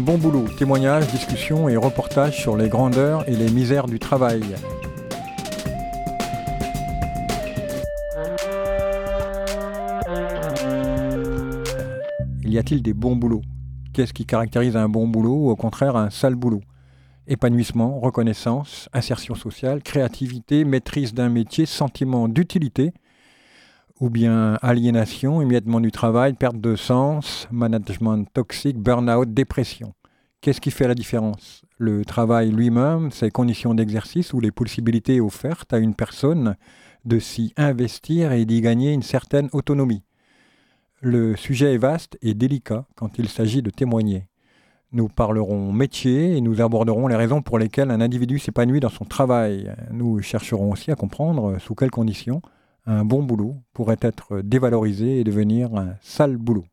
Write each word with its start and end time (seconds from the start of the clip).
Bon 0.00 0.16
boulot, 0.16 0.46
témoignages, 0.56 1.06
discussions 1.08 1.68
et 1.68 1.76
reportages 1.76 2.40
sur 2.40 2.56
les 2.56 2.70
grandeurs 2.70 3.28
et 3.28 3.36
les 3.36 3.50
misères 3.50 3.84
du 3.86 3.98
travail. 3.98 4.40
Y 12.42 12.58
a-t-il 12.58 12.82
des 12.82 12.94
bons 12.94 13.14
boulots? 13.14 13.42
Qu'est-ce 13.92 14.14
qui 14.14 14.24
caractérise 14.24 14.74
un 14.74 14.88
bon 14.88 15.06
boulot 15.06 15.34
ou 15.34 15.50
au 15.50 15.56
contraire 15.56 15.96
un 15.96 16.08
sale 16.08 16.34
boulot? 16.34 16.62
Épanouissement, 17.26 18.00
reconnaissance, 18.00 18.88
insertion 18.94 19.34
sociale, 19.34 19.82
créativité, 19.82 20.64
maîtrise 20.64 21.12
d'un 21.12 21.28
métier, 21.28 21.66
sentiment 21.66 22.26
d'utilité, 22.26 22.94
ou 24.00 24.08
bien 24.08 24.58
aliénation, 24.62 25.42
émiettement 25.42 25.80
du 25.80 25.92
travail, 25.92 26.32
perte 26.32 26.58
de 26.58 26.74
sens, 26.74 27.46
management 27.50 28.24
toxique, 28.32 28.78
burn-out, 28.78 29.32
dépression. 29.32 29.92
Qu'est-ce 30.40 30.62
qui 30.62 30.70
fait 30.70 30.88
la 30.88 30.94
différence? 30.94 31.62
Le 31.76 32.02
travail 32.06 32.50
lui-même, 32.50 33.10
ses 33.10 33.30
conditions 33.30 33.74
d'exercice 33.74 34.32
ou 34.32 34.40
les 34.40 34.50
possibilités 34.50 35.20
offertes 35.20 35.74
à 35.74 35.78
une 35.78 35.94
personne 35.94 36.56
de 37.04 37.18
s'y 37.18 37.52
investir 37.58 38.32
et 38.32 38.46
d'y 38.46 38.62
gagner 38.62 38.94
une 38.94 39.02
certaine 39.02 39.50
autonomie? 39.52 40.02
Le 41.02 41.36
sujet 41.36 41.74
est 41.74 41.78
vaste 41.78 42.16
et 42.22 42.32
délicat 42.32 42.86
quand 42.94 43.18
il 43.18 43.28
s'agit 43.28 43.62
de 43.62 43.70
témoigner. 43.70 44.26
Nous 44.92 45.08
parlerons 45.08 45.72
métier 45.72 46.36
et 46.36 46.40
nous 46.40 46.62
aborderons 46.62 47.06
les 47.06 47.16
raisons 47.16 47.42
pour 47.42 47.58
lesquelles 47.58 47.90
un 47.90 48.00
individu 48.00 48.38
s'épanouit 48.38 48.80
dans 48.80 48.88
son 48.88 49.04
travail. 49.04 49.74
Nous 49.92 50.20
chercherons 50.22 50.72
aussi 50.72 50.90
à 50.90 50.96
comprendre 50.96 51.58
sous 51.58 51.74
quelles 51.74 51.90
conditions 51.90 52.40
un 52.90 53.04
bon 53.04 53.22
boulot 53.22 53.56
pourrait 53.72 53.98
être 54.00 54.40
dévalorisé 54.40 55.20
et 55.20 55.24
devenir 55.24 55.74
un 55.76 55.94
sale 56.00 56.36
boulot. 56.36 56.64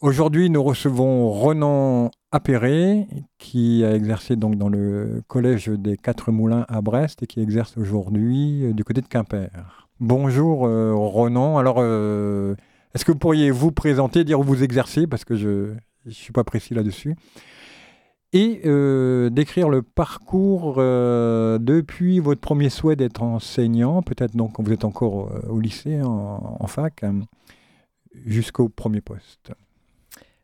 Aujourd'hui, 0.00 0.50
nous 0.50 0.62
recevons 0.62 1.30
Renan 1.30 2.10
Appéré, 2.32 3.06
qui 3.38 3.84
a 3.84 3.94
exercé 3.94 4.34
donc 4.34 4.56
dans 4.56 4.68
le 4.68 5.22
collège 5.28 5.68
des 5.68 5.96
Quatre 5.96 6.32
Moulins 6.32 6.66
à 6.68 6.82
Brest 6.82 7.22
et 7.22 7.26
qui 7.26 7.40
exerce 7.40 7.78
aujourd'hui 7.78 8.74
du 8.74 8.82
côté 8.82 9.00
de 9.00 9.06
Quimper. 9.06 9.50
Bonjour 10.00 10.66
euh, 10.66 10.92
Ronan. 10.92 11.56
Alors, 11.56 11.76
euh, 11.78 12.56
est-ce 12.94 13.04
que 13.04 13.12
vous 13.12 13.18
pourriez 13.18 13.52
vous 13.52 13.70
présenter, 13.70 14.24
dire 14.24 14.40
où 14.40 14.42
vous 14.42 14.64
exercez, 14.64 15.06
parce 15.06 15.24
que 15.24 15.36
je 15.36 15.74
ne 16.04 16.10
suis 16.10 16.32
pas 16.32 16.44
précis 16.44 16.74
là-dessus, 16.74 17.14
et 18.34 18.60
euh, 18.66 19.30
décrire 19.30 19.70
le 19.70 19.80
parcours 19.80 20.76
depuis 20.76 22.18
votre 22.18 22.40
premier 22.40 22.68
souhait 22.68 22.96
d'être 22.96 23.22
enseignant, 23.22 24.02
peut-être 24.02 24.36
donc 24.36 24.54
quand 24.54 24.62
vous 24.62 24.72
êtes 24.72 24.84
encore 24.84 25.30
au 25.48 25.58
lycée, 25.60 26.02
en, 26.02 26.66
fac, 26.66 27.04
jusqu'au 28.26 28.68
premier 28.68 29.00
poste. 29.00 29.52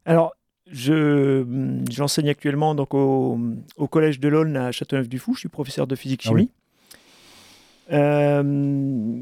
Alors, 0.07 0.33
j'enseigne 0.71 2.29
actuellement 2.29 2.75
donc 2.75 2.95
au, 2.95 3.39
collège 3.91 4.21
de 4.21 4.29
l'Aulne 4.29 4.57
à 4.57 4.73
Châteauneuf-du-Fou. 4.73 5.35
Je 5.35 5.41
suis 5.41 5.49
professeur 5.49 5.87
de 5.87 5.97
physique-chimie. 5.97 6.51
Ah 6.53 6.61
euh, 7.93 9.21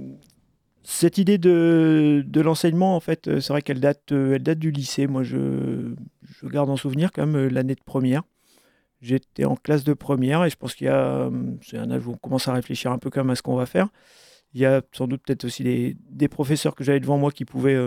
cette 0.82 1.18
idée 1.18 1.38
de, 1.38 2.24
de 2.26 2.40
l'enseignement, 2.40 2.96
en 2.96 3.00
fait, 3.00 3.40
c'est 3.40 3.52
vrai 3.52 3.62
qu'elle 3.62 3.80
date, 3.80 4.12
euh, 4.12 4.34
elle 4.34 4.42
date 4.42 4.58
du 4.58 4.70
lycée. 4.70 5.06
Moi, 5.06 5.22
je, 5.22 5.94
je 6.22 6.46
garde 6.46 6.70
en 6.70 6.76
souvenir 6.76 7.12
quand 7.12 7.26
même 7.26 7.36
euh, 7.36 7.48
l'année 7.48 7.74
de 7.74 7.82
première. 7.84 8.22
J'étais 9.00 9.44
en 9.44 9.56
classe 9.56 9.84
de 9.84 9.94
première 9.94 10.44
et 10.44 10.50
je 10.50 10.56
pense 10.56 10.74
qu'il 10.74 10.86
y 10.86 10.90
a, 10.90 11.30
c'est 11.62 11.78
un 11.78 11.90
âge 11.90 12.06
où 12.06 12.12
on 12.12 12.16
commence 12.16 12.48
à 12.48 12.52
réfléchir 12.52 12.90
un 12.90 12.98
peu 12.98 13.10
quand 13.10 13.20
même 13.20 13.30
à 13.30 13.36
ce 13.36 13.42
qu'on 13.42 13.56
va 13.56 13.66
faire. 13.66 13.88
Il 14.54 14.60
y 14.60 14.66
a 14.66 14.82
sans 14.92 15.06
doute 15.06 15.22
peut-être 15.24 15.44
aussi 15.44 15.62
des, 15.62 15.96
des 16.10 16.28
professeurs 16.28 16.74
que 16.74 16.82
j'avais 16.82 17.00
devant 17.00 17.18
moi 17.18 17.30
qui 17.30 17.44
pouvaient, 17.44 17.78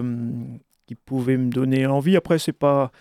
qui 0.86 0.96
pouvaient 0.96 1.38
me 1.38 1.50
donner 1.50 1.86
envie. 1.86 2.16
Après, 2.16 2.40
c'est 2.40 2.54
pas, 2.54 2.92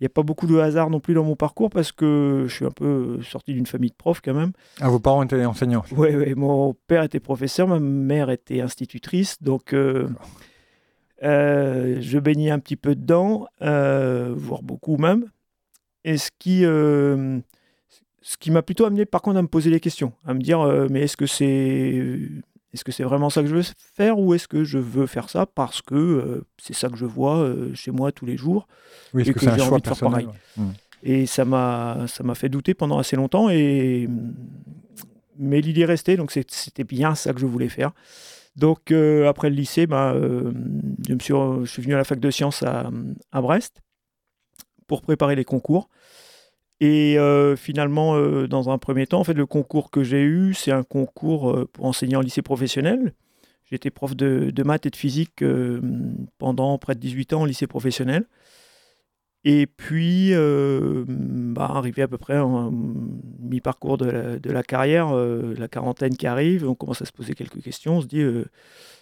il 0.00 0.02
n'y 0.02 0.06
a 0.06 0.10
pas 0.10 0.22
beaucoup 0.22 0.46
de 0.46 0.58
hasard 0.58 0.90
non 0.90 0.98
plus 0.98 1.14
dans 1.14 1.22
mon 1.22 1.36
parcours 1.36 1.70
parce 1.70 1.92
que 1.92 2.46
je 2.48 2.54
suis 2.54 2.64
un 2.64 2.72
peu 2.72 3.22
sorti 3.22 3.52
d'une 3.54 3.66
famille 3.66 3.90
de 3.90 3.96
profs 3.96 4.20
quand 4.20 4.34
même. 4.34 4.52
Ah, 4.80 4.88
vos 4.88 4.98
parents 4.98 5.22
étaient 5.22 5.44
enseignants 5.44 5.84
Oui, 5.92 6.14
ouais, 6.14 6.34
mon 6.34 6.74
père 6.88 7.04
était 7.04 7.20
professeur, 7.20 7.68
ma 7.68 7.78
mère 7.78 8.28
était 8.28 8.60
institutrice, 8.60 9.40
donc 9.40 9.72
euh, 9.72 10.08
euh, 11.22 11.98
je 12.00 12.18
baignais 12.18 12.50
un 12.50 12.58
petit 12.58 12.76
peu 12.76 12.96
dedans, 12.96 13.46
euh, 13.62 14.34
voire 14.36 14.62
beaucoup 14.62 14.96
même. 14.96 15.30
Et 16.02 16.18
ce 16.18 16.30
qui, 16.38 16.64
ce 18.26 18.36
qui 18.38 18.50
m'a 18.50 18.62
plutôt 18.62 18.86
amené 18.86 19.04
par 19.04 19.22
contre 19.22 19.38
à 19.38 19.42
me 19.42 19.48
poser 19.48 19.70
des 19.70 19.80
questions, 19.80 20.12
à 20.24 20.34
me 20.34 20.40
dire 20.40 20.66
mais 20.90 21.02
est-ce 21.02 21.16
que 21.16 21.26
c'est 21.26 22.18
est-ce 22.74 22.82
que 22.82 22.90
c'est 22.90 23.04
vraiment 23.04 23.30
ça 23.30 23.42
que 23.42 23.46
je 23.46 23.54
veux 23.54 23.62
faire 23.94 24.18
ou 24.18 24.34
est-ce 24.34 24.48
que 24.48 24.64
je 24.64 24.78
veux 24.78 25.06
faire 25.06 25.30
ça 25.30 25.46
parce 25.46 25.80
que 25.80 25.94
euh, 25.94 26.44
c'est 26.58 26.74
ça 26.74 26.88
que 26.88 26.96
je 26.96 27.06
vois 27.06 27.38
euh, 27.38 27.72
chez 27.74 27.92
moi 27.92 28.10
tous 28.10 28.26
les 28.26 28.36
jours 28.36 28.66
oui, 29.14 29.22
et 29.22 29.32
que, 29.32 29.38
que 29.38 29.48
j'ai 29.48 29.62
envie 29.62 29.80
de 29.80 29.86
faire 29.86 30.10
pareil 30.10 30.28
mmh. 30.56 30.64
Et 31.06 31.26
ça 31.26 31.44
m'a 31.44 32.06
ça 32.08 32.24
m'a 32.24 32.34
fait 32.34 32.48
douter 32.48 32.74
pendant 32.74 32.98
assez 32.98 33.14
longtemps 33.14 33.48
et 33.48 34.08
mais 35.38 35.60
l'idée 35.60 35.82
est 35.82 35.86
restée 35.86 36.16
donc 36.16 36.32
c'était 36.32 36.84
bien 36.84 37.14
ça 37.14 37.32
que 37.32 37.38
je 37.38 37.46
voulais 37.46 37.68
faire. 37.68 37.92
Donc 38.56 38.90
euh, 38.90 39.28
après 39.28 39.50
le 39.50 39.56
lycée, 39.56 39.86
bah, 39.86 40.14
je, 40.14 41.12
me 41.12 41.18
suis, 41.18 41.34
je 41.34 41.66
suis 41.66 41.82
venu 41.82 41.94
à 41.94 41.98
la 41.98 42.04
fac 42.04 42.18
de 42.18 42.30
sciences 42.30 42.62
à, 42.62 42.90
à 43.32 43.42
Brest 43.42 43.82
pour 44.86 45.02
préparer 45.02 45.36
les 45.36 45.44
concours. 45.44 45.90
Et 46.86 47.18
euh, 47.18 47.56
finalement, 47.56 48.14
euh, 48.14 48.46
dans 48.46 48.68
un 48.68 48.76
premier 48.76 49.06
temps, 49.06 49.20
en 49.20 49.24
fait, 49.24 49.32
le 49.32 49.46
concours 49.46 49.90
que 49.90 50.04
j'ai 50.04 50.20
eu, 50.22 50.52
c'est 50.52 50.70
un 50.70 50.82
concours 50.82 51.50
euh, 51.50 51.66
pour 51.72 51.86
enseigner 51.86 52.14
en 52.16 52.20
lycée 52.20 52.42
professionnel. 52.42 53.14
J'étais 53.64 53.88
prof 53.88 54.14
de, 54.14 54.52
maths 54.62 54.84
et 54.84 54.90
de 54.90 54.96
physique 54.96 55.42
pendant 56.36 56.76
près 56.76 56.94
de 56.94 57.00
18 57.00 57.32
ans 57.32 57.40
en 57.40 57.44
lycée 57.46 57.66
professionnel. 57.66 58.26
Et 59.44 59.66
puis, 59.66 60.32
bah, 60.34 61.70
arrivé 61.74 62.02
à 62.02 62.08
peu 62.08 62.18
près 62.18 62.38
en 62.38 62.70
mi-parcours 62.70 63.96
de 63.96 64.38
la, 64.44 64.62
carrière, 64.62 65.14
la 65.14 65.68
quarantaine 65.68 66.14
qui 66.16 66.26
arrive, 66.26 66.68
on 66.68 66.74
commence 66.74 67.00
à 67.00 67.06
se 67.06 67.12
poser 67.12 67.34
quelques 67.34 67.62
questions. 67.62 67.96
On 67.96 68.00
se 68.02 68.06
dit, 68.06 68.22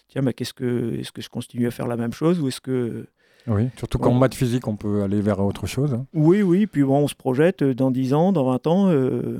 tiens, 0.06 0.22
bah, 0.22 0.32
qu'est-ce 0.32 0.54
que, 0.54 0.94
est-ce 1.00 1.10
que 1.10 1.22
je 1.22 1.28
continue 1.28 1.66
à 1.66 1.72
faire 1.72 1.88
la 1.88 1.96
même 1.96 2.12
chose 2.12 2.40
ou 2.40 2.46
est-ce 2.46 2.60
que 2.60 3.06
oui, 3.46 3.68
surtout 3.76 3.98
qu'en 3.98 4.14
maths 4.14 4.34
physique, 4.34 4.68
on 4.68 4.76
peut 4.76 5.02
aller 5.02 5.20
vers 5.20 5.40
autre 5.40 5.66
chose. 5.66 5.98
Oui, 6.14 6.42
oui, 6.42 6.66
puis 6.66 6.82
bon, 6.82 6.98
on 6.98 7.08
se 7.08 7.14
projette 7.14 7.62
euh, 7.62 7.74
dans 7.74 7.90
10 7.90 8.14
ans, 8.14 8.32
dans 8.32 8.44
20 8.44 8.66
ans. 8.66 8.88
Euh, 8.88 9.38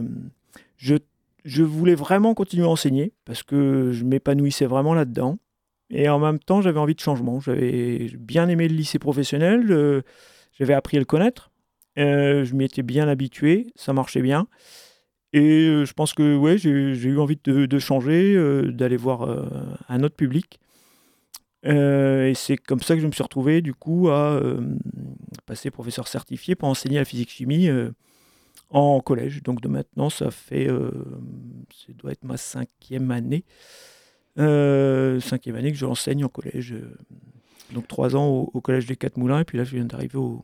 je, 0.76 0.96
je, 1.44 1.62
voulais 1.62 1.94
vraiment 1.94 2.34
continuer 2.34 2.64
à 2.64 2.68
enseigner 2.68 3.12
parce 3.24 3.42
que 3.42 3.92
je 3.92 4.04
m'épanouissais 4.04 4.66
vraiment 4.66 4.94
là-dedans. 4.94 5.38
Et 5.90 6.08
en 6.08 6.18
même 6.18 6.38
temps, 6.38 6.62
j'avais 6.62 6.80
envie 6.80 6.94
de 6.94 7.00
changement. 7.00 7.40
J'avais 7.40 8.10
bien 8.18 8.48
aimé 8.48 8.66
le 8.66 8.74
lycée 8.74 8.98
professionnel, 8.98 9.70
euh, 9.70 10.02
j'avais 10.58 10.74
appris 10.74 10.96
à 10.96 11.00
le 11.00 11.06
connaître, 11.06 11.50
je 11.96 12.54
m'y 12.54 12.64
étais 12.64 12.82
bien 12.82 13.08
habitué, 13.08 13.72
ça 13.76 13.92
marchait 13.92 14.22
bien. 14.22 14.46
Et 15.34 15.84
je 15.84 15.92
pense 15.94 16.12
que 16.12 16.36
ouais, 16.36 16.58
j'ai 16.58 16.70
eu 16.70 17.19
envie 17.19 17.38
de, 17.44 17.66
de 17.66 17.78
changer, 17.78 18.36
d'aller 18.70 18.98
voir 18.98 19.28
un 19.88 20.02
autre 20.02 20.14
public. 20.14 20.60
Euh, 21.65 22.28
et 22.28 22.34
c'est 22.34 22.56
comme 22.56 22.81
ça 22.81 22.95
que 22.95 23.00
je 23.00 23.06
me 23.06 23.12
suis 23.12 23.23
retrouvé 23.23 23.62
du 23.62 23.73
coup 23.73 24.09
à 24.09 24.33
euh, 24.33 24.77
passer 25.47 25.71
professeur 25.71 26.09
certifié 26.09 26.56
pour 26.56 26.69
enseigner 26.69 26.99
la 26.99 27.05
physique-chimie 27.05 27.69
euh, 27.69 27.91
en 28.71 29.00
collège. 29.00 29.43
Donc 29.43 29.61
de 29.61 29.69
maintenant, 29.69 30.11
ça 30.11 30.31
fait, 30.31 30.67
ça 30.67 31.93
doit 31.95 32.12
être 32.12 32.25
ma 32.25 32.37
cinquième 32.37 33.11
année, 33.11 33.45
cinquième 34.37 35.56
année 35.56 35.73
que 35.73 35.79
j'enseigne 35.79 36.25
en 36.25 36.29
collège. 36.29 36.75
donc 37.73 37.87
trois 37.87 38.17
ans 38.17 38.26
au, 38.29 38.61
collège 38.61 38.87
des 38.87 38.97
Quatre 38.97 39.19
Moulins 39.19 39.41
et 39.41 39.44
puis 39.44 39.58
là 39.58 39.65
je 39.65 39.76
viens 39.76 39.85
d'arriver 39.85 40.17
au, 40.17 40.43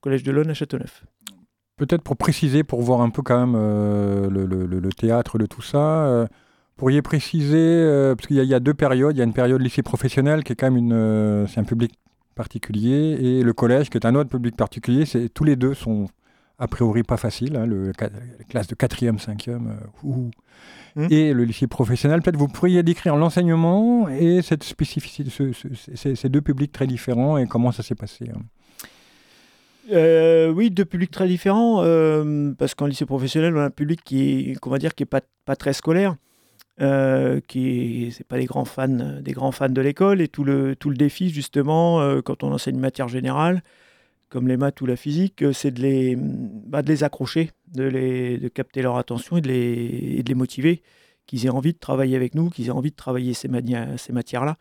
collège 0.00 0.22
de 0.22 0.32
l'Aune 0.32 0.50
à 0.50 0.54
Châteauneuf. 0.54 1.04
Peut-être 1.76 2.02
pour 2.02 2.16
préciser, 2.16 2.64
pour 2.64 2.80
voir 2.80 3.02
un 3.02 3.10
peu 3.10 3.22
quand 3.22 3.46
même 3.46 3.54
le, 3.54 4.88
théâtre 4.90 5.38
de 5.38 5.46
tout 5.46 5.62
ça 5.62 6.26
pourriez 6.78 7.02
préciser, 7.02 7.58
euh, 7.58 8.14
parce 8.14 8.28
qu'il 8.28 8.36
y, 8.36 8.54
a 8.54 8.60
deux 8.60 8.72
périodes, 8.72 9.16
il 9.16 9.18
y 9.18 9.20
a 9.20 9.24
une 9.24 9.34
période 9.34 9.60
lycée 9.60 9.82
professionnel 9.82 10.44
qui 10.44 10.52
est 10.52 10.56
quand 10.56 10.66
même 10.66 10.76
une, 10.76 10.92
euh, 10.92 11.46
c'est 11.48 11.58
un 11.58 11.64
public 11.64 11.92
particulier, 12.36 13.18
et 13.20 13.42
le 13.42 13.52
collège 13.52 13.90
qui 13.90 13.98
est 13.98 14.06
un 14.06 14.14
autre 14.14 14.30
public 14.30 14.56
particulier, 14.56 15.04
c'est, 15.04 15.28
tous 15.28 15.44
les 15.44 15.56
deux 15.56 15.74
sont 15.74 16.06
a 16.60 16.68
priori 16.68 17.02
pas 17.02 17.16
faciles, 17.16 17.56
hein, 17.56 17.66
le, 17.66 17.92
la 18.00 18.08
classe 18.48 18.68
de 18.68 18.76
4e, 18.76 19.18
5e, 19.18 19.60
euh, 20.96 21.08
et 21.10 21.32
le 21.32 21.44
lycée 21.44 21.66
professionnel. 21.66 22.22
Peut-être 22.22 22.36
vous 22.36 22.48
pourriez 22.48 22.82
décrire 22.82 23.16
l'enseignement 23.16 24.08
et 24.08 24.42
cette 24.42 24.64
spécificité, 24.64 25.30
ces 25.94 26.28
deux 26.28 26.40
publics 26.40 26.72
très 26.72 26.86
différents 26.86 27.38
et 27.38 27.46
comment 27.46 27.70
ça 27.70 27.84
s'est 27.84 27.94
passé. 27.94 28.30
Hein. 28.34 30.52
oui, 30.54 30.70
deux 30.70 30.84
publics 30.84 31.12
très 31.12 31.28
différents, 31.28 31.76
parce 32.56 32.74
qu'en 32.74 32.86
lycée 32.86 33.06
professionnel, 33.06 33.56
on 33.56 33.60
a 33.60 33.66
un 33.66 33.70
public 33.70 34.00
qui 34.04 34.50
est, 34.50 34.60
qu'on 34.60 34.70
va 34.70 34.78
dire, 34.78 34.96
qui 34.96 35.04
est 35.04 35.06
pas, 35.06 35.20
pas 35.44 35.54
très 35.54 35.72
scolaire. 35.72 36.16
Euh, 36.80 37.40
qui 37.40 38.12
c'est 38.12 38.26
pas 38.26 38.38
des 38.38 38.44
grands 38.44 38.64
fans, 38.64 39.20
des 39.20 39.32
grands 39.32 39.50
fans 39.50 39.68
de 39.68 39.80
l'école 39.80 40.20
et 40.20 40.28
tout 40.28 40.44
le, 40.44 40.76
tout 40.76 40.90
le 40.90 40.96
défi 40.96 41.28
justement 41.28 42.00
euh, 42.00 42.20
quand 42.22 42.44
on 42.44 42.52
enseigne 42.52 42.78
matière 42.78 43.08
générale 43.08 43.64
comme 44.28 44.46
les 44.46 44.56
maths 44.56 44.80
ou 44.80 44.86
la 44.86 44.94
physique, 44.94 45.42
euh, 45.42 45.52
c'est 45.52 45.72
de 45.72 45.82
les, 45.82 46.14
bah, 46.16 46.82
de 46.82 46.88
les 46.88 47.02
accrocher, 47.02 47.50
de, 47.66 47.82
les, 47.82 48.38
de 48.38 48.46
capter 48.48 48.80
leur 48.82 48.96
attention 48.96 49.38
et 49.38 49.40
de 49.40 49.48
les, 49.48 50.22
de 50.22 50.28
les 50.28 50.34
motiver, 50.36 50.82
qu'ils 51.26 51.46
aient 51.46 51.50
envie 51.50 51.72
de 51.72 51.78
travailler 51.78 52.14
avec 52.14 52.36
nous, 52.36 52.48
qu'ils 52.48 52.68
aient 52.68 52.70
envie 52.70 52.90
de 52.90 52.96
travailler 52.96 53.34
ces, 53.34 53.48
ces 53.96 54.12
matières-là. 54.12 54.56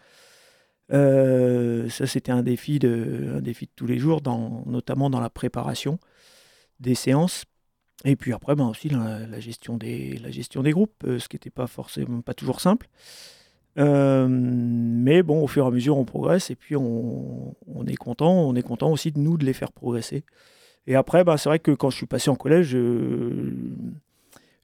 ça, 0.90 2.08
c'était 2.08 2.32
un 2.32 2.44
défi 2.44 2.80
de, 2.80 3.34
un 3.36 3.42
défi 3.42 3.66
de 3.66 3.72
tous 3.76 3.88
les 3.88 4.00
jours, 4.00 4.22
dans, 4.22 4.64
notamment 4.66 5.10
dans 5.10 5.20
la 5.20 5.30
préparation 5.30 6.00
des 6.80 6.96
séances. 6.96 7.44
Et 8.06 8.16
puis 8.16 8.34
après, 8.34 8.56
ben 8.56 8.68
aussi 8.68 8.90
la, 8.90 9.40
gestion 9.40 9.78
des, 9.78 10.18
la 10.20 10.30
gestion 10.30 10.62
des 10.62 10.72
groupes, 10.72 11.04
ce 11.04 11.28
qui 11.28 11.36
n'était 11.36 11.50
pas 11.50 11.68
forcément 11.68 12.22
pas 12.22 12.34
toujours 12.34 12.62
simple. 12.62 12.88
mais 13.76 15.24
bon, 15.24 15.44
au 15.44 15.48
fur 15.48 15.66
et 15.66 15.68
à 15.68 15.72
mesure, 15.72 15.98
on 15.98 16.06
progresse 16.06 16.52
et 16.52 16.56
puis 16.56 16.76
on, 16.76 17.56
est 17.88 17.96
content. 17.96 18.32
On 18.32 18.56
est 18.56 18.62
content 18.62 18.92
aussi 18.92 19.12
de 19.12 19.20
nous 19.20 19.38
de 19.38 19.46
les 19.46 19.54
faire 19.54 19.72
progresser. 19.72 20.24
Et 20.86 20.96
après, 20.96 21.24
ben, 21.24 21.38
c'est 21.38 21.50
vrai 21.50 21.60
que 21.60 21.72
quand 21.72 21.90
je 21.90 21.98
suis 21.98 22.06
passé 22.06 22.30
en 22.30 22.36
collège, 22.36 22.78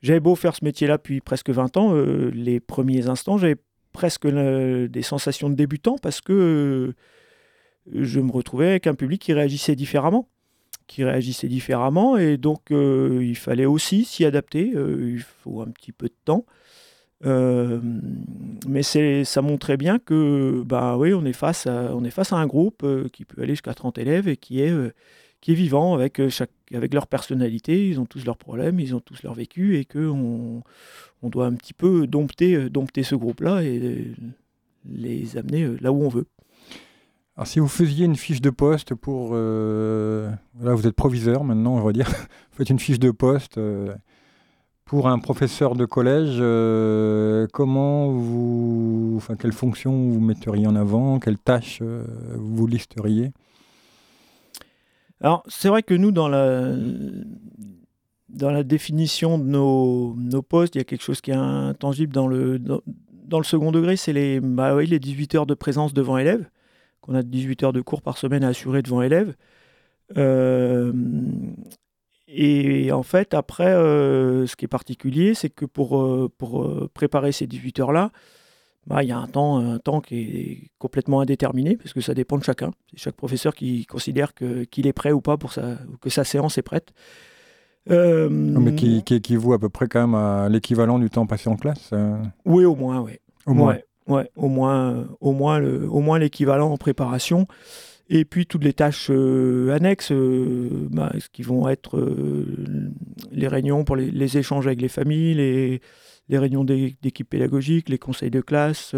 j'avais 0.01 0.19
beau 0.19 0.35
faire 0.35 0.55
ce 0.55 0.63
métier-là 0.63 0.97
depuis 0.97 1.19
presque 1.19 1.49
20 1.49 1.77
ans, 1.77 1.93
les 1.95 2.59
premiers 2.59 3.09
instants, 3.09 3.37
j'avais 3.37 3.57
presque 3.93 4.27
des 4.27 5.01
sensations 5.01 5.49
de 5.49 5.55
débutant 5.55 5.97
parce 5.97 6.21
que 6.21 6.93
je 7.91 8.19
me 8.19 8.31
retrouvais 8.31 8.69
avec 8.69 8.87
un 8.87 8.95
public 8.95 9.21
qui 9.21 9.33
réagissait 9.33 9.75
différemment 9.75 10.29
qui 10.87 11.03
réagissait 11.03 11.47
différemment 11.47 12.17
et 12.17 12.37
donc 12.37 12.71
euh, 12.71 13.19
il 13.23 13.35
fallait 13.35 13.65
aussi 13.65 14.05
s'y 14.05 14.25
adapter. 14.25 14.73
Euh, 14.75 15.11
il 15.15 15.21
faut 15.21 15.61
un 15.61 15.71
petit 15.71 15.91
peu 15.91 16.07
de 16.07 16.15
temps. 16.25 16.45
Euh, 17.25 17.79
mais 18.67 18.83
ça 18.83 19.41
montrait 19.41 19.77
bien 19.77 19.97
que 19.97 20.61
bah 20.65 20.97
oui, 20.97 21.13
on 21.13 21.23
est 21.25 21.33
face 21.33 21.67
à, 21.67 21.95
on 21.95 22.03
est 22.03 22.11
face 22.11 22.33
à 22.33 22.37
un 22.37 22.47
groupe 22.47 22.85
qui 23.13 23.23
peut 23.23 23.41
aller 23.41 23.53
jusqu'à 23.53 23.73
30 23.73 23.97
élèves 23.97 24.27
et 24.27 24.35
qui 24.35 24.59
est, 24.59 24.73
qui 25.39 25.51
est 25.51 25.55
vivant 25.55 25.93
avec, 25.93 26.27
chaque, 26.29 26.51
avec 26.73 26.93
leur 26.93 27.07
personnalité. 27.07 27.87
Ils 27.87 27.99
ont 28.01 28.05
tous 28.05 28.25
leurs 28.25 28.37
problèmes, 28.37 28.79
ils 28.79 28.93
ont 28.93 28.99
tous 28.99 29.23
leur 29.23 29.35
vécu 29.35 29.77
et 29.77 29.85
qu'on 29.85 30.63
on 31.21 31.29
doit 31.29 31.45
un 31.45 31.53
petit 31.53 31.73
peu 31.73 32.07
dompter, 32.07 32.69
dompter 32.69 33.03
ce 33.03 33.15
groupe-là 33.15 33.63
et 33.63 34.11
les 34.85 35.37
amener 35.37 35.77
là 35.79 35.93
où 35.93 36.03
on 36.03 36.09
veut. 36.09 36.27
Alors, 37.35 37.47
si 37.47 37.59
vous 37.59 37.67
faisiez 37.67 38.05
une 38.05 38.15
fiche 38.15 38.41
de 38.41 38.51
poste 38.51 38.93
pour. 38.93 39.31
Euh, 39.33 40.29
là, 40.61 40.75
vous 40.75 40.85
êtes 40.85 40.95
proviseur 40.95 41.43
maintenant, 41.43 41.75
on 41.75 41.81
va 41.81 41.91
dire. 41.91 42.07
vous 42.51 42.57
faites 42.57 42.69
une 42.69 42.79
fiche 42.79 42.99
de 42.99 43.09
poste 43.09 43.57
euh, 43.57 43.95
pour 44.85 45.07
un 45.07 45.17
professeur 45.17 45.75
de 45.75 45.85
collège. 45.85 46.37
Euh, 46.39 47.47
comment 47.51 48.11
vous. 48.11 49.15
Enfin, 49.17 49.35
quelle 49.35 49.51
fonction 49.51 50.09
vous 50.09 50.19
metteriez 50.19 50.67
en 50.67 50.75
avant 50.75 51.19
Quelles 51.19 51.39
tâches 51.39 51.81
vous 52.35 52.67
listeriez? 52.67 53.31
Alors, 55.19 55.43
c'est 55.47 55.69
vrai 55.69 55.81
que 55.81 55.95
nous, 55.95 56.11
dans 56.11 56.27
la. 56.27 56.75
Dans 58.29 58.49
la 58.49 58.63
définition 58.63 59.37
de 59.37 59.43
nos, 59.43 60.15
nos 60.17 60.41
postes, 60.41 60.73
il 60.73 60.79
y 60.79 60.81
a 60.81 60.85
quelque 60.85 61.03
chose 61.03 61.21
qui 61.21 61.29
est 61.29 61.35
intangible 61.35 62.11
dans 62.11 62.27
le, 62.27 62.57
dans, 62.57 63.37
le 63.37 63.43
second 63.43 63.71
degré, 63.71 63.95
c'est 63.95 64.11
les, 64.11 64.39
bah 64.39 64.75
oui, 64.75 64.87
les 64.87 64.97
18 64.97 65.35
heures 65.35 65.45
de 65.45 65.53
présence 65.53 65.93
devant 65.93 66.17
élèves 66.17 66.49
qu'on 67.03 67.15
a 67.15 67.21
18 67.21 67.63
heures 67.63 67.73
de 67.73 67.81
cours 67.81 68.01
par 68.01 68.17
semaine 68.17 68.43
à 68.43 68.49
assurer 68.49 68.81
devant 68.81 69.01
élèves. 69.01 69.35
Euh, 70.17 70.93
et 72.27 72.91
en 72.91 73.03
fait, 73.03 73.33
après, 73.33 73.73
euh, 73.73 74.47
ce 74.47 74.55
qui 74.55 74.65
est 74.65 74.69
particulier, 74.69 75.33
c'est 75.33 75.49
que 75.49 75.65
pour, 75.65 76.01
euh, 76.01 76.31
pour 76.37 76.89
préparer 76.93 77.31
ces 77.31 77.45
18 77.45 77.79
heures-là, 77.81 78.11
bah, 78.87 79.03
il 79.03 79.09
y 79.09 79.11
a 79.11 79.17
un 79.17 79.27
temps, 79.27 79.57
un 79.57 79.79
temps 79.79 80.01
qui 80.01 80.15
est 80.15 80.71
complètement 80.79 81.21
indéterminé, 81.21 81.77
parce 81.77 81.93
que 81.93 82.01
ça 82.01 82.13
dépend 82.13 82.37
de 82.37 82.43
chacun. 82.43 82.71
C'est 82.91 82.99
chaque 82.99 83.15
professeur 83.15 83.53
qui 83.53 83.85
considère 83.85 84.33
qu'il 84.33 84.87
est 84.87 84.93
prêt 84.93 85.11
ou 85.11 85.21
pas, 85.21 85.37
pour 85.37 85.53
sa, 85.53 85.77
que 86.01 86.09
sa 86.09 86.23
séance 86.23 86.57
est 86.57 86.63
prête. 86.63 86.93
Mais 87.87 88.75
qui, 88.75 89.03
qui, 89.03 89.15
équivaut 89.15 89.53
à 89.53 89.59
peu 89.59 89.67
près 89.69 89.87
quand 89.87 90.07
même 90.07 90.15
à 90.15 90.47
l'équivalent 90.47 90.99
du 90.99 91.09
temps 91.09 91.27
passé 91.27 91.49
en 91.49 91.57
classe 91.57 91.91
Oui, 92.45 92.63
au 92.63 92.75
moins, 92.75 93.01
oui. 93.01 93.19
Au 93.45 93.53
moins. 93.53 93.73
Ouais, 93.73 93.85
au 94.07 94.47
moins, 94.47 95.07
au 95.21 95.31
moins, 95.31 95.59
le, 95.59 95.89
au 95.89 95.99
moins 95.99 96.19
l'équivalent 96.19 96.71
en 96.71 96.77
préparation. 96.77 97.47
Et 98.09 98.25
puis 98.25 98.45
toutes 98.45 98.63
les 98.63 98.73
tâches 98.73 99.07
euh, 99.09 99.73
annexes, 99.73 100.11
euh, 100.11 100.87
bah, 100.91 101.11
ce 101.19 101.29
qui 101.29 101.41
vont 101.41 101.69
être 101.69 101.97
euh, 101.97 102.91
les 103.31 103.47
réunions 103.47 103.85
pour 103.85 103.95
les, 103.95 104.37
échanges 104.37 104.67
avec 104.67 104.81
les 104.81 104.89
familles, 104.89 105.35
les, 105.35 105.81
les 106.29 106.37
réunions 106.37 106.63
d'équipe 106.65 107.29
pédagogique, 107.29 107.89
les 107.89 107.97
conseils 107.97 108.31
de 108.31 108.41
classe. 108.41 108.93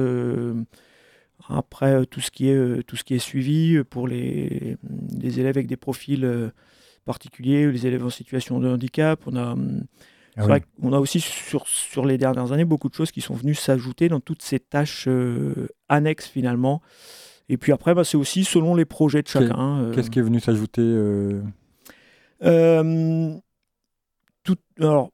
après 1.50 2.06
tout 2.07 2.22
ce 2.22 2.31
qui 2.31 2.50
est 2.50 2.84
tout 2.84 2.96
ce 2.96 3.04
qui 3.04 3.13
est 3.13 3.19
suivi 3.19 3.84
pour 3.84 4.07
les, 4.07 4.78
les 5.19 5.40
élèves 5.40 5.57
avec 5.57 5.68
des 5.68 5.78
profils 5.78 6.52
particuliers, 7.06 7.72
les 7.72 7.88
élèves 7.88 8.06
en 8.06 8.10
situation 8.10 8.60
de 8.60 8.68
handicap. 8.68 9.22
On 9.28 9.36
a 9.36 9.56
ah 10.38 10.42
c'est 10.42 10.48
vrai 10.48 10.62
qu'on 10.82 10.94
a 10.94 11.00
aussi 11.00 11.20
sur, 11.22 11.68
sur 11.68 12.06
les 12.06 12.18
dernières 12.18 12.52
années 12.52 12.66
beaucoup 12.66 12.90
de 12.90 12.94
choses 12.94 13.12
qui 13.12 13.22
sont 13.22 13.36
venues 13.36 13.56
s'ajouter 13.56 14.10
dans 14.10 14.20
toutes 14.20 14.42
ces 14.42 14.60
tâches 14.60 15.06
euh, 15.08 15.68
annexes 15.88 16.28
finalement. 16.28 16.82
Et 17.48 17.58
puis 17.58 17.72
après, 17.72 17.94
bah, 17.94 18.04
c'est 18.04 18.18
aussi 18.18 18.44
selon 18.44 18.76
les 18.76 18.86
projets 18.86 19.22
de 19.22 19.28
chacun. 19.28 19.80
Euh. 19.80 19.94
Qu'est-ce 19.94 20.10
qui 20.10 20.20
est 20.20 20.24
venu 20.24 20.40
s'ajouter 20.40 20.82
euh... 20.82 21.42
tout, 24.44 24.58
alors, 24.80 25.12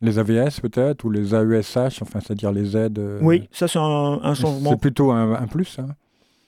Les 0.00 0.18
AVS 0.18 0.60
peut-être, 0.62 1.04
ou 1.04 1.10
les 1.10 1.34
AESH, 1.34 2.00
enfin 2.02 2.20
c'est-à-dire 2.20 2.52
les 2.52 2.76
aides. 2.76 2.98
Euh, 2.98 3.18
oui, 3.20 3.48
ça 3.52 3.68
c'est 3.68 3.78
un, 3.78 4.34
changement. 4.34 4.70
C'est 4.70 4.80
plutôt 4.80 5.10
un, 5.10 5.34
un 5.34 5.46
plus. 5.46 5.78
Hein? 5.78 5.88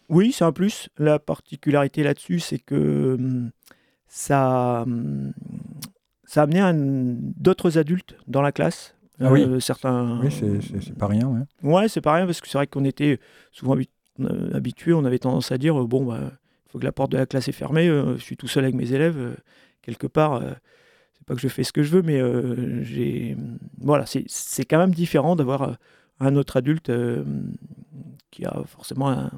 Oui, 0.09 0.33
c'est 0.33 0.45
un 0.45 0.53
plus. 0.53 0.89
La 0.97 1.19
particularité 1.19 2.03
là-dessus, 2.03 2.41
c'est 2.41 2.59
que 2.59 3.17
hum, 3.19 3.51
ça, 4.07 4.83
hum, 4.87 5.33
ça 6.29 6.43
a 6.43 6.45
amené 6.45 7.17
d'autres 7.39 7.79
adultes 7.79 8.15
dans 8.27 8.43
la 8.43 8.53
classe. 8.53 8.95
Ah 9.19 9.33
oui. 9.33 9.43
Euh, 9.43 9.61
certains... 9.61 10.21
oui, 10.23 10.31
c'est 10.31 10.97
pas 10.97 11.07
rien. 11.07 11.27
Ouais, 11.27 11.73
ouais 11.73 11.89
c'est 11.89 12.03
pas 12.03 12.15
rien 12.15 12.27
parce 12.27 12.43
que 12.43 12.49
c'est 12.49 12.59
vrai 12.59 12.67
qu'on 12.67 12.85
était 12.85 13.19
souvent 13.51 13.77
euh, 14.21 14.55
habitués, 14.55 14.93
on 14.93 15.07
avait 15.07 15.19
tendance 15.19 15.51
à 15.53 15.59
dire 15.59 15.81
euh, 15.81 15.87
bon, 15.87 16.03
il 16.03 16.21
bah, 16.21 16.33
faut 16.69 16.79
que 16.79 16.85
la 16.85 16.93
porte 16.93 17.13
de 17.13 17.17
la 17.17 17.25
classe 17.25 17.49
est 17.49 17.53
fermée, 17.53 17.89
je 17.89 18.23
suis 18.23 18.37
tout 18.37 18.47
seul 18.47 18.65
avec 18.65 18.77
mes 18.77 18.93
élèves, 18.93 19.37
quelque 19.81 20.07
part. 20.07 20.43
c'est 21.15 21.27
pas 21.27 21.35
que 21.35 21.41
je 21.41 21.49
fais 21.49 21.65
ce 21.65 21.73
que 21.73 21.83
je 21.83 21.97
veux, 21.97 22.03
mais 22.03 22.21
j'ai. 22.85 23.35
Voilà, 23.79 24.05
c'est 24.07 24.65
quand 24.67 24.79
même 24.79 24.95
différent 24.95 25.35
d'avoir 25.35 25.79
un 26.21 26.37
autre 26.37 26.59
adulte 26.59 26.93
qui 28.31 28.45
a 28.45 28.63
forcément 28.67 29.09
un, 29.09 29.31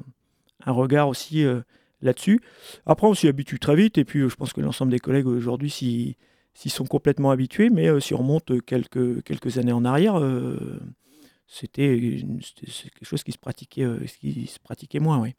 un 0.65 0.71
regard 0.73 1.07
aussi 1.07 1.45
là-dessus. 2.01 2.41
Après, 2.85 3.07
on 3.07 3.13
s'y 3.13 3.29
habitue 3.29 3.59
très 3.59 3.77
vite, 3.77 3.97
et 3.97 4.03
puis 4.03 4.27
je 4.27 4.35
pense 4.35 4.51
que 4.51 4.59
l'ensemble 4.59 4.91
des 4.91 4.99
collègues 4.99 5.27
aujourd'hui, 5.27 5.69
si 5.69 6.17
s'ils 6.53 6.71
sont 6.71 6.85
complètement 6.85 7.31
habitués, 7.31 7.69
mais 7.69 7.87
euh, 7.87 7.99
si 7.99 8.13
on 8.13 8.17
remonte 8.17 8.63
quelques, 8.65 9.23
quelques 9.23 9.57
années 9.57 9.71
en 9.71 9.85
arrière, 9.85 10.19
euh, 10.19 10.79
c'était 11.47 12.21
quelque 12.59 13.05
chose 13.05 13.23
qui 13.23 13.31
se 13.31 13.37
pratiquait, 13.37 13.83
euh, 13.83 13.99
qui 14.19 14.47
se 14.47 14.59
pratiquait 14.59 14.99
moins. 14.99 15.19
Oui. 15.19 15.35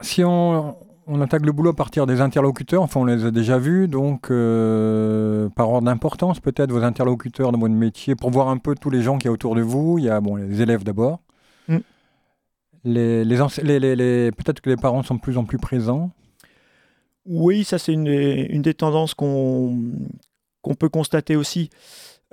Si 0.00 0.24
on, 0.24 0.76
on, 1.06 1.20
attaque 1.20 1.44
le 1.44 1.52
boulot 1.52 1.70
à 1.70 1.76
partir 1.76 2.06
des 2.06 2.22
interlocuteurs, 2.22 2.82
enfin 2.82 3.00
on 3.00 3.04
les 3.04 3.26
a 3.26 3.30
déjà 3.30 3.58
vus, 3.58 3.86
donc 3.86 4.28
par 4.28 5.68
ordre 5.68 5.82
d'importance, 5.82 6.40
peut-être 6.40 6.72
vos 6.72 6.82
interlocuteurs 6.82 7.52
dans 7.52 7.58
votre 7.58 7.74
métier, 7.74 8.14
pour 8.14 8.30
voir 8.30 8.48
un 8.48 8.56
peu 8.56 8.74
tous 8.74 8.88
les 8.88 9.02
gens 9.02 9.18
qui 9.18 9.26
y 9.26 9.28
a 9.28 9.32
autour 9.32 9.54
de 9.54 9.60
vous. 9.60 9.98
Il 9.98 10.04
y 10.04 10.08
a 10.08 10.20
bon, 10.20 10.36
les 10.36 10.62
élèves 10.62 10.84
d'abord. 10.84 11.20
Mm. 11.68 11.78
Les, 12.84 13.24
les, 13.24 13.96
les, 13.96 14.32
peut-être 14.32 14.60
que 14.60 14.70
les 14.70 14.76
parents 14.76 15.02
sont 15.02 15.16
de 15.16 15.20
plus 15.20 15.36
en 15.36 15.44
plus 15.44 15.58
présents. 15.58 16.10
Oui, 17.26 17.64
ça 17.64 17.78
c'est 17.78 17.92
une, 17.92 18.06
une, 18.06 18.62
des 18.62 18.74
tendances 18.74 19.14
qu'on 19.14 19.94
peut 20.78 20.88
constater 20.88 21.36
aussi. 21.36 21.70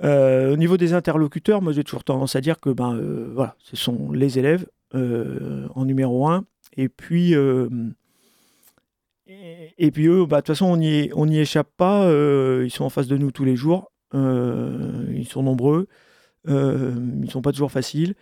Euh, 0.02 0.52
au 0.52 0.56
niveau 0.56 0.76
des 0.76 0.94
interlocuteurs, 0.94 1.62
moi 1.62 1.72
j'ai 1.72 1.84
toujours 1.84 2.04
tendance 2.04 2.34
à 2.34 2.40
dire 2.40 2.58
que 2.58 2.70
ben, 2.70 2.96
euh, 2.96 3.30
voilà, 3.34 3.54
ce 3.58 3.76
sont 3.76 4.10
les 4.10 4.38
élèves 4.38 4.66
euh, 4.94 5.68
en 5.74 5.84
numéro 5.84 6.26
un. 6.26 6.44
Et 6.76 6.88
puis, 6.88 7.34
et, 9.26 9.90
puis 9.90 10.06
eux, 10.06 10.24
bah, 10.24 10.38
de 10.38 10.40
toute 10.40 10.56
façon, 10.56 10.66
on 10.66 11.26
n'y 11.26 11.38
échappe 11.38 11.68
pas. 11.76 12.10
ils 12.62 12.70
sont 12.70 12.84
en 12.84 12.90
face 12.90 13.08
de 13.08 13.16
nous 13.18 13.30
tous 13.30 13.44
les 13.44 13.56
jours. 13.56 13.92
ils 14.14 15.26
sont 15.28 15.42
nombreux. 15.42 15.86
ils 16.46 16.52
ne 16.54 17.26
sont 17.28 17.42
pas 17.42 17.52
toujours 17.52 17.70
faciles. 17.70 18.14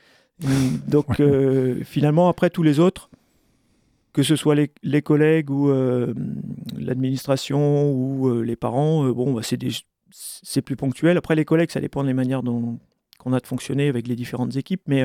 Donc 0.89 1.23
finalement, 1.85 2.29
après 2.29 2.51
tous 2.51 2.65
les 2.65 2.81
autres, 2.81 3.09
que 4.13 4.23
ce 4.23 4.37
soit 4.37 4.55
les, 4.55 5.03
collègues 5.03 5.51
ou 5.51 5.71
euh, 5.71 6.13
l'administration 6.77 7.93
ou 7.93 8.29
euh, 8.29 8.43
les 8.43 8.57
parents, 8.57 9.07
euh, 9.07 9.13
bon, 9.13 9.33
bah, 9.33 9.43
c'est 9.43 10.63
plus 10.63 10.77
ponctuel. 10.77 11.17
Après, 11.17 11.35
les 11.35 11.45
collègues, 11.45 11.71
ça 11.71 11.81
dépend 11.81 12.05
des 12.05 12.15
manières 12.15 12.43
dont 12.43 12.79
qu'on 13.19 13.33
a 13.33 13.41
de 13.41 13.47
fonctionner 13.47 13.89
avec 13.89 14.09
les 14.09 14.17
différentes 14.17 14.57
équipes, 14.57 14.83
mais 14.87 15.05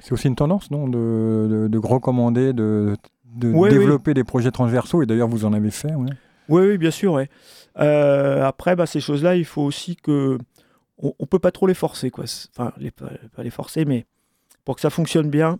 c'est 0.00 0.12
aussi 0.12 0.28
une 0.28 0.36
tendance, 0.36 0.70
non, 0.70 0.86
de, 0.86 1.66
de, 1.70 1.78
recommander, 1.78 2.52
de, 2.52 2.94
développer 3.24 4.12
des 4.12 4.24
projets 4.24 4.50
transversaux, 4.50 5.02
et 5.02 5.06
d'ailleurs 5.06 5.28
vous 5.28 5.46
en 5.46 5.54
avez 5.54 5.70
fait. 5.70 5.94
Oui, 5.94 6.10
oui, 6.48 6.76
bien 6.76 6.90
sûr. 6.90 7.14
Ouais. 7.14 7.30
après, 7.74 8.76
bah, 8.76 8.84
ces 8.84 9.00
choses-là, 9.00 9.36
il 9.36 9.46
faut 9.46 9.62
aussi 9.62 9.96
que 9.96 10.36
on, 10.98 11.14
ne 11.18 11.26
peut 11.26 11.38
pas 11.38 11.52
trop 11.52 11.66
les 11.66 11.74
forcer, 11.74 12.10
quoi. 12.10 12.24
Enfin, 12.54 12.72
les, 12.76 12.90
pas 12.90 13.08
les 13.38 13.50
forcer, 13.50 13.86
mais 13.86 14.04
pour 14.66 14.74
que 14.74 14.82
ça 14.82 14.90
fonctionne 14.90 15.30
bien, 15.30 15.58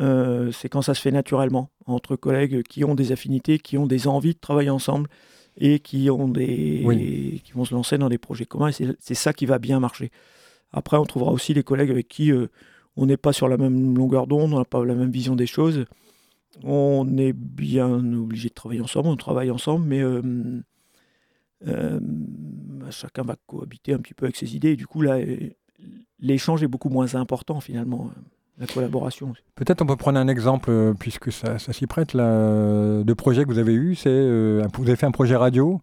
euh, 0.00 0.52
c'est 0.52 0.68
quand 0.68 0.82
ça 0.82 0.94
se 0.94 1.00
fait 1.00 1.10
naturellement, 1.10 1.70
entre 1.86 2.16
collègues 2.16 2.62
qui 2.62 2.84
ont 2.84 2.94
des 2.94 3.12
affinités, 3.12 3.58
qui 3.58 3.76
ont 3.78 3.86
des 3.86 4.06
envies 4.06 4.34
de 4.34 4.38
travailler 4.38 4.70
ensemble 4.70 5.08
et 5.56 5.80
qui, 5.80 6.08
ont 6.08 6.28
des, 6.28 7.40
qui 7.44 7.52
vont 7.52 7.64
se 7.64 7.74
lancer 7.74 7.98
dans 7.98 8.08
des 8.08 8.18
projets 8.18 8.46
communs. 8.46 8.70
C'est 8.72 9.14
ça 9.14 9.32
qui 9.32 9.44
va 9.46 9.58
bien 9.58 9.80
marcher. 9.80 10.10
Après, 10.72 10.96
on 10.96 11.04
trouvera 11.04 11.32
aussi 11.32 11.52
des 11.52 11.64
collègues 11.64 11.90
avec 11.90 12.06
qui 12.08 12.30
euh, 12.30 12.46
on 12.96 13.06
n'est 13.06 13.16
pas 13.16 13.32
sur 13.32 13.48
la 13.48 13.56
même 13.56 13.96
longueur 13.96 14.26
d'onde, 14.26 14.52
on 14.52 14.58
n'a 14.58 14.64
pas 14.64 14.84
la 14.84 14.94
même 14.94 15.10
vision 15.10 15.34
des 15.34 15.46
choses. 15.46 15.84
on 16.62 17.16
est 17.16 17.32
bien 17.32 17.92
obligé 18.14 18.48
de 18.50 18.54
travailler 18.54 18.80
ensemble, 18.80 19.08
on 19.08 19.16
travaille 19.16 19.50
ensemble, 19.50 19.86
mais 19.86 20.02
bah, 21.60 22.90
chacun 22.90 23.22
va 23.22 23.36
cohabiter 23.46 23.94
un 23.94 23.98
petit 23.98 24.14
peu 24.14 24.26
avec 24.26 24.36
ses 24.36 24.54
idées. 24.54 24.70
Et 24.70 24.76
du 24.76 24.86
coup, 24.86 25.02
là, 25.02 25.18
l'échange 26.20 26.62
est 26.62 26.68
beaucoup 26.68 26.88
moins 26.88 27.16
important 27.16 27.60
finalement 27.60 28.12
la 28.58 28.66
collaboration. 28.66 29.32
Peut-être 29.54 29.82
on 29.82 29.86
peut 29.86 29.96
prendre 29.96 30.18
un 30.18 30.28
exemple, 30.28 30.70
euh, 30.70 30.94
puisque 30.98 31.32
ça, 31.32 31.58
s'y 31.58 31.86
prête, 31.86 32.14
là, 32.14 33.02
de 33.02 33.12
projet 33.14 33.44
que 33.44 33.48
vous 33.48 33.58
avez 33.58 33.74
eu. 33.74 33.94
C'est, 33.94 34.08
euh, 34.10 34.62
vous 34.74 34.88
avez 34.88 34.96
fait 34.96 35.06
un 35.06 35.12
projet 35.12 35.36
radio. 35.36 35.80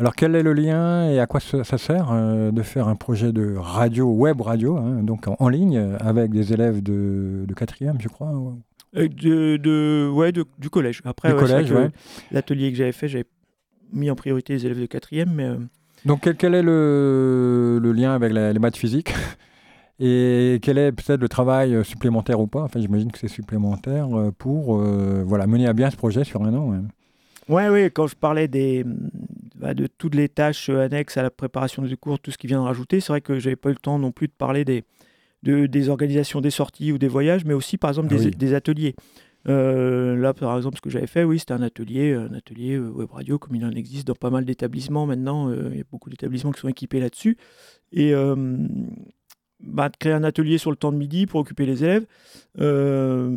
Alors 0.00 0.16
quel 0.16 0.34
est 0.34 0.42
le 0.42 0.54
lien 0.54 1.08
et 1.08 1.20
à 1.20 1.26
quoi 1.26 1.38
ça, 1.38 1.78
sert 1.78 2.10
euh, 2.10 2.50
de 2.50 2.62
faire 2.62 2.88
un 2.88 2.96
projet 2.96 3.32
de 3.32 3.54
radio, 3.56 4.10
web 4.10 4.40
radio, 4.40 4.76
hein, 4.76 5.04
donc 5.04 5.26
en, 5.28 5.48
ligne, 5.48 5.78
avec 6.00 6.32
des 6.32 6.52
élèves 6.52 6.82
de, 6.82 7.44
de 7.46 7.54
quatrième, 7.54 8.00
je 8.00 8.08
crois 8.08 8.32
de, 8.92 9.56
de, 9.56 10.10
ouais, 10.12 10.32
du 10.32 10.70
collège. 10.70 11.00
Après, 11.04 11.32
l'atelier 12.32 12.72
que 12.72 12.78
j'avais 12.78 12.92
fait, 12.92 13.08
j'avais 13.08 13.26
mis 13.92 14.10
en 14.10 14.16
priorité 14.16 14.54
les 14.54 14.66
élèves 14.66 14.80
de 14.80 14.86
quatrième. 14.86 15.32
Mais, 15.32 15.50
Donc 16.04 16.22
quel, 16.22 16.36
quel 16.36 16.54
est 16.54 16.62
le, 16.62 17.78
le, 17.80 17.92
lien 17.92 18.14
avec 18.14 18.32
les 18.32 18.58
maths 18.58 18.76
physiques? 18.76 19.12
Et 20.00 20.58
quel 20.60 20.78
est 20.78 20.90
peut-être 20.90 21.20
le 21.20 21.28
travail 21.28 21.74
euh, 21.74 21.84
supplémentaire 21.84 22.40
ou 22.40 22.46
pas? 22.46 22.62
Enfin, 22.62 22.80
j'imagine 22.80 23.12
que 23.12 23.18
c'est 23.18 23.28
supplémentaire 23.28 24.08
euh, 24.18 24.32
pour 24.36 24.80
euh, 24.80 25.22
voilà, 25.24 25.46
mener 25.46 25.68
à 25.68 25.72
bien 25.72 25.90
ce 25.90 25.96
projet 25.96 26.24
sur 26.24 26.42
un 26.42 26.52
an. 26.54 26.82
Oui, 27.48 27.68
ouais, 27.68 27.90
quand 27.90 28.06
je 28.06 28.16
parlais 28.16 28.48
des, 28.48 28.84
bah, 29.54 29.74
de 29.74 29.86
toutes 29.86 30.14
les 30.14 30.28
tâches 30.28 30.68
annexes 30.68 31.16
à 31.16 31.22
la 31.22 31.30
préparation 31.30 31.82
du 31.82 31.96
cours, 31.96 32.18
tout 32.18 32.32
ce 32.32 32.38
qui 32.38 32.46
vient 32.46 32.60
de 32.60 32.64
rajouter, 32.64 33.00
c'est 33.00 33.12
vrai 33.12 33.20
que 33.20 33.38
j'avais 33.38 33.56
pas 33.56 33.68
eu 33.68 33.74
le 33.74 33.78
temps 33.78 33.98
non 33.98 34.10
plus 34.10 34.26
de 34.26 34.32
parler 34.32 34.64
des, 34.64 34.82
de, 35.42 35.66
des 35.66 35.88
organisations 35.88 36.40
des 36.40 36.50
sorties 36.50 36.90
ou 36.90 36.98
des 36.98 37.08
voyages, 37.08 37.44
mais 37.44 37.54
aussi 37.54 37.76
par 37.76 37.90
exemple 37.90 38.08
ah 38.12 38.16
des, 38.16 38.30
des, 38.30 38.54
ateliers. 38.54 38.96
là, 39.44 40.32
par 40.32 40.56
exemple, 40.56 40.76
ce 40.76 40.80
que 40.80 40.90
j'avais 40.90 41.06
fait, 41.06 41.22
oui, 41.22 41.38
c'était 41.38 41.52
un 41.52 41.62
atelier, 41.62 42.14
un 42.14 42.34
atelier 42.34 42.78
web 42.78 43.12
radio, 43.12 43.38
comme 43.38 43.54
il 43.54 43.64
en 43.64 43.70
existe 43.70 44.08
dans 44.08 44.14
pas 44.14 44.30
mal 44.30 44.44
d'établissements 44.44 45.06
maintenant. 45.06 45.52
il 45.52 45.76
y 45.76 45.80
a 45.80 45.84
beaucoup 45.88 46.10
d'établissements 46.10 46.50
qui 46.50 46.60
sont 46.60 46.68
équipés 46.68 46.98
là-dessus. 46.98 47.36
Et, 47.92 48.12
bah, 49.66 49.88
de 49.88 49.96
créer 49.96 50.12
un 50.12 50.24
atelier 50.24 50.58
sur 50.58 50.70
le 50.70 50.76
temps 50.76 50.92
de 50.92 50.96
midi 50.96 51.26
pour 51.26 51.40
occuper 51.40 51.66
les 51.66 51.84
élèves. 51.84 52.06
Euh, 52.60 53.28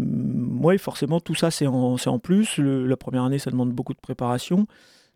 oui, 0.62 0.78
forcément, 0.78 1.20
tout 1.20 1.36
ça, 1.36 1.52
c'est 1.52 1.68
en, 1.68 1.96
en, 1.96 2.20
plus. 2.20 2.58
la 2.60 2.98
première 2.98 3.24
année, 3.24 3.40
ça 3.40 3.52
demande 3.52 3.72
beaucoup 3.72 3.94
de 3.94 4.00
préparation. 4.00 4.68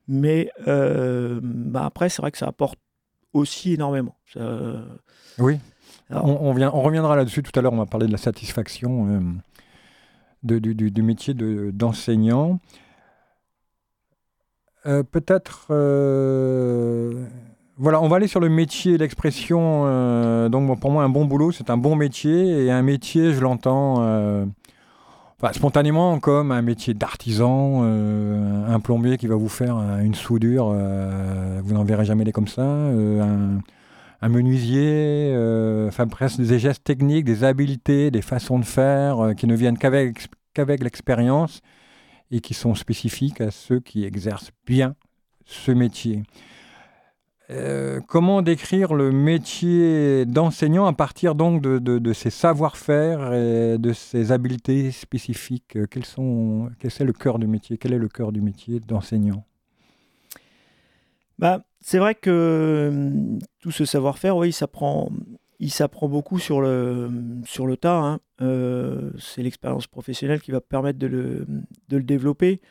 Mais 0.08 0.52
euh, 0.68 1.40
bah, 1.44 1.86
après, 1.86 2.10
c'est 2.10 2.22
vrai 2.22 2.32
que 2.32 2.38
ça 2.38 2.48
apporte 2.48 2.80
aussi 3.34 3.74
énormément. 3.74 4.16
oui. 5.38 5.60
on, 6.10 6.54
vient, 6.54 6.72
on 6.74 6.82
reviendra 6.82 7.16
là-dessus 7.16 7.44
tout 7.44 7.58
à 7.58 7.62
l'heure. 7.62 7.74
On 7.74 7.78
va 7.78 7.86
parler 7.86 8.08
de 8.08 8.12
la 8.12 8.18
satisfaction 8.18 9.08
euh, 9.08 9.20
de, 10.44 10.60
du, 10.60 10.92
du, 10.92 11.02
métier 11.02 11.34
d'enseignant. 11.34 12.60
Peut-être 14.84 15.68
voilà, 17.82 18.00
on 18.00 18.08
va 18.08 18.18
aller 18.18 18.28
sur 18.28 18.40
le 18.40 18.48
métier, 18.48 19.00
l'expression. 19.00 19.86
Euh, 19.86 20.50
donc 20.50 20.80
pour 20.80 20.92
moi, 20.92 21.04
un 21.04 21.10
bon 21.10 21.26
boulot, 21.26 21.52
c'est 21.52 21.72
un 21.72 21.78
bon 21.78 21.96
métier. 21.96 22.66
Et 22.66 22.70
un 22.72 22.84
métier, 22.84 23.34
je 23.34 23.42
l'entends 23.42 23.96
euh, 24.02 24.46
spontanément 25.54 26.20
comme 26.20 26.52
un 26.52 26.62
métier 26.62 26.94
d'artisan, 26.94 27.82
euh, 27.84 28.72
un 28.72 28.80
plombier 28.80 29.18
qui 29.18 29.26
va 29.26 29.34
vous 29.34 29.50
faire 29.50 29.78
une 30.00 30.14
soudure, 30.14 30.68
vous 30.68 31.74
n'en 31.74 31.84
verrez 31.84 32.06
jamais 32.06 32.24
des 32.24 32.32
comme 32.32 32.48
ça. 32.48 32.62
Un, 32.62 34.30
menuisier, 34.30 35.34
enfin 35.88 36.06
presque 36.06 36.40
des 36.40 36.60
gestes 36.60 36.84
techniques, 36.84 37.26
des 37.26 37.44
habiletés, 37.44 38.12
des 38.12 38.22
façons 38.22 38.60
de 38.60 38.66
faire 38.66 39.34
qui 39.36 39.48
ne 39.48 39.56
viennent 39.56 39.80
qu'avec 39.80 40.84
l'expérience 40.84 41.62
et 42.30 42.42
qui 42.42 42.54
sont 42.54 42.76
spécifiques 42.76 43.42
à 43.42 43.50
ceux 43.50 43.80
qui 43.80 44.06
exercent 44.06 44.52
bien 44.68 44.94
ce 45.46 45.72
métier. 45.72 46.22
Euh, 47.52 48.00
comment 48.08 48.42
décrire 48.42 48.94
le 48.94 49.12
métier 49.12 50.26
d'enseignant 50.26 50.86
à 50.86 50.94
partir 50.94 51.36
donc 51.36 51.62
de, 51.62 51.80
de, 51.80 52.14
ses 52.14 52.30
savoir-faire 52.30 53.34
et 53.34 53.78
de 53.78 53.92
ses 53.92 54.32
habiletés 54.32 54.92
spécifiques? 54.92 55.78
Quels 55.90 56.06
sont, 56.06 56.70
Quel 56.80 56.92
est 56.98 57.04
le 57.04 57.14
cœur 57.14 57.40
du 57.40 57.48
métier? 57.48 57.78
Quel 57.78 57.92
est 57.92 57.98
le 57.98 58.08
cœur 58.08 58.32
du 58.32 58.42
métier 58.42 58.80
d'enseignant? 58.80 59.44
Bah, 61.40 61.64
C'est 61.82 61.98
vrai 61.98 62.16
que 62.16 62.90
hum, 62.90 63.40
tout 63.60 63.72
ce 63.72 63.84
savoir-faire, 63.84 64.38
oui, 64.38 64.50
il 64.50 64.54
s'apprend, 64.54 65.12
beaucoup 66.04 66.40
sur 66.40 66.62
le, 66.62 67.10
sur 67.44 67.68
le 67.68 67.76
tas. 67.76 68.00
Hein. 68.00 68.20
Euh, 68.42 69.12
c'est 69.20 69.44
l'expérience 69.44 69.88
professionnelle 69.88 70.40
qui 70.40 70.52
va 70.52 70.62
permettre 70.62 71.00
de 71.00 71.08
le, 71.08 71.46
de 71.90 71.98
le 71.98 72.04
développer 72.04 72.62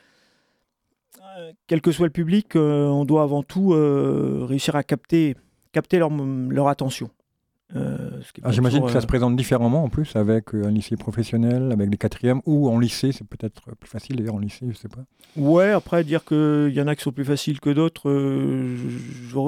quel 1.67 1.81
que 1.81 1.91
soit 1.91 2.07
le 2.07 2.11
public, 2.11 2.55
euh, 2.55 2.87
on 2.87 3.05
doit 3.05 3.23
avant 3.23 3.43
tout 3.43 3.73
euh, 3.73 4.45
réussir 4.47 4.75
à 4.75 4.83
capter, 4.83 5.35
capter 5.71 5.99
leur, 5.99 6.09
leur 6.11 6.67
attention. 6.67 7.09
Euh, 7.73 8.19
ah, 8.43 8.51
j'imagine 8.51 8.83
que 8.83 8.91
ça 8.91 8.99
se 8.99 9.07
présente 9.07 9.37
différemment 9.37 9.85
en 9.85 9.87
plus 9.87 10.17
avec 10.17 10.53
un 10.53 10.71
lycée 10.71 10.97
professionnel, 10.97 11.71
avec 11.71 11.89
des 11.89 11.95
quatrièmes 11.95 12.41
ou 12.45 12.67
en 12.67 12.77
lycée, 12.77 13.13
c'est 13.13 13.25
peut-être 13.25 13.73
plus 13.79 13.89
facile 13.89 14.17
d'ailleurs 14.17 14.35
en 14.35 14.39
lycée, 14.39 14.65
je 14.69 14.75
sais 14.75 14.89
pas. 14.89 15.05
Ouais, 15.37 15.69
après 15.69 16.03
dire 16.03 16.25
qu'il 16.25 16.73
y 16.73 16.81
en 16.81 16.87
a 16.87 16.97
qui 16.97 17.01
sont 17.01 17.13
plus 17.13 17.23
faciles 17.23 17.61
que 17.61 17.69
d'autres, 17.69 18.11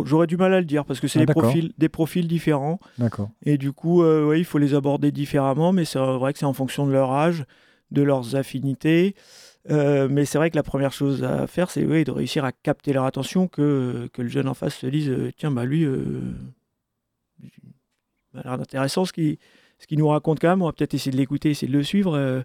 j'aurais 0.05 0.27
du 0.27 0.37
mal 0.37 0.53
à 0.53 0.61
le 0.61 0.65
dire 0.65 0.85
parce 0.85 1.01
que 1.01 1.09
c'est 1.09 1.19
ah, 1.19 1.25
des, 1.25 1.33
profils, 1.33 1.73
des 1.77 1.89
profils 1.89 2.25
différents. 2.25 2.79
D'accord. 2.97 3.29
Et 3.45 3.57
du 3.57 3.73
coup, 3.73 4.01
ouais, 4.03 4.39
il 4.39 4.45
faut 4.45 4.57
les 4.57 4.73
aborder 4.73 5.11
différemment, 5.11 5.73
mais 5.73 5.83
c'est 5.83 5.99
vrai 5.99 6.31
que 6.31 6.39
c'est 6.39 6.45
en 6.45 6.53
fonction 6.53 6.87
de 6.87 6.93
leur 6.93 7.11
âge, 7.11 7.43
de 7.91 8.03
leurs 8.03 8.37
affinités. 8.37 9.15
Euh, 9.69 10.07
mais 10.09 10.25
c'est 10.25 10.37
vrai 10.37 10.49
que 10.49 10.55
la 10.55 10.63
première 10.63 10.91
chose 10.91 11.23
à 11.23 11.47
faire, 11.47 11.71
c'est 11.71 11.83
de 11.83 12.11
réussir 12.11 12.43
à 12.43 12.51
capter 12.51 12.93
leur 12.93 13.05
attention, 13.05 13.47
que, 13.47 14.09
que 14.13 14.21
le 14.21 14.27
jeune 14.27 14.47
en 14.47 14.53
face 14.53 14.75
se 14.75 14.87
dise 14.87 15.09
euh, 15.09 15.31
tiens, 15.37 15.51
bah 15.51 15.65
lui, 15.65 15.85
euh, 15.85 16.33
il 17.41 18.39
a 18.39 18.43
l'air 18.43 18.53
intéressant 18.53 19.05
ce 19.05 19.13
qu'il 19.13 19.37
nous 19.91 20.07
raconte 20.07 20.39
quand 20.39 20.49
même. 20.49 20.61
On 20.61 20.65
va 20.65 20.73
peut-être 20.73 20.93
essayer 20.93 21.11
de 21.11 21.17
l'écouter, 21.17 21.51
essayer 21.51 21.71
de 21.71 21.77
le 21.77 21.83
suivre. 21.83 22.43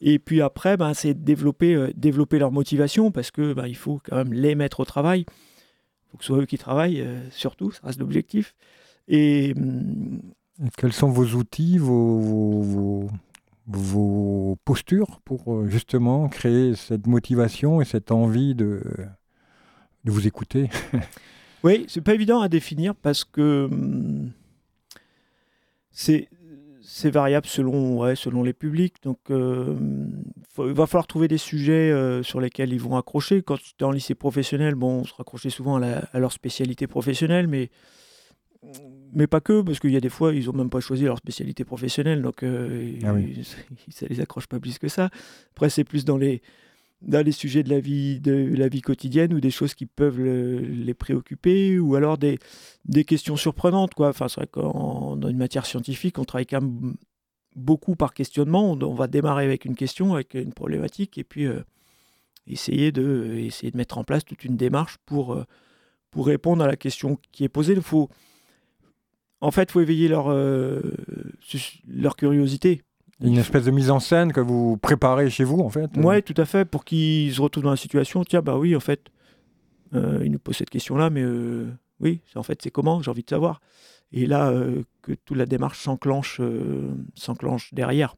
et 0.00 0.18
puis 0.18 0.42
après, 0.42 0.76
ben, 0.76 0.94
c'est 0.94 1.14
développer, 1.14 1.92
développer 1.94 2.38
leur 2.38 2.52
motivation 2.52 3.10
parce 3.10 3.30
que 3.30 3.54
il 3.66 3.76
faut 3.76 4.00
quand 4.04 4.16
même 4.16 4.32
les 4.32 4.54
mettre 4.54 4.80
au 4.80 4.84
travail. 4.84 5.20
Il 5.20 6.10
faut 6.10 6.18
que 6.18 6.24
ce 6.24 6.32
soit 6.32 6.42
eux 6.42 6.46
qui 6.46 6.58
travaillent, 6.58 7.06
surtout, 7.30 7.70
ça 7.70 7.80
reste 7.84 8.00
l'objectif. 8.00 8.54
Et, 9.08 9.54
hum, 9.56 10.20
quels 10.76 10.92
sont 10.92 11.08
vos 11.08 11.26
outils, 11.36 11.78
postures 14.64 15.20
pour 15.24 15.54
euh, 15.54 15.66
justement 15.68 16.28
créer 16.28 16.74
cette 16.74 17.06
motivation 17.06 17.80
et 17.80 17.84
cette 17.84 18.10
envie 18.10 18.54
de, 18.54 18.82
de 20.04 20.10
vous 20.10 20.26
écouter 20.26 20.68
Oui, 21.62 21.84
c'est 21.88 22.00
pas 22.00 22.14
évident 22.14 22.40
à 22.40 22.48
définir 22.48 22.94
parce 22.94 23.24
que 23.24 23.68
hum, 23.70 24.32
c'est 25.90 26.28
c'est 26.82 27.10
variable 27.10 27.46
selon, 27.46 28.00
ouais, 28.00 28.16
selon 28.16 28.42
les 28.42 28.52
publics. 28.52 28.96
Donc, 29.04 29.18
euh, 29.30 29.76
il 30.58 30.72
va 30.72 30.86
falloir 30.86 31.06
trouver 31.06 31.28
des 31.28 31.38
sujets 31.38 31.92
euh, 31.92 32.22
sur 32.24 32.40
lesquels 32.40 32.72
ils 32.72 32.80
vont 32.80 32.96
accrocher. 32.96 33.42
Quand 33.42 33.58
tu 33.58 33.74
es 33.78 33.84
en 33.84 33.92
lycée 33.92 34.16
professionnel, 34.16 34.74
bon, 34.74 35.00
on 35.00 35.04
se 35.04 35.14
raccrochait 35.14 35.50
souvent 35.50 35.80
à, 35.80 35.86
à, 35.86 36.18
leur 36.18 36.32
spécialité 36.32 36.88
professionnelle, 36.88 37.46
mais 37.46 37.70
mais 39.12 39.26
pas 39.26 39.40
que, 39.40 39.62
parce 39.62 39.80
qu'il 39.80 39.90
y 39.90 39.96
a 39.96 40.00
des 40.00 40.08
fois, 40.08 40.34
ils 40.34 40.46
n'ont 40.46 40.52
même 40.52 40.70
pas 40.70 40.80
choisi 40.80 41.04
leur 41.04 41.18
spécialité 41.18 41.64
professionnelle, 41.64 42.22
donc 42.22 42.42
euh, 42.42 42.98
ah 43.04 43.14
ça 43.90 44.06
les 44.08 44.20
accroche 44.20 44.46
pas 44.46 44.60
plus 44.60 44.78
que 44.78 44.88
ça. 44.88 45.10
Après, 45.52 45.70
c'est 45.70 45.84
plus 45.84 46.04
dans 46.04 46.16
les, 46.16 46.42
dans 47.02 47.24
les 47.24 47.32
sujets 47.32 47.62
de 47.62 47.70
la 47.70 47.80
vie, 47.80 48.20
de 48.20 48.54
la 48.56 48.68
vie 48.68 48.82
quotidienne 48.82 49.32
ou 49.32 49.40
des 49.40 49.50
choses 49.50 49.74
qui 49.74 49.86
peuvent 49.86 50.20
les 50.20 50.94
préoccuper, 50.94 51.78
ou 51.78 51.94
alors 51.94 52.18
des, 52.18 52.38
des 52.84 53.04
questions 53.04 53.36
surprenantes. 53.36 53.94
Quoi. 53.94 54.08
Enfin, 54.08 54.28
c'est 54.28 54.40
vrai 54.40 54.46
qu'en 54.46 55.16
dans 55.16 55.28
une 55.28 55.38
matière 55.38 55.66
scientifique, 55.66 56.18
on 56.18 56.24
travaille 56.24 56.46
quand 56.46 56.60
même 56.60 56.94
beaucoup 57.56 57.96
par 57.96 58.14
questionnement. 58.14 58.72
On, 58.72 58.94
va 58.94 59.06
démarrer 59.06 59.44
avec 59.44 59.64
une 59.64 59.74
question, 59.74 60.14
avec 60.14 60.34
une 60.34 60.52
problématique, 60.52 61.18
et 61.18 61.24
puis 61.24 61.46
euh, 61.46 61.62
essayer, 62.46 62.92
de, 62.92 63.34
essayer 63.38 63.70
de 63.70 63.76
mettre 63.76 63.98
en 63.98 64.04
place 64.04 64.24
toute 64.24 64.44
une 64.44 64.56
démarche 64.56 64.98
pour, 65.06 65.34
euh, 65.34 65.44
pour 66.10 66.26
répondre 66.26 66.62
à 66.62 66.66
la 66.66 66.76
question 66.76 67.18
qui 67.32 67.44
est 67.44 67.48
posée. 67.48 67.72
Il 67.72 67.82
faut 67.82 68.10
en 69.40 69.50
fait, 69.50 69.64
il 69.64 69.72
faut 69.72 69.80
éveiller 69.80 70.08
leur, 70.08 70.30
euh, 70.30 70.80
leur 71.88 72.16
curiosité. 72.16 72.82
Une 73.22 73.36
espèce 73.36 73.64
de 73.64 73.70
mise 73.70 73.90
en 73.90 74.00
scène 74.00 74.32
que 74.32 74.40
vous 74.40 74.76
préparez 74.78 75.28
chez 75.28 75.44
vous, 75.44 75.60
en 75.60 75.68
fait 75.68 75.90
Oui, 75.96 76.22
tout 76.22 76.34
à 76.36 76.46
fait, 76.46 76.64
pour 76.64 76.84
qu'ils 76.84 77.34
se 77.34 77.40
retrouvent 77.40 77.64
dans 77.64 77.70
la 77.70 77.76
situation. 77.76 78.24
Tiens, 78.24 78.40
bah 78.40 78.56
oui, 78.56 78.74
en 78.74 78.80
fait, 78.80 79.08
euh, 79.94 80.22
ils 80.24 80.30
nous 80.30 80.38
posent 80.38 80.56
cette 80.56 80.70
question-là, 80.70 81.10
mais 81.10 81.22
euh, 81.22 81.66
oui, 82.00 82.20
en 82.34 82.42
fait, 82.42 82.60
c'est 82.62 82.70
comment 82.70 83.02
J'ai 83.02 83.10
envie 83.10 83.22
de 83.22 83.28
savoir. 83.28 83.60
Et 84.12 84.26
là, 84.26 84.52
que 85.02 85.12
toute 85.12 85.36
la 85.36 85.46
démarche 85.46 85.80
s'enclenche, 85.80 86.40
s'enclenche 87.14 87.72
derrière. 87.72 88.16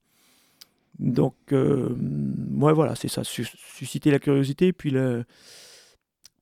Donc, 0.99 1.35
moi, 1.53 2.73
voilà, 2.73 2.95
c'est 2.95 3.09
ça, 3.09 3.25
susciter 3.25 4.11
la 4.11 4.19
curiosité, 4.19 4.73
puis 4.73 4.91
le, 4.91 5.25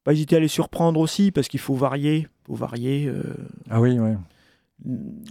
pas 0.05 0.13
hésiter 0.13 0.37
à 0.37 0.41
les 0.41 0.49
surprendre 0.49 1.01
aussi, 1.01 1.33
parce 1.33 1.49
qu'il 1.49 1.59
faut 1.59 1.75
varier. 1.75 2.29
Faut 2.47 2.55
varier. 2.55 3.11
Ah 3.71 3.81
oui, 3.81 3.99
oui. 3.99 4.13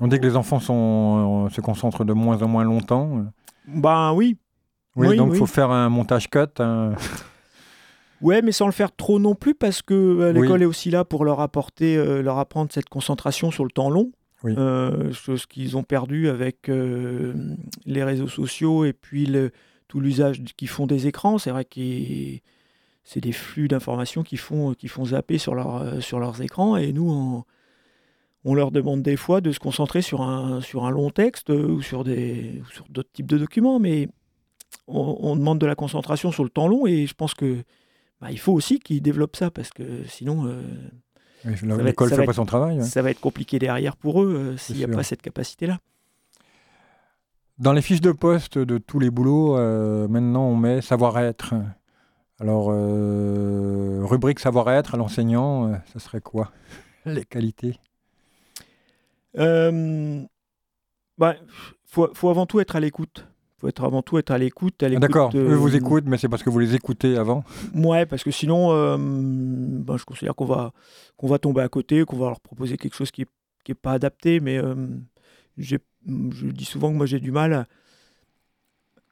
On 0.02 0.08
dit 0.08 0.20
que 0.20 0.26
les 0.26 0.36
enfants 0.36 0.60
sont, 0.60 1.48
euh, 1.48 1.50
se 1.50 1.62
concentrent 1.62 2.06
de 2.06 2.14
moins 2.14 2.42
en 2.42 2.48
moins 2.48 2.64
longtemps. 2.64 3.26
Ben 3.68 4.14
oui. 4.14 4.38
Oui, 4.96 5.16
donc 5.16 5.32
il 5.34 5.38
faut 5.38 5.46
faire 5.46 5.72
un 5.72 5.90
montage 5.90 6.30
cut. 6.30 6.46
Un... 6.60 6.94
Ouais, 8.22 8.42
mais 8.42 8.52
sans 8.52 8.66
le 8.66 8.72
faire 8.72 8.94
trop 8.94 9.20
non 9.20 9.36
plus, 9.36 9.56
parce 9.56 9.82
que 9.82 9.94
euh, 9.94 10.34
l'école 10.34 10.62
est 10.62 10.66
aussi 10.66 10.92
là 10.92 11.06
pour 11.06 11.24
leur 11.24 11.40
apporter, 11.40 11.96
euh, 11.96 12.22
leur 12.22 12.38
apprendre 12.38 12.72
cette 12.72 12.90
concentration 12.90 13.52
sur 13.52 13.64
le 13.64 13.72
temps 13.72 13.90
long. 13.90 14.12
Euh, 14.46 15.12
chose 15.12 15.46
qu'ils 15.46 15.76
ont 15.76 15.84
perdu 15.84 16.30
avec 16.30 16.70
les 16.70 18.04
réseaux 18.04 18.30
sociaux 18.30 18.86
et 18.86 18.94
puis 18.94 19.26
le, 19.26 19.52
tout 19.90 20.00
l'usage 20.00 20.42
qu'ils 20.56 20.70
font 20.70 20.88
des 20.88 21.08
écrans. 21.08 21.38
C'est 21.38 21.52
vrai 21.52 21.66
que 21.66 21.80
c'est 23.04 23.20
des 23.20 23.34
flux 23.34 23.68
d'informations 23.68 24.24
qui 24.24 24.38
font, 24.38 24.74
qui 24.74 24.88
font 24.88 25.06
zapper 25.06 25.38
sur, 25.38 25.56
leur, 25.56 26.02
sur 26.02 26.20
leurs 26.20 26.42
écrans. 26.42 26.78
Et 26.78 26.94
nous, 26.94 27.12
on, 27.12 27.44
on, 28.46 28.54
leur 28.54 28.72
demande 28.72 29.02
des 29.02 29.16
fois 29.16 29.42
de 29.42 29.52
se 29.52 29.60
concentrer 29.60 30.02
sur 30.02 30.22
un, 30.22 30.62
sur 30.62 30.86
un 30.86 30.90
long 30.90 31.10
texte 31.10 31.50
ou 31.50 31.82
sur, 31.82 32.04
des, 32.04 32.62
sur 32.72 32.86
d'autres 32.90 33.12
types 33.12 33.28
de 33.28 33.38
documents. 33.38 33.80
Mais 33.80 34.08
on, 34.88 35.18
on, 35.22 35.36
demande 35.36 35.60
de 35.60 35.66
la 35.66 35.76
concentration 35.76 36.32
sur 36.32 36.44
le 36.44 36.50
temps 36.50 36.68
long 36.68 36.88
et 36.88 37.08
je 37.08 37.14
pense 37.14 37.34
que 37.34 37.64
bah, 38.22 38.32
il 38.32 38.40
faut 38.40 38.54
aussi 38.54 38.80
qu'ils 38.80 39.02
développent 39.02 39.36
ça 39.36 39.52
parce 39.52 39.70
que 39.70 40.04
sinon. 40.06 40.46
Euh, 40.48 40.62
L'école 41.46 42.10
ne 42.10 42.16
fait 42.16 42.26
pas 42.26 42.34
son 42.34 42.46
travail. 42.46 42.84
Ça 42.84 43.02
va 43.02 43.12
être 43.12 43.22
compliqué 43.22 43.60
derrière 43.60 43.96
pour 43.96 44.22
eux 44.22 44.36
euh, 44.36 44.58
s'il 44.58 44.76
n'y 44.76 44.84
a 44.84 44.90
pas 44.90 45.04
cette 45.04 45.22
capacité-là. 45.22 45.80
Dans 47.60 47.74
les 47.74 47.82
fiches 47.82 48.02
de 48.02 48.12
poste 48.12 48.58
de 48.58 48.78
tous 48.78 49.00
les 49.00 49.10
boulots, 49.10 49.58
euh, 49.58 50.08
maintenant 50.08 50.46
on 50.46 50.56
met 50.56 50.82
savoir-être. 50.82 51.54
Alors, 52.42 52.68
rubrique 52.68 54.40
savoir-être 54.40 54.96
à 54.96 54.98
l'enseignant, 54.98 55.74
ça 55.92 56.00
serait 56.00 56.22
quoi? 56.22 56.52
Les 57.06 57.26
qualités 57.26 57.76
Il 59.36 60.28
bah, 61.18 61.36
faut, 61.86 62.10
faut, 62.14 62.30
avant 62.30 62.46
tout 62.46 62.60
être 62.60 62.76
à 62.76 62.80
l'écoute 62.80 63.26
faut 63.60 63.68
être 63.68 63.84
avant 63.84 64.02
tout 64.02 64.18
être 64.18 64.32
à 64.32 64.38
l'écoute. 64.38 64.76
Ah, 64.82 64.90
d'accord, 64.90 65.32
eux 65.36 65.56
vous 65.56 65.76
écoutent, 65.76 66.06
mais 66.08 66.18
c'est 66.18 66.30
parce 66.30 66.44
que 66.44 66.50
vous 66.50 66.60
les 66.60 66.76
écoutez 66.76 67.18
avant 67.18 67.44
Ouais, 67.76 68.06
parce 68.06 68.24
que 68.24 68.32
sinon, 68.32 68.72
euh, 68.72 68.96
ben, 68.98 69.98
je 69.98 70.06
considère 70.06 70.34
qu'on 70.34 70.46
va, 70.46 70.72
qu'on 71.18 71.28
va 71.28 71.40
tomber 71.40 71.62
à 71.62 71.68
côté, 71.68 72.06
qu'on 72.06 72.18
va 72.18 72.28
leur 72.28 72.40
proposer 72.40 72.78
quelque 72.78 72.96
chose 72.96 73.12
qui 73.12 73.22
n'est 73.22 73.28
qui 73.66 73.74
est 73.74 73.76
pas 73.76 73.92
adapté. 73.92 74.40
Mais 74.40 74.58
euh, 74.58 74.76
je 75.58 75.78
dis 76.06 76.66
souvent 76.66 76.90
que 76.90 76.96
moi 76.96 77.06
j'ai 77.06 77.20
du 77.20 77.32
mal, 77.32 77.68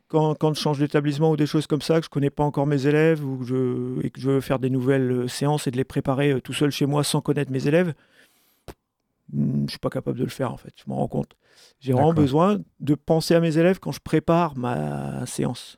quand, 0.07 0.35
quand 0.35 0.53
je 0.53 0.61
change 0.61 0.79
d'établissement 0.79 1.31
ou 1.31 1.35
des 1.35 1.45
choses 1.45 1.67
comme 1.67 1.81
ça, 1.81 1.99
que 1.99 2.05
je 2.05 2.09
connais 2.09 2.29
pas 2.29 2.43
encore 2.43 2.67
mes 2.67 2.87
élèves 2.87 3.25
ou 3.25 3.39
que 3.39 3.45
je, 3.45 4.05
et 4.05 4.09
que 4.09 4.21
je 4.21 4.29
veux 4.29 4.41
faire 4.41 4.59
des 4.59 4.69
nouvelles 4.69 5.11
euh, 5.11 5.27
séances 5.27 5.67
et 5.67 5.71
de 5.71 5.77
les 5.77 5.83
préparer 5.83 6.39
tout 6.41 6.53
seul 6.53 6.71
chez 6.71 6.85
moi 6.85 7.03
sans 7.03 7.19
connaître 7.19 7.51
mes 7.51 7.67
élèves, 7.67 7.93
je 9.33 9.69
suis 9.69 9.79
pas 9.79 9.89
capable 9.89 10.17
de 10.17 10.23
le 10.23 10.29
faire 10.29 10.51
en 10.51 10.57
fait, 10.57 10.73
je 10.75 10.83
m'en 10.87 10.97
rends 10.97 11.07
compte. 11.07 11.35
J'ai 11.79 11.93
vraiment 11.93 12.13
besoin 12.13 12.59
de 12.79 12.95
penser 12.95 13.35
à 13.35 13.39
mes 13.39 13.57
élèves 13.57 13.79
quand 13.79 13.91
je 13.91 13.99
prépare 13.99 14.57
ma 14.57 15.25
séance. 15.25 15.77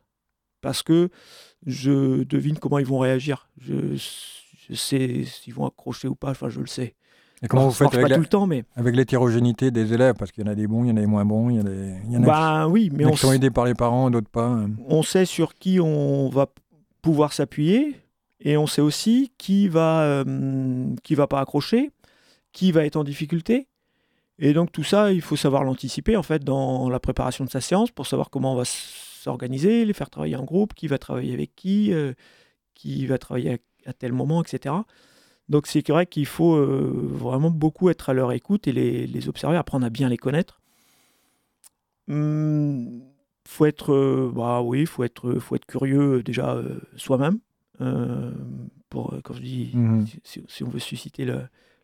Parce 0.62 0.84
que 0.84 1.10
je 1.66 2.24
devine 2.24 2.58
comment 2.58 2.80
ils 2.80 2.86
vont 2.86 3.00
réagir. 3.00 3.50
Je, 3.60 3.96
sais 4.74 5.24
s'ils 5.26 5.54
vont 5.54 5.66
accrocher 5.66 6.08
ou 6.08 6.16
pas, 6.16 6.32
enfin 6.32 6.50
je 6.50 6.60
le 6.60 6.68
sais. 6.68 6.96
Et 7.42 7.48
comment 7.48 7.68
vous 7.68 7.72
faites 7.72 7.94
avec, 7.96 8.14
tout 8.14 8.20
le 8.20 8.26
temps, 8.26 8.48
mais... 8.48 8.66
avec 8.76 8.96
l'hétérogénéité 8.96 9.72
des 9.72 9.94
élèves? 9.94 10.16
Parce 10.20 10.32
qu'il 10.32 10.44
y 10.46 10.48
en 10.48 10.52
a 10.52 10.56
des 10.56 10.68
bons, 10.68 10.84
il 10.84 10.90
y 10.90 10.92
en 10.92 10.98
a 10.98 11.00
des 11.00 11.06
moins 11.06 11.24
bons, 11.24 11.50
il 11.50 11.56
y 11.56 11.62
en 11.62 11.66
a, 11.66 11.70
des, 11.70 11.96
il 12.06 12.12
y 12.12 12.18
en 12.18 12.24
a 12.24 12.26
bah, 12.26 12.64
qui, 12.66 12.72
oui, 12.72 12.90
mais 12.94 13.06
on 13.06 13.16
sont 13.16 13.32
aidés 13.32 13.50
par 13.50 13.64
les 13.66 13.76
parents, 13.76 14.12
d'autres 14.12 14.30
pas. 14.30 14.46
Hein. 14.46 14.72
On 14.88 15.04
sait 15.04 15.26
sur 15.26 15.56
qui 15.56 15.80
on 15.80 16.28
va 16.28 16.48
pouvoir 17.02 17.32
s'appuyer 17.32 17.96
et 18.42 18.58
on 18.58 18.68
sait 18.68 18.82
aussi 18.82 19.32
qui 19.38 19.70
va, 19.70 20.02
euh, 20.02 20.94
qui 21.04 21.16
va 21.16 21.28
pas 21.28 21.40
accrocher, 21.40 21.92
qui 22.60 22.74
va 22.74 22.86
être 22.86 22.98
en 22.98 23.06
difficulté. 23.06 23.70
Et 24.38 24.52
donc 24.52 24.74
tout 24.74 24.84
ça, 24.84 25.14
il 25.14 25.22
faut 25.22 25.38
savoir 25.38 25.64
l'anticiper 25.64 26.18
en 26.18 26.24
fait 26.24 26.44
dans 26.44 26.90
la 26.90 27.00
préparation 27.00 27.46
de 27.46 27.50
sa 27.50 27.62
séance 27.62 27.90
pour 27.90 28.06
savoir 28.06 28.30
comment 28.30 28.52
on 28.52 28.58
va 28.58 28.66
s'organiser, 28.66 29.86
les 29.86 29.94
faire 29.94 30.10
travailler 30.10 30.36
en 30.36 30.44
groupe, 30.44 30.74
qui 30.74 30.88
va 30.88 30.98
travailler 30.98 31.34
avec 31.34 31.56
qui, 31.56 31.94
euh, 31.94 32.12
qui 32.76 33.06
va 33.06 33.18
travailler 33.18 33.62
à, 33.86 33.94
tel 33.94 34.12
moment, 34.12 34.44
etc. 34.44 34.76
Donc 35.48 35.68
c'est 35.68 35.88
vrai 35.88 36.06
qu'il 36.06 36.26
faut 36.26 36.56
euh, 36.56 37.10
vraiment 37.14 37.50
beaucoup 37.50 37.90
être 37.90 38.10
à 38.10 38.14
leur 38.14 38.34
écoute 38.34 38.68
et 38.68 38.74
les, 38.74 39.30
observer, 39.30 39.56
apprendre 39.56 39.86
à 39.86 39.90
bien 39.90 40.10
les 40.10 40.18
connaître. 40.18 40.60
Il 42.10 42.16
hum, 42.16 43.02
faut 43.48 43.68
être, 43.68 43.94
euh, 43.94 44.34
bah 44.36 44.62
oui, 44.62 44.86
faut 44.86 45.06
être, 45.06 45.40
faut 45.40 45.56
être 45.56 45.66
curieux 45.66 46.24
déjà 46.24 46.62
soi-même. 46.98 47.40
pour, 48.90 49.16
quand 49.24 49.34
je 49.34 49.42
dis, 49.42 49.72
mmh 49.74 50.06
si, 50.26 50.64
on 50.66 50.70
veut 50.70 50.80
susciter 50.80 51.24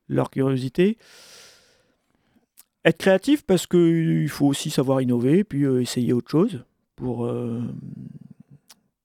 leur 0.08 0.30
curiosité 0.30 0.98
être 2.86 2.98
créatif 2.98 3.44
parce 3.46 3.68
qu'il 3.68 4.30
faut 4.30 4.46
aussi 4.46 4.70
savoir 4.70 5.02
innover, 5.02 5.44
puis 5.44 5.66
euh, 5.66 5.82
essayer 5.82 6.14
autre 6.14 6.30
chose 6.30 6.64
pour, 6.96 7.26
euh, 7.26 7.62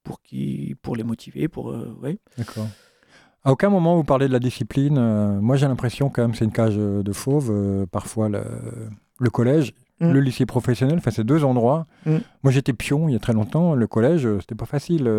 pour, 0.05 0.23
qui, 0.23 0.77
pour 0.83 0.95
les 0.97 1.03
motiver. 1.03 1.49
Pour, 1.49 1.71
euh, 1.71 1.97
ouais. 2.03 2.19
D'accord. 2.37 2.69
À 3.43 3.53
aucun 3.53 3.71
moment 3.71 3.97
vous 3.97 4.05
parlez 4.05 4.29
de 4.29 4.35
la 4.35 4.39
discipline. 4.39 5.41
moi 5.41 5.57
j'ai 5.57 5.67
l'impression 5.67 6.11
quand 6.11 6.21
même 6.21 6.35
c'est 6.35 6.45
une 6.45 6.53
cage 6.53 6.77
de 6.77 7.13
fauve. 7.13 7.87
parfois 7.91 8.29
le, 8.29 8.43
le 9.19 9.31
collège, 9.31 9.73
mm. 10.01 10.13
le 10.13 10.21
lycée 10.21 10.45
professionnel, 10.45 10.99
enfin 10.99 11.11
c'est 11.11 11.25
deux 11.25 11.43
endroits. 11.43 11.87
Mm. 12.05 12.17
Moi 12.43 12.53
j'étais 12.53 12.75
pion 12.75 13.09
il 13.09 13.13
y 13.13 13.17
a 13.17 13.19
très 13.19 13.33
longtemps. 13.33 13.75
Le 13.75 13.87
collège 13.87 14.29
c'était 14.41 14.55
pas 14.55 14.67
facile, 14.67 15.11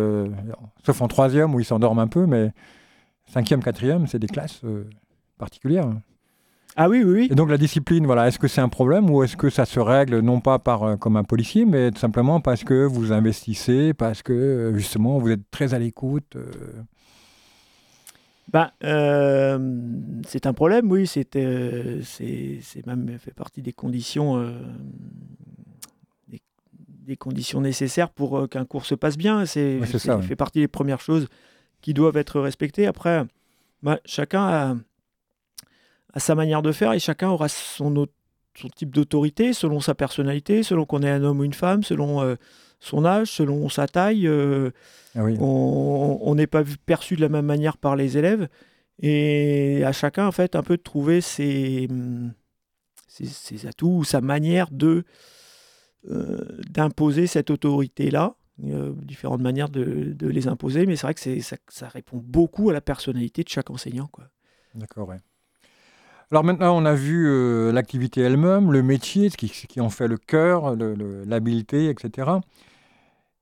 sauf 0.86 1.02
en 1.02 1.08
troisième 1.08 1.52
où 1.52 1.58
ils 1.58 1.64
s'endorment 1.64 1.98
un 1.98 2.06
peu, 2.06 2.26
mais 2.26 2.52
cinquième, 3.26 3.60
quatrième 3.60 4.06
c'est 4.06 4.20
des 4.20 4.28
classes 4.28 4.62
particulières. 5.42 5.88
Ah 6.76 6.88
oui, 6.88 7.02
oui, 7.04 7.12
oui. 7.12 7.28
Et 7.30 7.34
donc 7.34 7.50
la 7.50 7.58
discipline, 7.58 8.06
voilà, 8.06 8.28
est-ce 8.28 8.38
que 8.38 8.46
c'est 8.46 8.60
un 8.60 8.68
problème 8.68 9.10
ou 9.10 9.24
est-ce 9.24 9.36
que 9.36 9.50
ça 9.50 9.64
se 9.64 9.80
règle 9.80 10.20
non 10.20 10.40
pas 10.40 10.60
par 10.60 10.84
euh, 10.84 10.96
comme 10.96 11.16
un 11.16 11.24
policier, 11.24 11.64
mais 11.64 11.90
tout 11.90 11.98
simplement 11.98 12.40
parce 12.40 12.62
que 12.62 12.86
vous 12.86 13.12
investissez, 13.12 13.92
parce 13.92 14.22
que 14.22 14.32
euh, 14.32 14.78
justement 14.78 15.18
vous 15.18 15.30
êtes 15.30 15.50
très 15.50 15.74
à 15.74 15.80
l'écoute 15.80 16.36
euh? 16.36 16.46
bah, 18.52 18.72
c'est 20.28 20.46
un 20.46 20.52
problème, 20.52 20.90
oui. 20.92 21.08
C'est 21.08 21.26
c'est 22.04 22.86
même 22.86 23.18
fait 23.18 23.34
partie 23.34 23.62
des 23.62 23.72
conditions, 23.72 24.42
des, 26.28 27.16
conditions 27.16 27.60
nécessaires 27.60 28.10
pour 28.10 28.48
qu'un 28.48 28.64
cours 28.64 28.86
se 28.86 28.94
passe 28.94 29.18
bien. 29.18 29.44
C'est 29.46 29.84
ça 29.98 30.22
fait 30.22 30.36
partie 30.36 30.60
des 30.60 30.68
premières 30.68 31.00
choses 31.00 31.26
qui 31.80 31.92
doivent 31.94 32.16
être 32.16 32.40
respectées. 32.40 32.86
Après, 32.86 33.24
bah, 33.82 33.98
chacun 34.04 34.44
a 34.44 34.76
à 36.12 36.20
sa 36.20 36.34
manière 36.34 36.62
de 36.62 36.72
faire 36.72 36.92
et 36.92 36.98
chacun 36.98 37.30
aura 37.30 37.48
son, 37.48 38.06
son 38.54 38.68
type 38.68 38.94
d'autorité 38.94 39.52
selon 39.52 39.80
sa 39.80 39.94
personnalité, 39.94 40.62
selon 40.62 40.84
qu'on 40.84 41.02
est 41.02 41.10
un 41.10 41.22
homme 41.22 41.40
ou 41.40 41.44
une 41.44 41.54
femme, 41.54 41.82
selon 41.82 42.22
euh, 42.22 42.36
son 42.80 43.04
âge, 43.04 43.30
selon 43.30 43.68
sa 43.68 43.86
taille. 43.86 44.26
Euh, 44.26 44.70
ah 45.14 45.24
on 45.24 46.34
n'est 46.34 46.46
pas 46.46 46.62
perçu 46.86 47.16
de 47.16 47.20
la 47.20 47.28
même 47.28 47.46
manière 47.46 47.76
par 47.76 47.96
les 47.96 48.18
élèves 48.18 48.48
et 48.98 49.82
à 49.84 49.92
chacun 49.92 50.26
en 50.26 50.32
fait 50.32 50.54
un 50.54 50.62
peu 50.62 50.76
de 50.76 50.82
trouver 50.82 51.20
ses, 51.20 51.88
ses, 53.08 53.66
atouts, 53.66 54.04
sa 54.04 54.20
manière 54.20 54.70
de 54.70 55.04
euh, 56.10 56.40
d'imposer 56.70 57.26
cette 57.26 57.50
autorité-là. 57.50 58.36
différentes 58.58 59.40
manières 59.40 59.68
de, 59.68 60.12
de, 60.14 60.28
les 60.28 60.48
imposer, 60.48 60.86
mais 60.86 60.96
c'est 60.96 61.06
vrai 61.06 61.14
que 61.14 61.40
ça, 61.40 61.56
ça, 61.68 61.88
répond 61.88 62.18
beaucoup 62.22 62.70
à 62.70 62.72
la 62.72 62.80
personnalité 62.80 63.44
de 63.44 63.48
chaque 63.48 63.70
enseignant. 63.70 64.10
D'accord, 64.74 65.08
ouais. 65.08 65.18
Alors 66.32 66.44
maintenant, 66.44 66.74
on 66.74 66.86
a 66.86 66.94
vu 66.94 67.28
euh, 67.28 67.72
l'activité 67.72 68.22
elle-même, 68.22 68.72
le 68.72 68.82
métier, 68.82 69.28
ce 69.28 69.36
qui, 69.36 69.50
qui, 69.50 69.82
en 69.82 69.90
fait 69.90 70.08
le 70.08 70.16
cœur, 70.16 70.74
l'habileté, 71.26 71.90
etc. 71.90 72.30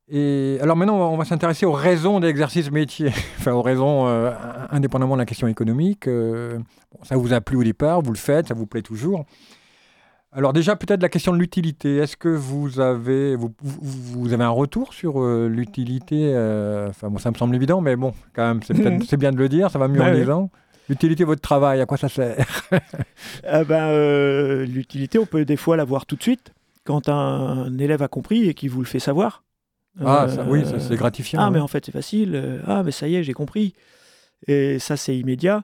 Et 0.08 0.58
alors 0.60 0.74
maintenant, 0.74 1.12
on 1.12 1.16
va, 1.16 1.24
s'intéresser 1.24 1.66
aux 1.66 1.72
raisons 1.72 2.18
d'exercice 2.18 2.68
métier, 2.72 3.12
enfin 3.38 3.52
aux 3.52 3.62
raisons 3.62 4.08
euh, 4.08 4.32
indépendamment 4.72 5.14
de 5.14 5.20
la 5.20 5.24
question 5.24 5.46
économique. 5.46 6.08
Euh, 6.08 6.58
ça 7.04 7.16
vous 7.16 7.32
a 7.32 7.40
plu 7.40 7.58
au 7.58 7.62
départ, 7.62 8.02
vous 8.02 8.10
le 8.10 8.18
faites, 8.18 8.48
ça 8.48 8.54
vous 8.54 8.66
plaît 8.66 8.82
toujours. 8.82 9.24
Alors 10.32 10.52
déjà, 10.52 10.74
peut-être 10.74 11.00
la 11.00 11.08
question 11.08 11.32
de 11.32 11.38
l'utilité. 11.38 11.98
Est-ce 11.98 12.16
que 12.16 12.28
vous 12.28 12.80
avez, 12.80 13.36
vous, 13.36 13.54
vous 13.60 14.32
avez 14.32 14.42
un 14.42 14.50
retour 14.50 14.94
sur 14.94 15.22
l'utilité 15.22 16.30
Enfin, 16.88 17.08
bon, 17.08 17.18
ça 17.18 17.30
me 17.30 17.36
semble 17.36 17.54
évident, 17.54 17.80
mais 17.80 17.94
bon, 17.94 18.14
quand 18.34 18.48
même, 18.48 18.62
c'est 18.64 19.16
bien 19.16 19.30
de 19.30 19.38
le 19.38 19.48
dire, 19.48 19.70
ça 19.70 19.78
va 19.78 19.86
mieux 19.86 20.02
en 20.02 20.12
disant. 20.12 20.50
L'utilité 20.90 21.22
de 21.22 21.28
votre 21.28 21.40
travail, 21.40 21.80
à 21.80 21.86
quoi 21.86 21.96
ça 21.96 22.08
sert 22.08 22.68
ah 23.46 23.62
ben, 23.64 23.90
euh, 23.90 24.66
L'utilité, 24.66 25.20
on 25.20 25.24
peut 25.24 25.44
des 25.44 25.56
fois 25.56 25.76
la 25.76 25.84
voir 25.84 26.04
tout 26.04 26.16
de 26.16 26.22
suite 26.22 26.52
quand 26.82 27.08
un 27.08 27.78
élève 27.78 28.02
a 28.02 28.08
compris 28.08 28.48
et 28.48 28.54
qu'il 28.54 28.70
vous 28.70 28.80
le 28.80 28.88
fait 28.88 28.98
savoir. 28.98 29.44
Ah, 30.04 30.26
ça, 30.28 30.44
oui, 30.48 30.64
c'est 30.80 30.96
gratifiant. 30.96 31.42
Ah, 31.42 31.50
mais 31.52 31.60
en 31.60 31.68
fait, 31.68 31.86
c'est 31.86 31.92
facile. 31.92 32.32
Euh, 32.34 32.58
ah, 32.66 32.82
mais 32.82 32.90
ça 32.90 33.06
y 33.06 33.14
est, 33.14 33.22
j'ai 33.22 33.34
compris. 33.34 33.74
Et 34.48 34.80
ça, 34.80 34.96
c'est 34.96 35.16
immédiat. 35.16 35.62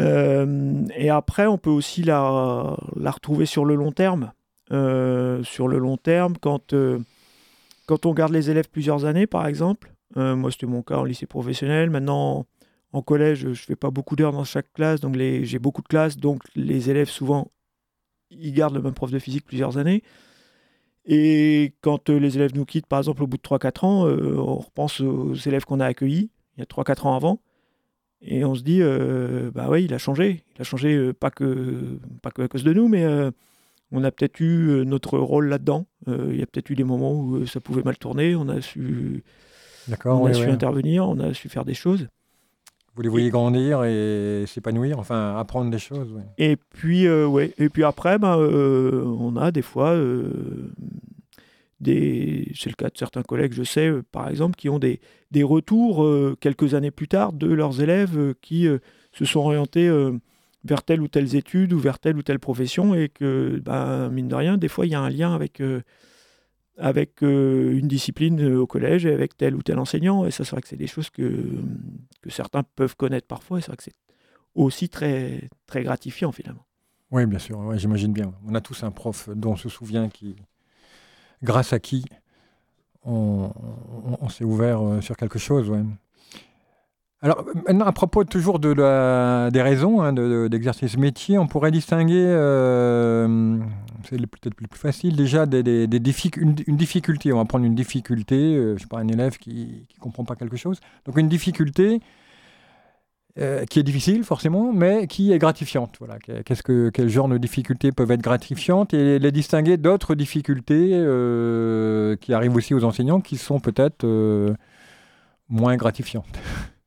Euh, 0.00 0.82
et 0.96 1.10
après, 1.10 1.46
on 1.46 1.56
peut 1.56 1.70
aussi 1.70 2.02
la, 2.02 2.76
la 2.96 3.10
retrouver 3.12 3.46
sur 3.46 3.64
le 3.64 3.76
long 3.76 3.92
terme. 3.92 4.32
sur 4.70 5.68
le 5.68 5.78
long 5.78 5.96
terme, 5.96 6.34
quand, 6.40 6.74
quand 7.86 8.04
on 8.04 8.14
garde 8.14 8.32
les 8.32 8.50
élèves 8.50 8.68
plusieurs 8.68 9.04
années, 9.04 9.28
par 9.28 9.46
exemple. 9.46 9.92
moi, 10.16 10.50
c'était 10.50 10.66
mon 10.66 10.82
cas 10.82 10.96
en 10.96 11.04
lycée 11.04 11.26
professionnel. 11.26 11.88
Maintenant, 11.88 12.46
en 12.92 13.02
collège, 13.02 13.40
je 13.40 13.48
ne 13.48 13.54
fais 13.54 13.76
pas 13.76 13.90
beaucoup 13.90 14.16
d'heures 14.16 14.32
dans 14.32 14.44
chaque 14.44 14.72
classe, 14.72 15.00
donc 15.00 15.16
j'ai 15.16 15.58
beaucoup 15.58 15.82
de 15.82 15.88
classes, 15.88 16.16
donc 16.16 16.42
les 16.54 16.90
élèves, 16.90 17.08
souvent, 17.08 17.50
ils 18.30 18.52
gardent 18.52 18.74
le 18.74 18.82
même 18.82 18.94
prof 18.94 19.10
de 19.10 19.18
physique 19.18 19.44
plusieurs 19.44 19.78
années. 19.78 20.02
Et 21.04 21.74
quand 21.80 22.10
les 22.10 22.36
élèves 22.36 22.54
nous 22.54 22.64
quittent, 22.64 22.86
par 22.86 22.98
exemple, 22.98 23.22
au 23.22 23.26
bout 23.26 23.36
de 23.36 23.42
3-4 23.42 23.86
ans, 23.86 24.06
on 24.06 24.56
repense 24.56 25.00
aux 25.00 25.34
élèves 25.34 25.64
qu'on 25.64 25.80
a 25.80 25.86
accueillis 25.86 26.30
il 26.56 26.60
y 26.60 26.62
a 26.62 26.66
3-4 26.66 27.06
ans 27.06 27.16
avant. 27.16 27.40
Et 28.22 28.44
on 28.44 28.54
se 28.54 28.62
dit, 28.62 28.82
bah 29.54 29.68
oui, 29.70 29.84
il 29.84 29.94
a 29.94 29.98
changé. 29.98 30.44
Il 30.54 30.60
a 30.60 30.64
changé 30.64 31.12
pas, 31.14 31.30
que, 31.30 31.98
pas 32.22 32.30
que 32.30 32.42
à 32.42 32.48
cause 32.48 32.64
de 32.64 32.72
nous, 32.72 32.86
mais 32.86 33.06
on 33.92 34.04
a 34.04 34.10
peut-être 34.10 34.40
eu 34.40 34.84
notre 34.84 35.18
rôle 35.18 35.48
là-dedans. 35.48 35.86
Il 36.06 36.36
y 36.36 36.42
a 36.42 36.46
peut-être 36.46 36.70
eu 36.70 36.74
des 36.74 36.84
moments 36.84 37.14
où 37.14 37.46
ça 37.46 37.60
pouvait 37.60 37.82
mal 37.82 37.96
tourner. 37.96 38.36
On 38.36 38.48
a 38.48 38.60
su, 38.60 39.24
on 40.04 40.26
a 40.26 40.34
su 40.34 40.48
intervenir, 40.48 41.08
on 41.08 41.18
a 41.18 41.32
su 41.32 41.48
faire 41.48 41.64
des 41.64 41.74
choses. 41.74 42.08
Vous 43.00 43.04
les 43.04 43.08
voyez 43.08 43.30
grandir 43.30 43.82
et 43.84 44.44
s'épanouir, 44.46 44.98
enfin 44.98 45.34
apprendre 45.38 45.70
des 45.70 45.78
choses. 45.78 46.20
Et 46.36 46.56
puis, 46.56 47.08
ouais. 47.08 47.54
Et 47.56 47.70
puis 47.70 47.82
après, 47.82 48.18
ben, 48.18 48.36
on 48.36 49.36
a 49.36 49.50
des 49.50 49.62
fois 49.62 49.96
des, 51.80 52.52
c'est 52.54 52.70
le 52.70 52.74
cas 52.74 52.90
de 52.90 52.98
certains 52.98 53.22
collègues, 53.22 53.52
je 53.52 53.62
sais, 53.62 53.88
euh, 53.88 54.02
par 54.12 54.28
exemple, 54.28 54.56
qui 54.56 54.68
ont 54.68 54.78
des, 54.78 55.00
des 55.30 55.42
retours 55.42 56.04
euh, 56.04 56.36
quelques 56.40 56.74
années 56.74 56.90
plus 56.90 57.08
tard 57.08 57.32
de 57.32 57.46
leurs 57.46 57.80
élèves 57.80 58.18
euh, 58.18 58.34
qui 58.40 58.68
se 59.12 59.24
sont 59.24 59.40
orientés 59.40 59.90
vers 60.64 60.82
telle 60.82 61.00
ou 61.00 61.08
telle 61.08 61.34
étude 61.34 61.72
ou 61.72 61.78
vers 61.78 61.98
telle 61.98 62.16
ou 62.16 62.22
telle 62.22 62.38
profession 62.38 62.94
et 62.94 63.08
que, 63.08 63.60
ben, 63.64 64.08
mine 64.10 64.28
de 64.28 64.34
rien, 64.34 64.56
des 64.56 64.68
fois, 64.68 64.86
il 64.86 64.92
y 64.92 64.94
a 64.94 65.00
un 65.00 65.10
lien 65.10 65.34
avec, 65.34 65.60
avec 66.80 67.22
une 67.22 67.86
discipline 67.86 68.54
au 68.56 68.66
collège 68.66 69.06
et 69.06 69.12
avec 69.12 69.36
tel 69.36 69.54
ou 69.54 69.62
tel 69.62 69.78
enseignant. 69.78 70.26
Et 70.26 70.30
ça, 70.30 70.44
c'est 70.44 70.52
vrai 70.52 70.62
que 70.62 70.68
c'est 70.68 70.76
des 70.76 70.86
choses 70.86 71.10
que, 71.10 71.44
que 72.22 72.30
certains 72.30 72.62
peuvent 72.62 72.96
connaître 72.96 73.26
parfois. 73.26 73.58
Et 73.58 73.60
c'est 73.60 73.68
vrai 73.68 73.76
que 73.76 73.84
c'est 73.84 73.96
aussi 74.54 74.88
très, 74.88 75.48
très 75.66 75.82
gratifiant, 75.82 76.32
finalement. 76.32 76.64
Oui, 77.10 77.26
bien 77.26 77.38
sûr, 77.38 77.76
j'imagine 77.76 78.12
bien. 78.12 78.32
On 78.46 78.54
a 78.54 78.60
tous 78.60 78.82
un 78.84 78.90
prof 78.90 79.28
dont 79.34 79.52
on 79.52 79.56
se 79.56 79.68
souvient 79.68 80.08
qui, 80.08 80.36
grâce 81.42 81.72
à 81.72 81.78
qui 81.78 82.04
on, 83.04 83.50
s'est 84.28 84.44
ouvert 84.44 84.80
euh, 84.82 85.00
sur 85.00 85.16
quelque 85.16 85.38
chose. 85.38 85.72
Alors 87.22 87.44
maintenant, 87.66 87.86
à 87.86 87.92
propos 87.92 88.24
toujours 88.24 88.58
de 88.58 88.70
la, 88.70 89.50
des 89.50 89.62
raisons 89.62 90.02
hein, 90.02 90.12
d'exercer 90.48 90.88
ce 90.88 90.98
métier, 90.98 91.38
on 91.38 91.46
pourrait 91.46 91.70
distinguer, 91.70 92.24
euh, 92.26 93.58
c'est 94.08 94.18
peut-être 94.18 94.54
plus 94.54 94.66
facile 94.72 95.16
déjà, 95.16 95.46
des, 95.46 95.62
des, 95.62 95.86
une, 96.36 96.54
difficulté. 96.76 97.32
On 97.32 97.38
va 97.38 97.44
prendre 97.44 97.64
une 97.64 97.74
difficulté, 97.74 98.36
euh, 98.36 98.76
je 98.76 98.82
sais 98.82 98.88
pas, 98.88 98.98
un 98.98 99.08
élève 99.08 99.38
qui 99.38 99.86
ne 99.96 100.00
comprend 100.00 100.24
pas 100.24 100.36
quelque 100.36 100.56
chose. 100.56 100.80
Donc 101.04 101.18
une 101.18 101.28
difficulté, 101.28 102.00
euh, 103.38 103.64
qui 103.64 103.78
est 103.78 103.84
difficile 103.84 104.24
forcément, 104.24 104.72
mais 104.72 105.06
qui 105.06 105.32
est 105.32 105.38
gratifiante. 105.38 105.94
Voilà. 106.00 106.18
Qu'est-ce 106.18 106.64
que, 106.64 106.90
quel 106.90 107.08
genre 107.08 107.28
de 107.28 107.38
difficultés 107.38 107.92
peuvent 107.92 108.10
être 108.10 108.22
gratifiantes 108.22 108.92
et 108.92 109.20
les 109.20 109.30
distinguer 109.30 109.76
d'autres 109.76 110.16
difficultés 110.16 110.90
euh, 110.92 112.16
qui 112.16 112.34
arrivent 112.34 112.56
aussi 112.56 112.74
aux 112.74 112.82
enseignants 112.82 113.20
qui 113.20 113.36
sont 113.36 113.60
peut-être 113.60 114.04
euh, 114.04 114.52
moins 115.48 115.76
gratifiantes. 115.76 116.26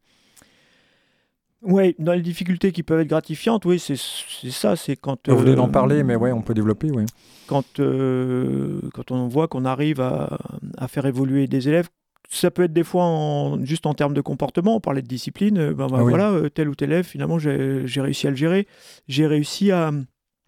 Oui, 1.63 1.95
dans 1.99 2.13
les 2.13 2.21
difficultés 2.21 2.71
qui 2.71 2.83
peuvent 2.83 2.99
être 2.99 3.07
gratifiantes, 3.07 3.65
oui, 3.65 3.79
c'est, 3.79 3.95
ça, 3.95 4.75
c'est 4.75 4.95
quand... 4.95 5.29
Vous 5.29 5.37
venez 5.37 5.55
d'en 5.55 5.69
parler, 5.69 6.03
mais 6.03 6.15
ouais, 6.15 6.31
on 6.31 6.41
peut 6.41 6.53
développer, 6.53 6.91
oui. 6.91 7.05
Quand, 7.47 7.63
quand 7.77 9.11
on 9.11 9.27
voit 9.27 9.47
qu'on 9.47 9.65
arrive 9.65 10.01
à, 10.01 10.37
à, 10.77 10.87
faire 10.87 11.05
évoluer 11.05 11.47
des 11.47 11.69
élèves, 11.69 11.87
ça 12.29 12.51
peut 12.51 12.63
être 12.63 12.73
des 12.73 12.83
fois 12.83 13.03
en, 13.03 13.63
juste 13.63 13.85
en 13.85 13.93
termes 13.93 14.13
de 14.13 14.21
comportement. 14.21 14.75
On 14.75 14.79
parlait 14.79 15.01
de 15.01 15.07
discipline. 15.07 15.57
Euh, 15.57 15.73
ben, 15.73 15.87
ben 15.87 15.97
ah 15.99 16.03
voilà, 16.03 16.31
euh, 16.31 16.49
tel 16.49 16.69
ou 16.69 16.75
tel 16.75 16.91
élève, 16.91 17.05
finalement, 17.05 17.39
j'ai 17.39 18.01
réussi 18.01 18.27
à 18.27 18.29
le 18.31 18.35
gérer. 18.35 18.67
J'ai 19.07 19.27
réussi 19.27 19.71
à. 19.71 19.91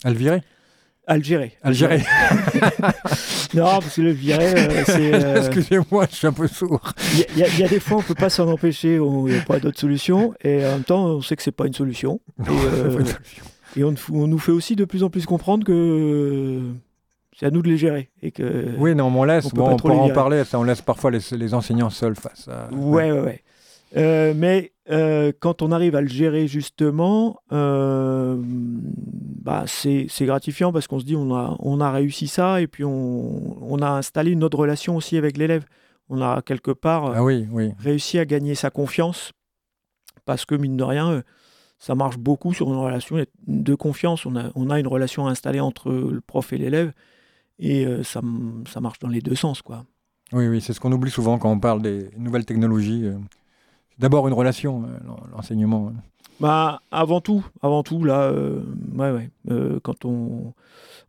À 0.04 0.10
le 0.10 0.17
virer 0.17 0.41
le 1.13 1.21
gérer. 1.21 1.57
non, 3.53 3.79
parce 3.79 3.95
que 3.95 4.01
le 4.01 4.11
virer, 4.11 4.53
euh, 4.55 4.83
c'est. 4.85 5.37
Excusez-moi, 5.37 6.07
je 6.09 6.15
suis 6.15 6.27
un 6.27 6.33
peu 6.33 6.47
sourd. 6.47 6.81
Il 7.35 7.37
y, 7.37 7.63
a 7.63 7.67
des 7.67 7.79
fois, 7.79 7.97
on 7.97 8.01
ne 8.01 8.05
peut 8.05 8.15
pas 8.15 8.29
s'en 8.29 8.47
empêcher, 8.47 8.95
il 8.95 9.01
n'y 9.01 9.37
a 9.37 9.41
pas 9.41 9.59
d'autre 9.59 9.79
solution. 9.79 10.33
Et 10.43 10.65
en 10.65 10.71
même 10.71 10.83
temps, 10.83 11.05
on 11.05 11.21
sait 11.21 11.35
que 11.35 11.43
ce 11.43 11.49
n'est 11.49 11.55
pas 11.55 11.67
une 11.67 11.73
solution. 11.73 12.19
Et, 13.75 13.79
et 13.79 13.83
on, 13.83 13.93
on, 14.11 14.27
nous 14.27 14.39
fait 14.39 14.51
aussi 14.51 14.75
de 14.75 14.85
plus 14.85 15.03
en 15.03 15.09
plus 15.09 15.25
comprendre 15.25 15.65
que 15.65 16.61
c'est 17.37 17.45
à 17.45 17.51
nous 17.51 17.61
de 17.61 17.67
les 17.67 17.77
gérer. 17.77 18.09
Et 18.21 18.31
que 18.31 18.69
oui, 18.77 18.95
non, 18.95 19.07
on 19.07 19.23
laisse, 19.23 19.49
bon, 19.53 19.71
on 19.71 19.77
pourra 19.77 19.95
en 19.95 20.09
parler, 20.09 20.43
ça, 20.43 20.57
on 20.57 20.63
laisse 20.63 20.81
parfois 20.81 21.11
les, 21.11 21.53
enseignants 21.53 21.89
seuls 21.89 22.15
face 22.15 22.47
à. 22.47 22.73
Ouais, 22.73 23.11
ouais, 23.11 23.19
ouais. 23.19 23.43
Euh, 23.95 24.34
mais 24.36 24.73
euh, 24.89 25.31
quand 25.39 25.62
on 25.62 25.71
arrive 25.71 25.95
à 25.95 26.01
le 26.01 26.08
gérer 26.08 26.47
justement, 26.47 27.39
euh, 27.51 28.38
bah, 28.39 29.65
c'est 29.67 30.08
gratifiant 30.21 30.73
parce 30.73 30.88
qu'on 30.88 30.99
se 30.99 31.05
dit 31.05 31.15
on 31.15 31.34
a, 31.34 31.55
on 31.60 31.79
a 31.79 31.91
réussi 31.91 32.27
ça 32.27 32.62
et 32.62 32.67
puis 32.67 32.84
on, 32.84 33.63
on 33.63 33.81
a 33.81 33.89
installé 33.89 34.31
une 34.31 34.43
autre 34.43 34.58
relation 34.58 34.95
aussi 34.95 35.17
avec 35.17 35.38
l'élève. 35.38 35.65
On 36.10 36.21
a 36.21 36.41
quelque 36.41 36.71
part 36.71 37.13
ah 37.15 37.23
oui, 37.23 37.47
oui. 37.51 37.71
réussi 37.79 38.19
à 38.19 38.25
gagner 38.25 38.53
sa 38.53 38.69
confiance 38.69 39.31
parce 40.25 40.45
que 40.45 40.55
mine 40.55 40.77
de 40.77 40.84
rien, 40.84 41.23
ça 41.79 41.95
marche 41.95 42.17
beaucoup 42.17 42.53
sur 42.53 42.67
une 42.67 42.77
relation 42.77 43.23
de 43.47 43.75
confiance. 43.75 44.25
On 44.25 44.36
a, 44.36 44.51
on 44.55 44.69
a 44.69 44.79
une 44.79 44.88
relation 44.88 45.27
installée 45.27 45.60
entre 45.60 45.91
le 45.91 46.21
prof 46.21 46.51
et 46.53 46.58
l'élève 46.58 46.91
et 47.58 47.88
ça, 48.03 48.21
ça, 48.67 48.81
marche 48.81 48.99
dans 48.99 49.08
les 49.08 49.21
deux 49.21 49.36
sens, 49.36 49.62
quoi. 49.62 49.86
Oui, 50.34 50.47
oui, 50.47 50.60
c'est 50.60 50.73
ce 50.73 50.79
qu'on 50.79 50.91
oublie 50.91 51.10
souvent 51.10 51.38
quand 51.38 51.49
on 51.49 51.60
parle 51.60 51.81
des 51.81 52.10
nouvelles 52.17 52.45
technologies. 52.45 53.10
Euh. 53.97 54.01
D'abord 54.01 54.27
une 54.27 54.34
relation, 54.34 54.84
euh, 54.84 54.97
l'enseignement. 55.36 55.91
Bah, 56.39 56.81
avant 56.91 57.21
tout, 57.21 57.45
avant 57.62 57.84
tout, 57.84 58.03
là, 58.03 58.31
ouais, 58.31 59.12
ouais, 59.12 59.29
quand 59.84 60.03
on, 60.03 60.53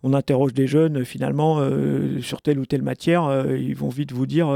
on, 0.03 0.13
interroge 0.15 0.55
des 0.55 0.69
jeunes, 0.69 1.05
finalement, 1.05 1.61
sur 2.21 2.43
telle 2.43 2.61
ou 2.61 2.67
telle 2.67 2.83
matière, 2.83 3.45
ils 3.51 3.75
vont 3.75 3.89
vite 3.89 4.13
vous 4.13 4.27
dire 4.27 4.47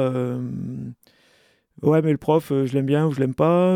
Ouais, 1.82 2.02
mais 2.02 2.12
le 2.12 2.18
prof, 2.18 2.50
je 2.50 2.72
l'aime 2.72 2.86
bien 2.86 3.06
ou 3.06 3.12
je 3.12 3.18
l'aime 3.18 3.34
pas. 3.34 3.74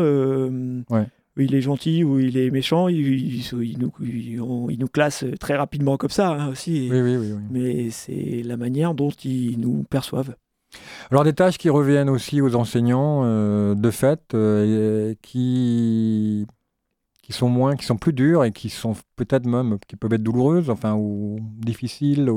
Ouais 0.89 1.07
il 1.37 1.55
est 1.55 1.61
gentil 1.61 2.03
ou 2.03 2.19
il 2.19 2.37
est 2.37 2.49
méchant, 2.49 2.87
il, 2.87 3.43
nous, 3.79 3.91
il, 4.01 4.79
nous, 4.79 4.87
classe 4.87 5.25
très 5.39 5.55
rapidement 5.55 5.97
comme 5.97 6.09
ça 6.09 6.29
hein, 6.29 6.49
aussi. 6.49 6.89
Oui, 6.91 7.01
oui, 7.01 7.17
oui, 7.17 7.33
Mais 7.51 7.89
c'est 7.89 8.41
la 8.43 8.57
manière 8.57 8.93
dont 8.93 9.09
ils 9.09 9.59
nous 9.59 9.83
perçoivent. 9.83 10.35
Alors 11.11 11.23
des 11.23 11.33
tâches 11.33 11.57
qui 11.57 11.69
reviennent 11.69 12.09
aussi 12.09 12.41
aux 12.41 12.55
enseignants 12.55 13.21
euh, 13.23 13.75
de 13.75 13.91
fait, 13.91 14.33
euh, 14.33 15.13
qui 15.21 16.47
qui 17.21 17.33
sont 17.33 17.49
moins, 17.49 17.75
qui 17.75 17.85
sont 17.85 17.97
plus 17.97 18.13
dures 18.13 18.43
et 18.43 18.51
qui 18.51 18.69
sont 18.69 18.93
peut-être 19.15 19.47
même 19.47 19.79
qui 19.87 19.95
peuvent 19.95 20.13
être 20.13 20.23
douloureuses, 20.23 20.69
enfin 20.69 20.93
ou 20.95 21.39
difficiles, 21.57 22.31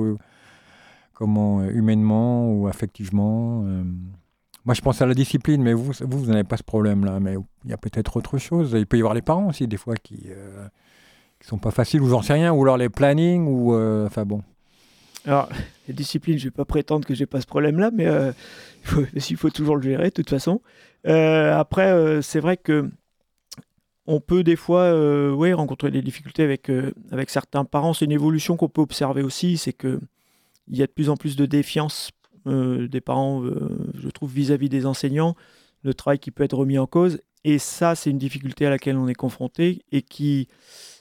comment 1.12 1.62
humainement 1.64 2.50
ou 2.52 2.68
affectivement. 2.68 3.64
Euh. 3.66 3.82
Moi, 4.64 4.74
je 4.74 4.82
pense 4.82 5.00
à 5.00 5.06
la 5.06 5.14
discipline, 5.14 5.62
mais 5.62 5.72
vous, 5.72 5.92
vous, 6.00 6.18
vous 6.18 6.26
n'avez 6.26 6.44
pas 6.44 6.56
ce 6.56 6.62
problème-là. 6.62 7.20
Mais 7.20 7.36
il 7.64 7.70
y 7.70 7.72
a 7.72 7.78
peut-être 7.78 8.16
autre 8.16 8.38
chose. 8.38 8.74
Il 8.76 8.86
peut 8.86 8.98
y 8.98 9.00
avoir 9.00 9.14
les 9.14 9.22
parents 9.22 9.48
aussi, 9.48 9.66
des 9.66 9.78
fois, 9.78 9.94
qui 9.96 10.26
ne 10.26 10.34
euh, 10.34 10.68
sont 11.40 11.58
pas 11.58 11.70
faciles, 11.70 12.02
ou 12.02 12.08
j'en 12.08 12.22
sais 12.22 12.34
rien, 12.34 12.52
ou 12.52 12.62
alors 12.62 12.76
les 12.76 12.88
plannings, 12.88 13.46
ou. 13.46 13.74
Euh, 13.74 14.06
enfin 14.06 14.24
bon. 14.24 14.42
Alors, 15.24 15.48
les 15.86 15.94
disciplines, 15.94 16.38
je 16.38 16.44
ne 16.44 16.50
vais 16.50 16.54
pas 16.54 16.64
prétendre 16.64 17.06
que 17.06 17.14
j'ai 17.14 17.26
pas 17.26 17.40
ce 17.40 17.46
problème-là, 17.46 17.90
mais 17.92 18.06
euh, 18.06 18.32
il, 19.14 19.36
faut, 19.36 19.50
toujours 19.54 19.76
le 19.76 19.82
gérer, 19.82 20.06
de 20.06 20.14
toute 20.14 20.30
façon. 20.30 20.60
après, 21.04 22.22
c'est 22.22 22.40
vrai 22.40 22.56
que 22.56 22.88
on 24.06 24.20
peut 24.20 24.42
des 24.42 24.56
fois 24.56 24.94
ouais, 25.34 25.52
rencontrer 25.52 25.90
des 25.90 26.00
difficultés 26.00 26.42
avec, 26.42 26.70
avec 27.10 27.28
certains 27.28 27.66
parents. 27.66 27.92
C'est 27.92 28.06
une 28.06 28.12
évolution 28.12 28.56
qu'on 28.56 28.70
peut 28.70 28.80
observer 28.80 29.22
aussi, 29.22 29.58
c'est 29.58 29.74
qu'il 29.74 29.98
y 30.68 30.82
a 30.82 30.86
de 30.86 30.92
plus 30.92 31.10
en 31.10 31.16
plus 31.16 31.36
de 31.36 31.44
défiance 31.44 32.10
euh, 32.48 32.88
des 32.88 33.00
parents, 33.00 33.44
euh, 33.44 33.68
je 33.94 34.08
trouve, 34.08 34.32
vis-à-vis 34.32 34.68
des 34.68 34.86
enseignants, 34.86 35.34
le 35.82 35.92
travail 35.92 36.18
qui 36.18 36.30
peut 36.30 36.44
être 36.44 36.56
remis 36.56 36.78
en 36.78 36.86
cause. 36.86 37.20
Et 37.44 37.58
ça, 37.58 37.94
c'est 37.94 38.10
une 38.10 38.18
difficulté 38.18 38.66
à 38.66 38.70
laquelle 38.70 38.96
on 38.96 39.06
est 39.06 39.14
confronté 39.14 39.82
et 39.92 40.02
qui, 40.02 40.48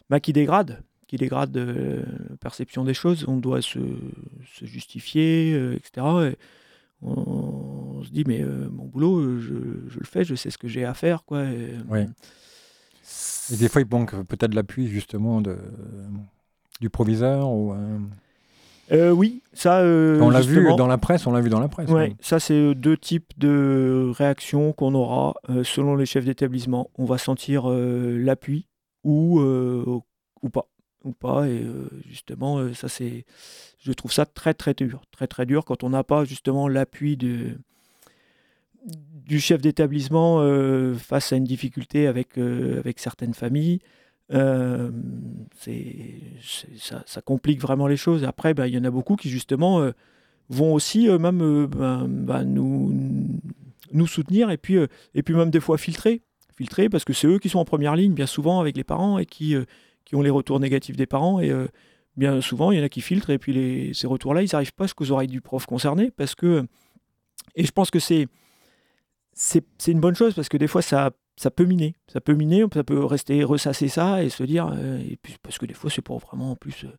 bah, 0.10 0.20
qui 0.20 0.34
dégrade, 0.34 0.84
qui 1.08 1.18
dégrade 1.18 1.56
euh, 1.58 2.04
la 2.30 2.38
perception 2.38 2.84
des 2.84 2.94
choses. 2.94 3.26
On 3.28 3.38
doit 3.38 3.62
se, 3.62 3.80
justifier, 4.62 5.56
etc. 5.74 6.06
on, 7.02 8.04
se 8.04 8.10
dit, 8.12 8.24
mais 8.28 8.44
mon 8.44 8.86
boulot, 8.86 9.40
je, 9.40 9.54
le 9.54 10.06
fais, 10.06 10.24
je 10.24 10.36
sais 10.36 10.50
ce 10.50 10.58
que 10.58 10.68
j'ai 10.68 10.86
à 10.86 10.94
faire. 10.94 11.24
Quoi, 11.24 11.46
et, 11.46 11.76
oui. 11.90 12.02
Et 13.52 13.56
des 13.56 13.70
fois, 13.70 13.82
il 13.82 13.88
manque 13.90 14.16
peut-être 14.26 14.54
l'appui 14.54 14.88
justement 14.88 15.42
de, 15.42 15.58
du 16.82 16.90
proviseur 16.90 17.50
ou 17.50 17.74
euh, 18.92 19.12
oui, 19.12 19.42
ça. 19.54 19.80
Euh, 19.80 20.20
on 20.22 20.30
l'a 20.30 20.42
vu 20.42 20.66
dans 20.78 20.88
la 20.88 20.98
presse, 20.98 21.28
on 21.28 21.32
l'a 21.32 21.42
vu 21.42 21.50
dans 21.50 21.60
la 21.60 21.68
presse. 21.68 21.90
Ouais, 21.90 22.16
ça 22.22 22.40
c'est 22.40 22.54
euh, 22.54 22.74
deux 22.74 22.96
types 22.96 23.34
de 23.38 24.12
réactions 24.16 24.72
qu'on 24.72 24.94
aura 24.94 25.34
selon 25.64 25.96
les 25.96 26.06
chefs 26.06 26.26
d'établissement. 26.26 26.90
On 26.98 27.06
va 27.06 27.18
sentir 27.18 27.68
l'appui 27.68 28.68
ou 29.04 29.42
ou 30.44 30.50
pas, 30.50 30.68
ou 31.08 31.14
pas. 31.14 31.48
Et 31.48 31.66
justement, 32.08 32.74
ça 32.74 32.90
c'est, 32.90 33.26
je 33.80 33.92
trouve 33.92 34.12
ça 34.12 34.26
très 34.26 34.54
très 34.54 34.74
dur, 34.74 35.02
très 35.12 35.28
très 35.28 35.46
dur 35.46 35.66
quand 35.66 35.84
on 35.84 35.90
n'a 35.90 36.04
pas 36.04 36.26
justement 36.26 36.68
l'appui 36.68 37.18
de 37.18 37.58
du 39.26 39.40
chef 39.40 39.62
d'établissement 39.62 40.42
face 40.98 41.34
à 41.34 41.36
une 41.36 41.44
difficulté 41.44 42.08
avec 42.08 42.38
avec 42.38 43.00
certaines 43.00 43.34
familles. 43.34 43.80
Euh, 44.34 44.92
c'est, 45.58 46.22
ça, 46.78 47.22
complique 47.22 47.62
vraiment 47.62 47.88
les 47.88 47.98
choses. 47.98 48.24
Après, 48.24 48.54
ben, 48.54 48.68
il 48.68 48.74
y 48.74 48.78
en 48.78 48.84
a 48.84 48.92
beaucoup 48.92 49.16
qui, 49.16 49.30
justement, 49.30 49.82
euh, 49.82 49.92
vont 50.50 50.74
aussi 50.74 51.08
même 51.08 51.68
ben, 51.68 52.08
ben, 52.08 52.44
nous, 52.44 53.40
nous 53.92 54.08
soutenir 54.08 54.50
et 54.50 54.58
puis, 54.58 54.78
et 55.14 55.24
puis 55.24 55.34
même 55.34 55.50
des 55.50 55.60
fois 55.60 55.78
filtrer. 55.78 56.22
Filtrer 56.56 56.90
parce 56.90 57.06
que 57.06 57.14
c'est 57.14 57.28
eux 57.28 57.40
qui 57.40 57.50
sont 57.50 57.60
en 57.60 57.66
première 57.66 57.96
ligne 57.96 58.14
bien 58.14 58.26
souvent 58.26 58.60
avec 58.60 58.76
les 58.76 58.84
parents 58.84 59.18
et 59.18 59.26
qui, 59.26 59.56
qui 60.08 60.16
ont 60.16 60.22
les 60.22 60.30
retours 60.30 60.60
négatifs 60.60 60.96
des 60.96 61.06
parents. 61.06 61.40
Et 61.40 61.54
bien 62.16 62.42
souvent, 62.42 62.72
il 62.72 62.80
y 62.80 62.82
en 62.82 62.84
a 62.86 62.90
qui 62.90 63.02
filtrent 63.02 63.30
et 63.30 63.38
puis 63.38 63.54
les, 63.54 63.94
ces 63.94 64.08
retours-là, 64.08 64.42
ils 64.42 64.50
n'arrivent 64.52 64.74
pas 64.74 64.86
jusqu'aux 64.86 65.12
oreilles 65.12 65.28
du 65.28 65.42
prof 65.42 65.66
concerné 65.66 66.12
parce 66.12 66.34
que. 66.34 66.66
Et 67.56 67.66
je 67.66 67.72
pense 67.72 67.92
que 67.92 68.00
c'est 68.00 68.28
c'est 69.38 69.92
une 69.92 70.00
bonne 70.00 70.16
chose 70.16 70.34
parce 70.34 70.50
que 70.50 70.58
des 70.58 70.68
fois, 70.68 70.82
ça, 70.82 71.12
ça 71.36 71.52
peut 71.52 71.66
miner. 71.66 71.96
Ça 72.12 72.20
peut 72.20 72.34
miner, 72.34 72.66
ça 72.74 72.84
peut 72.84 73.04
rester 73.06 73.44
ressasser 73.44 73.88
ça 73.88 74.24
et 74.24 74.30
se 74.30 74.44
dire. 74.44 74.72
Euh, 74.74 75.00
et 75.00 75.18
puis, 75.22 75.36
parce 75.42 75.58
que 75.58 75.66
des 75.66 75.74
fois, 75.74 75.90
c'est 75.90 76.02
pour 76.02 76.20
vraiment 76.20 76.52
en 76.52 76.56
plus. 76.56 76.86
Euh, 76.86 76.98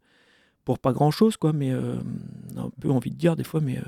pour 0.65 0.79
pas 0.79 0.93
grand 0.93 1.11
chose, 1.11 1.37
quoi. 1.37 1.53
Mais 1.53 1.73
euh, 1.73 1.97
un 2.57 2.71
peu 2.81 2.91
envie 2.91 3.11
de 3.11 3.17
dire 3.17 3.37
des 3.37 3.45
fois, 3.45 3.61
mais 3.61 3.81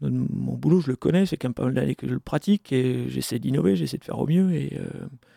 mon 0.00 0.54
boulot, 0.54 0.80
je 0.80 0.88
le 0.88 0.96
connais, 0.96 1.26
c'est 1.26 1.36
quand 1.36 1.48
même 1.48 1.54
pas 1.54 1.64
mal 1.64 1.74
d'années 1.74 1.94
que 1.94 2.08
je 2.08 2.14
le 2.14 2.20
pratique 2.20 2.72
et 2.72 3.08
j'essaie 3.10 3.38
d'innover, 3.38 3.76
j'essaie 3.76 3.98
de 3.98 4.04
faire 4.04 4.18
au 4.18 4.26
mieux 4.26 4.50
et 4.54 4.78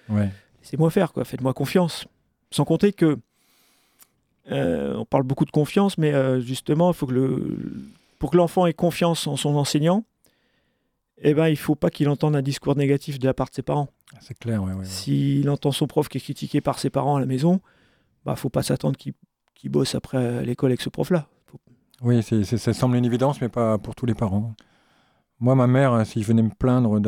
ouais. 0.07 0.29
c'est 0.61 0.79
moi 0.79 0.89
faire, 0.89 1.11
quoi. 1.11 1.25
Faites-moi 1.25 1.53
confiance. 1.53 2.07
Sans 2.51 2.65
compter 2.65 2.93
que. 2.93 3.17
on 4.49 5.05
parle 5.05 5.23
beaucoup 5.23 5.45
de 5.45 5.51
confiance, 5.51 5.97
mais 5.97 6.41
justement, 6.41 6.91
il 6.91 6.95
faut 6.95 7.07
que 7.07 7.13
le, 7.13 7.59
pour 8.19 8.31
que 8.31 8.37
l'enfant 8.37 8.65
ait 8.65 8.73
confiance 8.73 9.27
en 9.27 9.35
son 9.35 9.55
enseignant, 9.55 10.03
eh 11.19 11.33
ben, 11.33 11.47
il 11.47 11.57
faut 11.57 11.75
pas 11.75 11.89
qu'il 11.89 12.09
entende 12.09 12.35
un 12.35 12.41
discours 12.41 12.75
négatif 12.75 13.19
de 13.19 13.25
la 13.25 13.33
part 13.33 13.49
de 13.49 13.55
ses 13.55 13.63
parents. 13.63 13.89
C'est 14.21 14.37
clair, 14.37 14.63
oui. 14.63 14.73
S'il 14.83 15.49
entend 15.49 15.71
son 15.71 15.87
prof 15.87 16.07
qui 16.07 16.17
est 16.17 16.21
critiqué 16.21 16.61
par 16.61 16.79
ses 16.79 16.89
parents 16.89 17.15
à 17.15 17.19
la 17.19 17.25
maison, 17.25 17.59
bah, 18.25 18.35
faut 18.35 18.49
pas 18.49 18.63
s'attendre 18.63 18.97
qu'il 18.97 19.13
bosse 19.69 19.95
après 19.95 20.45
l'école 20.45 20.71
avec 20.71 20.81
ce 20.81 20.89
prof-là. 20.89 21.27
Oui, 22.01 22.21
ça 22.21 22.73
semble 22.73 22.95
une 22.95 23.05
évidence, 23.05 23.41
mais 23.41 23.49
pas 23.49 23.77
pour 23.79 23.95
tous 23.95 24.05
les 24.05 24.13
parents. 24.13 24.53
Moi, 25.39 25.55
ma 25.55 25.65
mère, 25.65 26.05
si 26.05 26.21
je 26.21 26.27
venais 26.27 26.43
me 26.43 26.51
plaindre 26.51 26.99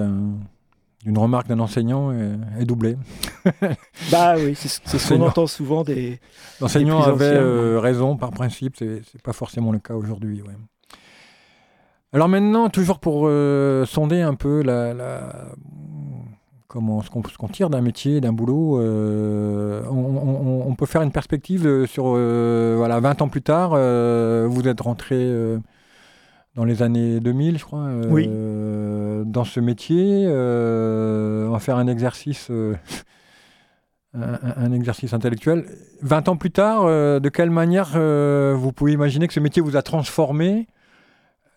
d'une 1.04 1.18
remarque 1.18 1.48
d'un 1.48 1.60
enseignant, 1.60 2.12
est, 2.12 2.66
doublée. 2.66 2.98
bah 4.12 4.36
oui, 4.38 4.54
c'est 4.56 4.98
ce 4.98 5.14
qu'on 5.14 5.22
entend 5.22 5.48
souvent 5.48 5.84
des. 5.84 6.20
L'enseignant 6.60 7.02
avait 7.02 7.26
euh, 7.26 7.80
raison 7.80 8.18
par 8.18 8.32
principe, 8.32 8.76
c'est 8.78 9.22
pas 9.24 9.34
forcément 9.34 9.72
le 9.72 9.80
cas 9.80 9.94
aujourd'hui. 9.94 10.42
Ouais. 10.42 10.54
Alors 12.12 12.28
maintenant, 12.28 12.70
toujours 12.70 13.00
pour 13.00 13.24
euh, 13.26 13.86
sonder 13.86 14.22
un 14.22 14.36
peu 14.36 14.62
la, 14.62 15.52
comment 16.68 17.02
ce 17.02 17.10
qu'on 17.10 17.48
tire 17.48 17.70
d'un 17.70 17.82
métier, 17.82 18.20
d'un 18.20 18.34
boulot, 18.34 18.82
euh, 18.82 19.84
on, 19.90 20.76
peut 20.76 20.86
faire 20.86 21.02
une 21.02 21.12
perspective 21.12 21.86
sur 21.86 22.10
voilà 22.10 23.00
20 23.00 23.22
ans 23.22 23.30
plus 23.30 23.42
tard. 23.42 23.70
vous 23.70 24.68
êtes 24.68 24.82
rentré 24.82 25.16
dans 26.60 26.66
les 26.66 26.84
années 26.84 27.22
2000, 27.22 27.58
je 27.58 27.64
crois, 27.64 27.88
dans 29.26 29.44
ce 29.46 29.60
métier. 29.60 30.28
on 30.28 31.52
va 31.52 31.60
faire 31.60 31.78
un 31.78 31.88
exercice. 31.88 32.52
Un, 34.16 34.72
exercice 34.72 35.14
intellectuel. 35.14 35.66
20 36.02 36.30
ans 36.30 36.36
plus 36.36 36.50
tard, 36.50 36.86
de 36.86 37.30
quelle 37.30 37.52
manière 37.52 37.92
vous 38.56 38.72
pouvez 38.74 38.94
imaginer 38.94 39.28
que 39.28 39.34
ce 39.34 39.40
métier 39.40 39.62
vous 39.62 39.78
a 39.78 39.84
transformé 39.84 40.68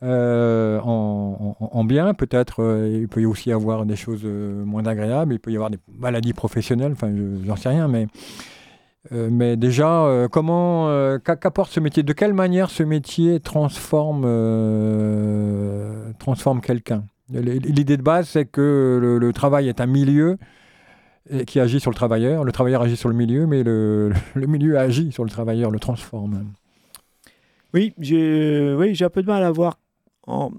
euh, 0.03 0.81
en, 0.81 1.85
bien? 1.85 2.13
Peut-être 2.15 2.63
euh, 2.63 2.99
il 3.03 3.09
peut 3.09 3.21
y 3.21 3.27
aussi 3.27 3.53
avoir 3.53 3.87
des 3.87 3.95
choses 3.95 4.23
euh, 4.25 4.65
moins 4.65 4.85
agréables, 4.87 5.35
il 5.35 5.39
peut 5.39 5.53
y 5.53 5.55
avoir 5.55 5.71
des 5.71 5.79
maladies 5.97 6.33
professionnelles, 6.33 6.93
enfin 6.93 7.13
j'en 7.47 7.57
sais 7.57 7.69
rien, 7.69 7.87
mais, 7.87 8.09
mais 9.11 9.57
déjà, 9.57 10.29
comment 10.31 11.19
qu'apporte 11.25 11.73
ce 11.73 11.81
métier? 11.81 12.03
De 12.03 12.13
quelle 12.13 12.35
manière 12.35 12.71
ce 12.71 12.83
métier 12.83 13.41
transforme, 13.41 14.23
transforme 16.19 16.61
quelqu'un? 16.61 17.05
L'idée 17.31 17.97
de 17.97 18.03
base, 18.03 18.29
c'est 18.29 18.45
que 18.45 19.19
le, 19.21 19.33
travail 19.33 19.69
est 19.69 19.81
un 19.81 19.87
milieu 19.87 20.39
qui 21.47 21.61
agit 21.61 21.81
sur 21.81 21.91
le 21.91 21.97
travailleur, 21.97 22.45
le 22.45 22.53
travailleur 22.53 22.83
agit 22.83 22.97
sur 22.97 23.09
le 23.09 23.15
milieu, 23.15 23.47
mais 23.47 23.63
le, 23.63 24.13
le 24.35 24.47
milieu 24.47 24.79
agit 24.79 25.13
sur 25.13 25.25
le 25.25 25.31
travailleur, 25.31 25.71
le 25.71 25.79
transforme. 25.79 26.53
Oui, 27.75 27.95
j'ai 27.99 28.75
oui, 28.75 28.97
un 29.01 29.09
peu 29.09 29.23
de 29.23 29.27
mal 29.27 29.43
à 29.43 29.51
voir 29.51 29.79
en, 30.27 30.51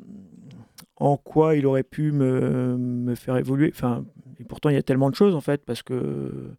en 0.97 1.17
quoi 1.17 1.55
il 1.55 1.65
aurait 1.65 1.83
pu 1.83 2.11
me, 2.11 2.77
me, 2.77 3.15
faire 3.15 3.37
évoluer. 3.37 3.71
Enfin, 3.73 4.03
et 4.39 4.43
pourtant, 4.43 4.69
il 4.69 4.75
y 4.75 4.79
a 4.79 4.83
tellement 4.83 5.09
de 5.09 5.15
choses 5.15 5.35
en 5.35 5.41
fait, 5.41 5.63
parce 5.65 5.83
que. 5.83 6.51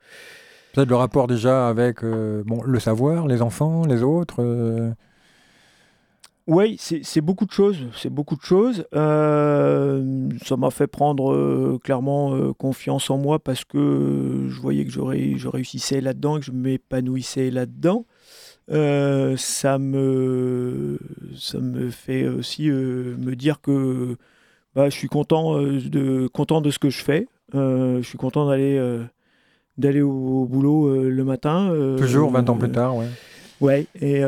Peut-être 0.74 0.88
le 0.88 0.96
rapport 0.96 1.28
déjà 1.28 1.68
avec 1.68 2.02
euh, 2.02 2.42
bon, 2.44 2.60
le 2.64 2.80
savoir, 2.80 3.28
les 3.28 3.42
enfants, 3.42 3.87
les 3.87 4.02
autres. 4.02 4.42
Euh. 4.42 4.90
Oui, 6.48 6.76
c'est 6.78 7.20
beaucoup 7.20 7.46
de 7.46 7.52
choses. 7.52 7.78
C'est 7.96 8.10
beaucoup 8.10 8.34
de 8.34 8.42
choses. 8.42 8.84
Euh, 8.92 10.28
ça 10.44 10.56
m'a 10.56 10.70
fait 10.70 10.88
prendre 10.88 11.78
clairement 11.78 12.52
confiance 12.54 13.08
en 13.08 13.16
moi 13.16 13.38
parce 13.38 13.64
que 13.64 14.46
je 14.48 14.60
voyais 14.60 14.84
que 14.84 14.90
je 14.90 15.48
réussissais 15.48 16.02
là-dedans, 16.02 16.40
que 16.40 16.44
je 16.44 16.52
m'épanouissais 16.52 17.50
là-dedans. 17.50 18.04
Ça, 18.68 19.78
me, 19.78 20.98
ça 21.34 21.60
me 21.60 21.88
fait 21.88 22.26
aussi 22.28 22.68
me 22.68 23.34
dire 23.37 23.62
que 23.62 24.16
bah, 24.74 24.90
je 24.90 24.94
suis 24.94 25.08
content, 25.08 25.58
de, 25.62 26.26
content 26.26 26.60
de 26.60 26.70
ce 26.70 26.78
que 26.78 26.90
je 26.90 27.02
fais. 27.02 27.26
je 27.54 28.02
suis 28.02 28.18
content 28.18 28.46
d'aller 28.46 28.78
d'aller 29.78 30.02
au, 30.02 30.46
boulot 30.46 31.08
le 31.08 31.24
matin. 31.24 31.74
Toujours 31.98 32.30
20 32.30 32.48
ans 32.48 32.56
plus 32.56 32.70
tard, 32.70 32.96
ouais. 32.96 33.06
Ouais, 33.60 33.87
et 34.00 34.22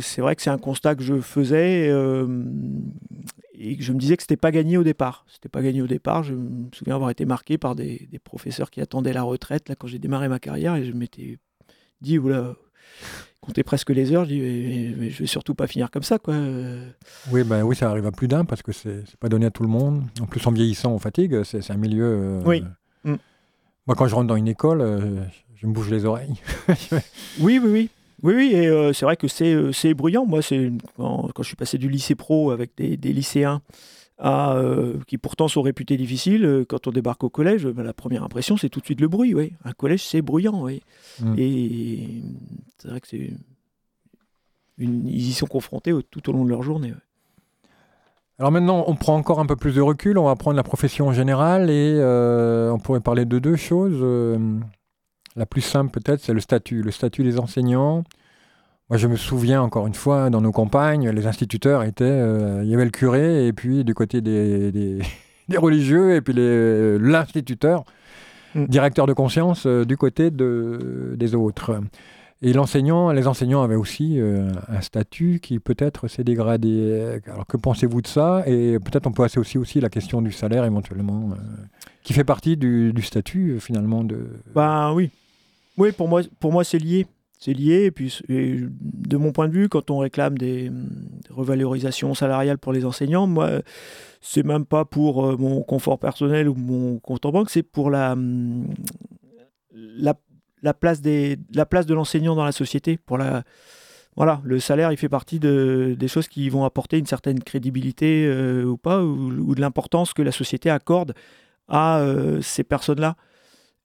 c'est 0.00 0.20
vrai 0.20 0.36
que 0.36 0.42
c'est 0.42 0.50
un 0.50 0.58
constat 0.58 0.94
que 0.94 1.02
je 1.02 1.20
faisais 1.20 1.88
et 3.56 3.76
que 3.76 3.82
je 3.82 3.92
me 3.92 3.98
disais 3.98 4.16
que 4.16 4.22
c'était 4.22 4.36
pas 4.36 4.50
gagné 4.50 4.76
au 4.76 4.84
départ. 4.84 5.24
C'était 5.28 5.48
pas 5.48 5.62
gagné 5.62 5.80
au 5.80 5.86
départ. 5.86 6.22
Je 6.22 6.34
me 6.34 6.68
souviens 6.72 6.96
avoir 6.96 7.10
été 7.10 7.24
marqué 7.24 7.56
par 7.56 7.74
des, 7.74 8.08
des 8.10 8.18
professeurs 8.18 8.70
qui 8.70 8.80
attendaient 8.80 9.12
la 9.12 9.22
retraite 9.22 9.68
là 9.68 9.74
quand 9.76 9.86
j'ai 9.86 9.98
démarré 9.98 10.28
ma 10.28 10.38
carrière 10.38 10.74
et 10.74 10.84
je 10.84 10.92
m'étais 10.92 11.38
dit 12.00 12.18
oula, 12.18 12.54
comptais 13.40 13.62
presque 13.62 13.90
les 13.90 14.12
heures, 14.12 14.24
je 14.24 14.30
dis, 14.30 14.40
mais, 14.98 15.10
je 15.10 15.20
vais 15.20 15.26
surtout 15.26 15.54
pas 15.54 15.66
finir 15.66 15.90
comme 15.90 16.02
ça, 16.02 16.18
quoi. 16.18 16.34
Oui, 17.30 17.44
ben 17.44 17.62
oui, 17.62 17.76
ça 17.76 17.90
arrive 17.90 18.06
à 18.06 18.12
plus 18.12 18.28
d'un 18.28 18.44
parce 18.44 18.62
que 18.62 18.72
c'est 18.72 19.16
pas 19.20 19.28
donné 19.28 19.46
à 19.46 19.50
tout 19.50 19.62
le 19.62 19.68
monde. 19.68 20.02
En 20.20 20.26
plus, 20.26 20.44
en 20.46 20.52
vieillissant, 20.52 20.92
on 20.92 20.98
fatigue. 20.98 21.42
C'est 21.44 21.70
un 21.70 21.76
milieu. 21.76 22.04
Euh, 22.04 22.42
oui. 22.44 22.64
Mm. 23.04 23.14
Moi, 23.86 23.96
quand 23.96 24.06
je 24.06 24.14
rentre 24.14 24.28
dans 24.28 24.36
une 24.36 24.48
école, 24.48 24.80
euh, 24.80 25.24
je 25.56 25.66
me 25.66 25.72
bouge 25.72 25.90
les 25.90 26.04
oreilles. 26.04 26.34
oui, 27.40 27.58
oui, 27.58 27.70
oui. 27.70 27.90
Oui, 28.22 28.32
oui, 28.34 28.50
et 28.54 28.68
euh, 28.68 28.94
c'est 28.94 29.04
vrai 29.04 29.16
que 29.16 29.28
c'est 29.28 29.94
bruyant. 29.94 30.24
Moi, 30.24 30.40
c'est 30.40 30.72
quand, 30.96 31.28
quand, 31.34 31.42
je 31.42 31.48
suis 31.48 31.56
passé 31.56 31.76
du 31.76 31.90
lycée 31.90 32.14
pro 32.14 32.52
avec 32.52 32.70
des, 32.76 32.96
des 32.96 33.12
lycéens 33.12 33.60
euh, 34.22 34.98
qui 35.08 35.18
pourtant 35.18 35.48
sont 35.48 35.62
réputés 35.62 35.96
difficiles. 35.96 36.44
Euh, 36.44 36.64
quand 36.64 36.86
on 36.86 36.92
débarque 36.92 37.24
au 37.24 37.28
collège, 37.28 37.66
ben, 37.66 37.82
la 37.82 37.92
première 37.92 38.22
impression, 38.22 38.56
c'est 38.56 38.68
tout 38.68 38.80
de 38.80 38.84
suite 38.84 39.00
le 39.00 39.08
bruit. 39.08 39.34
Oui. 39.34 39.52
Un 39.64 39.72
collège, 39.72 40.04
c'est 40.04 40.22
bruyant. 40.22 40.62
Oui. 40.62 40.82
Mm. 41.20 41.34
Et 41.36 42.08
c'est 42.78 42.88
vrai 42.88 43.00
que 43.00 43.08
c'est. 43.08 43.32
Une... 44.78 45.08
Ils 45.08 45.28
y 45.28 45.32
sont 45.32 45.46
confrontés 45.46 45.92
tout 46.10 46.30
au 46.30 46.32
long 46.32 46.44
de 46.44 46.50
leur 46.50 46.62
journée. 46.62 46.94
Alors 48.38 48.50
maintenant, 48.50 48.84
on 48.88 48.96
prend 48.96 49.16
encore 49.16 49.38
un 49.40 49.46
peu 49.46 49.56
plus 49.56 49.76
de 49.76 49.80
recul, 49.80 50.18
on 50.18 50.24
va 50.24 50.34
prendre 50.34 50.56
la 50.56 50.62
profession 50.64 51.08
en 51.08 51.12
général 51.12 51.70
et 51.70 51.94
euh, 51.98 52.70
on 52.70 52.78
pourrait 52.78 53.00
parler 53.00 53.24
de 53.24 53.38
deux 53.38 53.56
choses. 53.56 54.04
la 55.36 55.46
plus 55.46 55.60
simple 55.60 55.90
peut-être, 55.90 56.20
c'est 56.20 56.34
le 56.34 56.40
statut, 56.40 56.82
le 56.82 56.90
statut 56.90 57.22
des 57.22 57.38
enseignants. 57.38 58.04
Moi, 58.90 58.98
je 58.98 59.06
me 59.06 59.16
souviens 59.16 59.62
encore 59.62 59.86
une 59.86 59.94
fois, 59.94 60.28
dans 60.28 60.42
nos 60.42 60.52
campagnes, 60.52 61.08
les 61.08 61.26
instituteurs 61.26 61.84
étaient. 61.84 62.04
Euh, 62.04 62.60
il 62.62 62.70
y 62.70 62.74
avait 62.74 62.84
le 62.84 62.90
curé, 62.90 63.46
et 63.46 63.52
puis 63.54 63.82
du 63.82 63.94
côté 63.94 64.20
des, 64.20 64.70
des, 64.72 64.98
religieux, 65.56 66.14
et 66.14 66.20
puis 66.20 66.34
l'instituteur, 67.00 67.84
mm. 68.54 68.66
directeur 68.66 69.06
de 69.06 69.14
conscience, 69.14 69.66
euh, 69.66 69.86
du 69.86 69.96
côté 69.96 70.30
de, 70.30 71.14
des 71.16 71.34
autres. 71.34 71.80
Et 72.42 72.52
l'enseignant, 72.52 73.10
les 73.12 73.26
enseignants 73.26 73.62
avaient 73.62 73.74
aussi 73.74 74.20
euh, 74.20 74.50
un 74.68 74.80
statut 74.80 75.40
qui 75.40 75.58
peut-être 75.60 76.08
s'est 76.08 76.24
dégradé. 76.24 77.20
Alors 77.26 77.46
que 77.46 77.56
pensez-vous 77.56 78.02
de 78.02 78.06
ça? 78.06 78.42
Et 78.46 78.78
peut-être 78.78 79.06
on 79.06 79.12
peut 79.12 79.24
associer 79.24 79.58
aussi 79.58 79.80
la 79.80 79.88
question 79.88 80.20
du 80.20 80.32
salaire 80.32 80.64
éventuellement, 80.64 81.30
qui 82.02 82.12
fait 82.12 82.24
partie 82.24 82.56
du, 82.56 82.92
du 82.92 83.02
statut 83.02 83.58
finalement 83.60 84.04
de. 84.04 84.28
Ben 84.54 84.92
oui, 84.92 85.10
oui 85.78 85.92
pour 85.92 86.08
moi, 86.08 86.22
pour 86.38 86.52
moi 86.52 86.64
c'est 86.64 86.78
lié 86.78 87.06
c'est 87.44 87.52
lié. 87.52 87.84
Et 87.84 87.90
puis, 87.90 88.20
de 88.28 89.16
mon 89.16 89.32
point 89.32 89.48
de 89.48 89.52
vue, 89.52 89.68
quand 89.68 89.90
on 89.90 89.98
réclame 89.98 90.38
des, 90.38 90.70
revalorisations 91.30 92.14
salariales 92.14 92.58
pour 92.58 92.72
les 92.72 92.84
enseignants, 92.84 93.26
moi, 93.26 93.60
c'est 94.20 94.44
même 94.44 94.64
pas 94.64 94.84
pour 94.84 95.26
euh, 95.26 95.36
mon 95.36 95.62
confort 95.62 95.98
personnel 95.98 96.48
ou 96.48 96.54
mon 96.54 96.98
compte 96.98 97.26
en 97.26 97.32
banque, 97.32 97.50
c'est 97.50 97.62
pour 97.62 97.90
la, 97.90 98.16
la, 99.72 100.14
place 100.72 101.02
des, 101.02 101.36
la 101.52 101.66
place 101.66 101.84
de 101.84 101.92
l'enseignant 101.92 102.34
dans 102.34 102.44
la 102.44 102.52
société. 102.52 102.96
Pour 102.96 103.18
la, 103.18 103.42
voilà, 104.16 104.40
le 104.44 104.60
salaire, 104.60 104.92
il 104.92 104.96
fait 104.96 105.08
partie 105.08 105.40
de, 105.40 105.96
des 105.98 106.08
choses 106.08 106.28
qui 106.28 106.48
vont 106.48 106.64
apporter 106.64 106.98
une 106.98 107.06
certaine 107.06 107.42
crédibilité 107.42 108.26
euh, 108.26 108.64
ou 108.64 108.76
pas, 108.76 109.02
ou, 109.02 109.54
de 109.54 109.60
l'importance 109.60 110.12
que 110.12 110.22
la 110.22 110.32
société 110.32 110.70
accorde 110.70 111.14
à 111.68 111.98
euh, 111.98 112.40
ces 112.40 112.62
personnes-là. 112.62 113.16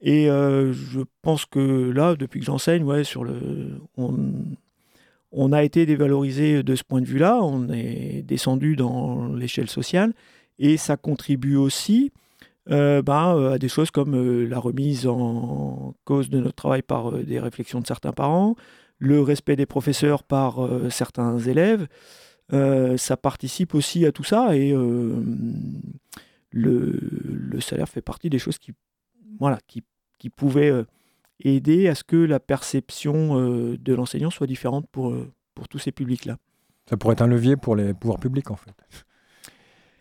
Et 0.01 0.29
euh, 0.29 0.71
je 0.71 1.01
pense 1.21 1.45
que 1.45 1.89
là, 1.91 2.15
depuis 2.15 2.39
que 2.39 2.45
j'enseigne, 2.45 2.83
ouais, 2.83 3.03
sur 3.03 3.23
le, 3.23 3.81
on, 3.97 4.15
on 5.31 5.51
a 5.51 5.63
été 5.63 5.85
dévalorisé 5.85 6.63
de 6.63 6.75
ce 6.75 6.83
point 6.83 7.01
de 7.01 7.07
vue-là, 7.07 7.39
on 7.41 7.69
est 7.69 8.23
descendu 8.25 8.75
dans 8.75 9.33
l'échelle 9.33 9.69
sociale, 9.69 10.13
et 10.59 10.77
ça 10.77 10.95
contribue 10.95 11.55
aussi 11.55 12.11
euh, 12.69 13.01
ben, 13.01 13.53
à 13.53 13.57
des 13.57 13.67
choses 13.67 13.91
comme 13.91 14.43
la 14.47 14.59
remise 14.59 15.07
en 15.07 15.93
cause 16.05 16.29
de 16.29 16.39
notre 16.39 16.55
travail 16.55 16.81
par 16.81 17.11
des 17.11 17.39
réflexions 17.39 17.79
de 17.81 17.87
certains 17.87 18.13
parents, 18.13 18.55
le 18.97 19.21
respect 19.21 19.55
des 19.55 19.65
professeurs 19.65 20.23
par 20.23 20.59
certains 20.89 21.39
élèves. 21.39 21.87
ça 22.51 23.17
participe 23.17 23.73
aussi 23.75 24.05
à 24.05 24.11
tout 24.11 24.23
ça 24.23 24.55
et 24.55 24.73
le, 26.51 26.99
le, 27.31 27.61
salaire 27.61 27.87
fait 27.87 28.01
partie 28.01 28.29
des 28.29 28.39
choses 28.39 28.57
qui, 28.57 28.73
voilà, 29.39 29.59
qui, 29.67 29.83
qui 30.17 30.29
pouvaient 30.29 30.71
euh, 30.71 30.85
aider 31.43 31.87
à 31.87 31.95
ce 31.95 32.03
que 32.03 32.17
la 32.17 32.39
perception 32.39 33.39
euh, 33.39 33.77
de 33.77 33.93
l'enseignant 33.93 34.29
soit 34.29 34.47
différente 34.47 34.87
pour, 34.91 35.11
euh, 35.11 35.31
pour 35.55 35.67
tous 35.67 35.79
ces 35.79 35.91
publics-là. 35.91 36.37
Ça 36.89 36.97
pourrait 36.97 37.13
être 37.13 37.21
un 37.21 37.27
levier 37.27 37.55
pour 37.55 37.75
les 37.75 37.93
pouvoirs 37.93 38.19
publics, 38.19 38.49
en 38.49 38.55
fait, 38.55 38.73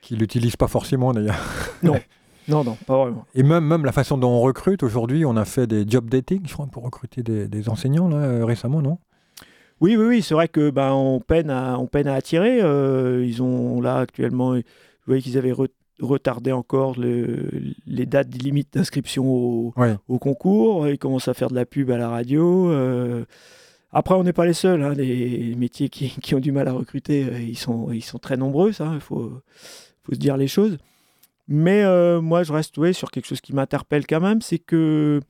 qui 0.01 0.15
ne 0.15 0.21
l'utilisent 0.21 0.57
pas 0.57 0.69
forcément 0.69 1.13
d'ailleurs. 1.13 1.39
Non. 1.83 1.95
Non, 2.49 2.65
non, 2.65 2.77
pas 2.87 2.97
vraiment. 2.97 3.25
Et 3.35 3.43
même, 3.43 3.65
même 3.65 3.85
la 3.85 3.93
façon 3.93 4.19
dont 4.19 4.31
on 4.31 4.41
recrute, 4.41 4.83
aujourd'hui, 4.83 5.25
on 5.25 5.37
a 5.37 5.45
fait 5.45 5.67
des 5.67 5.85
job 5.87 6.09
dating, 6.09 6.41
je 6.47 6.53
crois, 6.53 6.67
pour 6.67 6.83
recruter 6.83 7.23
des, 7.23 7.47
des 7.47 7.69
enseignants, 7.69 8.09
là, 8.09 8.45
récemment, 8.45 8.83
non? 8.83 8.99
Oui, 9.81 9.97
oui, 9.97 10.07
oui, 10.07 10.23
c'est 10.23 10.35
vrai 10.35 10.49
que 10.49 10.71
ben, 10.71 10.93
on, 10.93 11.21
peine 11.21 11.51
à, 11.51 11.79
on 11.79 11.87
peine 11.87 12.09
à 12.09 12.15
attirer. 12.15 12.59
ils 12.59 13.43
ont 13.43 13.81
là 13.81 13.99
actuellement, 13.99 14.55
vous 14.55 14.63
voyez 15.07 15.23
qu'ils 15.23 15.39
avaient 15.39 15.55
retarder 16.01 16.53
encore 16.53 16.97
les 16.99 18.07
dates 18.07 18.35
limites 18.43 18.75
d'inscription 18.75 19.27
au, 19.27 20.19
concours. 20.19 20.89
Ils 20.89 20.99
commencent 20.99 21.29
à 21.29 21.35
faire 21.35 21.51
de 21.51 21.55
la 21.55 21.67
pub 21.67 21.91
à 21.91 21.99
la 21.99 22.09
radio. 22.09 22.71
Euh. 22.71 23.25
après, 23.93 24.15
on 24.15 24.23
n'est 24.23 24.33
pas 24.33 24.47
les 24.47 24.53
seuls. 24.53 24.83
Hein, 24.83 24.95
les 24.95 25.55
métiers 25.57 25.89
qui, 25.89 26.35
ont 26.35 26.41
du 26.41 26.53
mal 26.53 26.69
à 26.69 26.73
recruter, 26.73 27.25
euh, 27.25 27.41
ils 27.41 27.59
sont, 27.59 27.91
ils 27.93 28.05
sont 28.05 28.19
très 28.19 28.37
nombreux. 28.37 28.71
Il 28.71 29.01
faut, 29.01 29.33
faut 30.03 30.13
se 30.13 30.19
dire 30.19 30.37
les 30.37 30.49
choses. 30.49 30.79
Mais 31.49 31.83
euh, 31.83 32.21
moi, 32.21 32.43
je 32.43 32.53
reste 32.53 32.93
sur 32.93 33.11
quelque 33.11 33.27
chose 33.27 33.41
qui 33.41 33.55
m'interpelle 33.55 34.07
quand 34.07 34.21
même. 34.21 34.43
C'est 34.43 34.59
que 34.59 35.21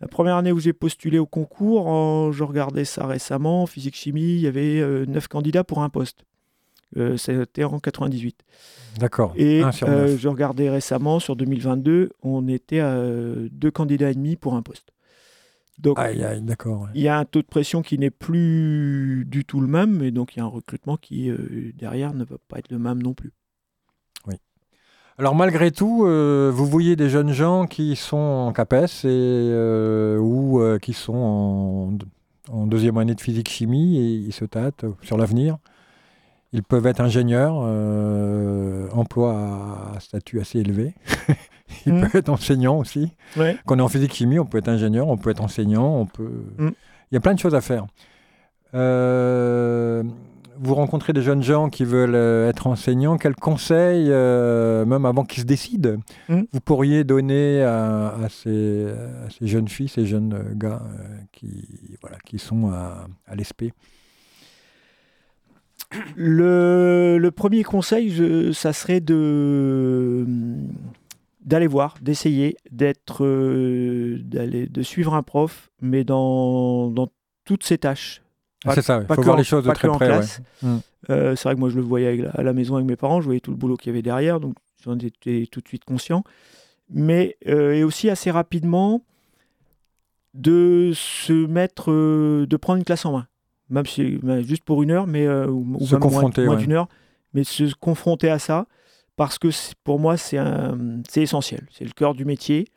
la 0.00 0.08
première 0.08 0.36
année 0.36 0.52
où 0.52 0.60
j'ai 0.60 0.72
postulé 0.72 1.18
au 1.18 1.26
concours, 1.26 2.32
je 2.32 2.44
regardais 2.44 2.84
ça 2.84 3.06
récemment, 3.06 3.66
physique-chimie, 3.66 4.34
il 4.36 4.40
y 4.40 4.46
avait 4.46 4.80
neuf 5.06 5.26
candidats 5.26 5.64
pour 5.64 5.82
un 5.82 5.88
poste. 5.88 6.24
C'était 7.16 7.64
en 7.64 7.80
98. 7.80 8.44
D'accord. 8.98 9.32
Et 9.36 9.62
euh, 9.82 10.16
je 10.16 10.28
regardais 10.28 10.70
récemment, 10.70 11.20
sur 11.20 11.36
2022, 11.36 12.10
on 12.22 12.48
était 12.48 12.80
à 12.80 12.94
euh, 12.94 13.48
deux 13.52 13.70
candidats 13.70 14.10
et 14.10 14.14
demi 14.14 14.36
pour 14.36 14.54
un 14.54 14.62
poste. 14.62 14.92
Donc. 15.78 15.98
Il 16.94 17.02
y 17.02 17.08
a 17.08 17.18
un 17.18 17.24
taux 17.24 17.42
de 17.42 17.46
pression 17.46 17.82
qui 17.82 17.98
n'est 17.98 18.10
plus 18.10 19.24
du 19.26 19.44
tout 19.44 19.60
le 19.60 19.68
même, 19.68 20.02
et 20.02 20.10
donc 20.10 20.34
il 20.34 20.40
y 20.40 20.42
a 20.42 20.44
un 20.44 20.48
recrutement 20.48 20.96
qui, 20.96 21.30
euh, 21.30 21.72
derrière, 21.74 22.14
ne 22.14 22.24
va 22.24 22.36
pas 22.48 22.58
être 22.58 22.70
le 22.70 22.78
même 22.78 23.00
non 23.02 23.14
plus. 23.14 23.32
Alors, 25.18 25.34
malgré 25.34 25.72
tout, 25.72 26.06
vous 26.06 26.66
voyez 26.66 26.94
des 26.94 27.08
jeunes 27.08 27.32
gens 27.32 27.66
qui 27.66 27.96
sont 27.96 28.16
en 28.16 28.52
CAPES 28.52 29.04
et, 29.04 30.16
ou 30.18 30.62
qui 30.80 30.92
sont 30.92 31.14
en, 31.16 32.52
en, 32.52 32.66
deuxième 32.66 32.96
année 32.98 33.14
de 33.14 33.20
physique-chimie 33.20 33.98
et 33.98 34.14
ils 34.14 34.32
se 34.32 34.44
tâtent 34.44 34.84
sur 35.02 35.16
l'avenir. 35.16 35.58
Ils 36.52 36.62
peuvent 36.62 36.86
être 36.86 37.00
ingénieurs, 37.00 37.60
euh, 37.62 38.88
emploi 38.92 39.92
à 39.94 40.00
statut 40.00 40.40
assez 40.40 40.58
élevé. 40.60 40.94
Ils 41.86 41.92
hmm. 41.92 42.00
peuvent 42.00 42.16
être 42.16 42.30
enseignants 42.30 42.78
aussi. 42.78 43.12
Quand 43.36 43.76
on 43.76 43.78
est 43.78 43.82
en 43.82 43.88
physique-chimie, 43.88 44.38
on 44.38 44.46
peut 44.46 44.58
être 44.58 44.68
ingénieur, 44.68 45.08
on 45.08 45.18
peut 45.18 45.30
être 45.30 45.42
enseignant, 45.42 45.94
on 45.96 46.06
peut... 46.06 46.46
Hmm. 46.56 46.70
Il 47.10 47.14
y 47.14 47.16
a 47.18 47.20
plein 47.20 47.34
de 47.34 47.38
choses 47.38 47.54
à 47.54 47.60
faire. 47.60 47.86
Euh, 50.78 50.82
rencontrez 50.82 51.12
des 51.12 51.22
jeunes 51.22 51.42
gens 51.42 51.68
qui 51.68 51.84
veulent 51.84 52.14
euh, 52.14 52.48
être 52.48 52.66
enseignants. 52.66 53.18
Quels 53.18 53.36
conseils, 53.36 54.08
même 54.08 55.04
avant 55.04 55.24
qu'ils 55.24 55.42
se 55.42 55.46
décident, 55.46 55.96
hmm. 56.28 56.42
vous 56.52 56.60
pourriez 56.60 57.04
donner 57.04 57.62
à, 57.62 58.14
ces, 58.30 58.86
jeunes 59.40 59.68
filles, 59.68 59.88
ces 59.88 60.06
jeunes 60.06 60.54
gars 60.54 60.82
qui, 61.32 61.96
voilà, 62.00 62.18
qui 62.24 62.38
sont 62.38 62.70
à, 62.70 63.06
à 63.26 63.34
l'ESP 63.34 63.72
le, 66.16 67.30
premier 67.34 67.62
conseil, 67.62 68.52
ça 68.52 68.74
serait 68.74 69.00
de 69.00 70.26
d'aller 71.48 71.66
voir, 71.66 71.96
d'essayer, 72.02 72.56
d'être, 72.70 73.24
euh, 73.24 74.18
d'aller, 74.22 74.66
de 74.66 74.82
suivre 74.82 75.14
un 75.14 75.22
prof, 75.22 75.70
mais 75.80 76.04
dans, 76.04 76.90
dans 76.90 77.08
toutes 77.46 77.64
ses 77.64 77.78
tâches. 77.78 78.20
C'est 78.74 78.82
ça, 78.82 79.00
il 79.08 79.14
faut 79.14 79.22
voir 79.22 79.36
les 79.36 79.44
choses 79.44 79.64
de 79.64 79.72
très 79.72 79.88
près. 79.88 80.20
Mm. 80.62 80.76
Euh, 81.10 81.36
c'est 81.36 81.44
vrai 81.44 81.54
que 81.54 81.60
moi 81.60 81.70
je 81.70 81.76
le 81.76 81.82
voyais 81.82 82.26
à 82.34 82.42
la 82.42 82.52
maison 82.52 82.74
avec 82.74 82.86
mes 82.86 82.96
parents, 82.96 83.20
je 83.20 83.26
voyais 83.26 83.40
tout 83.40 83.50
le 83.50 83.56
boulot 83.56 83.76
qu'il 83.76 83.90
y 83.90 83.94
avait 83.94 84.02
derrière, 84.02 84.40
donc 84.40 84.54
j'en 84.84 84.98
étais 84.98 85.48
tout 85.50 85.60
de 85.60 85.68
suite 85.68 85.84
conscient. 85.84 86.24
Mais 86.90 87.36
euh, 87.46 87.74
et 87.74 87.84
aussi 87.84 88.10
assez 88.10 88.30
rapidement 88.30 89.02
de 90.34 90.92
se 90.94 91.46
mettre, 91.46 91.92
de 91.92 92.56
prendre 92.56 92.78
une 92.78 92.84
classe 92.84 93.04
en 93.04 93.12
main 93.12 93.26
même 93.70 93.86
si 93.86 94.18
juste 94.42 94.64
pour 94.64 94.82
une 94.82 94.90
heure, 94.90 95.06
mais 95.06 95.26
euh, 95.26 95.46
ou, 95.48 95.78
se 95.84 95.96
confronter, 95.96 96.44
moins, 96.44 96.56
d'une 96.56 96.72
heure, 96.72 96.88
mais 97.34 97.44
se 97.44 97.74
confronter 97.74 98.30
à 98.30 98.38
ça 98.38 98.66
parce 99.16 99.38
que 99.38 99.48
pour 99.84 99.98
moi 99.98 100.16
c'est 100.16 100.38
essentiel, 101.16 101.66
c'est 101.70 101.84
le 101.84 101.90
cœur 101.90 102.14
du 102.14 102.24
métier. 102.24 102.68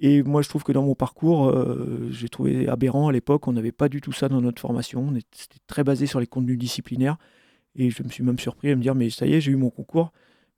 Et 0.00 0.22
moi, 0.22 0.42
je 0.42 0.48
trouve 0.48 0.62
que 0.62 0.72
dans 0.72 0.84
mon 0.84 0.94
parcours, 0.94 1.48
euh, 1.48 2.08
j'ai 2.10 2.28
trouvé 2.28 2.68
aberrant 2.68 3.08
à 3.08 3.12
l'époque. 3.12 3.48
On 3.48 3.52
n'avait 3.52 3.72
pas 3.72 3.88
du 3.88 4.00
tout 4.00 4.12
ça 4.12 4.28
dans 4.28 4.40
notre 4.40 4.60
formation. 4.60 5.12
C'était 5.32 5.58
très 5.66 5.82
basé 5.82 6.06
sur 6.06 6.20
les 6.20 6.26
contenus 6.26 6.58
disciplinaires. 6.58 7.16
Et 7.74 7.90
je 7.90 8.02
me 8.02 8.08
suis 8.08 8.22
même 8.22 8.38
surpris 8.38 8.70
à 8.70 8.76
me 8.76 8.82
dire, 8.82 8.94
mais 8.94 9.10
ça 9.10 9.26
y 9.26 9.34
est, 9.34 9.40
j'ai 9.40 9.52
eu 9.52 9.56
mon 9.56 9.70
concours. 9.70 10.12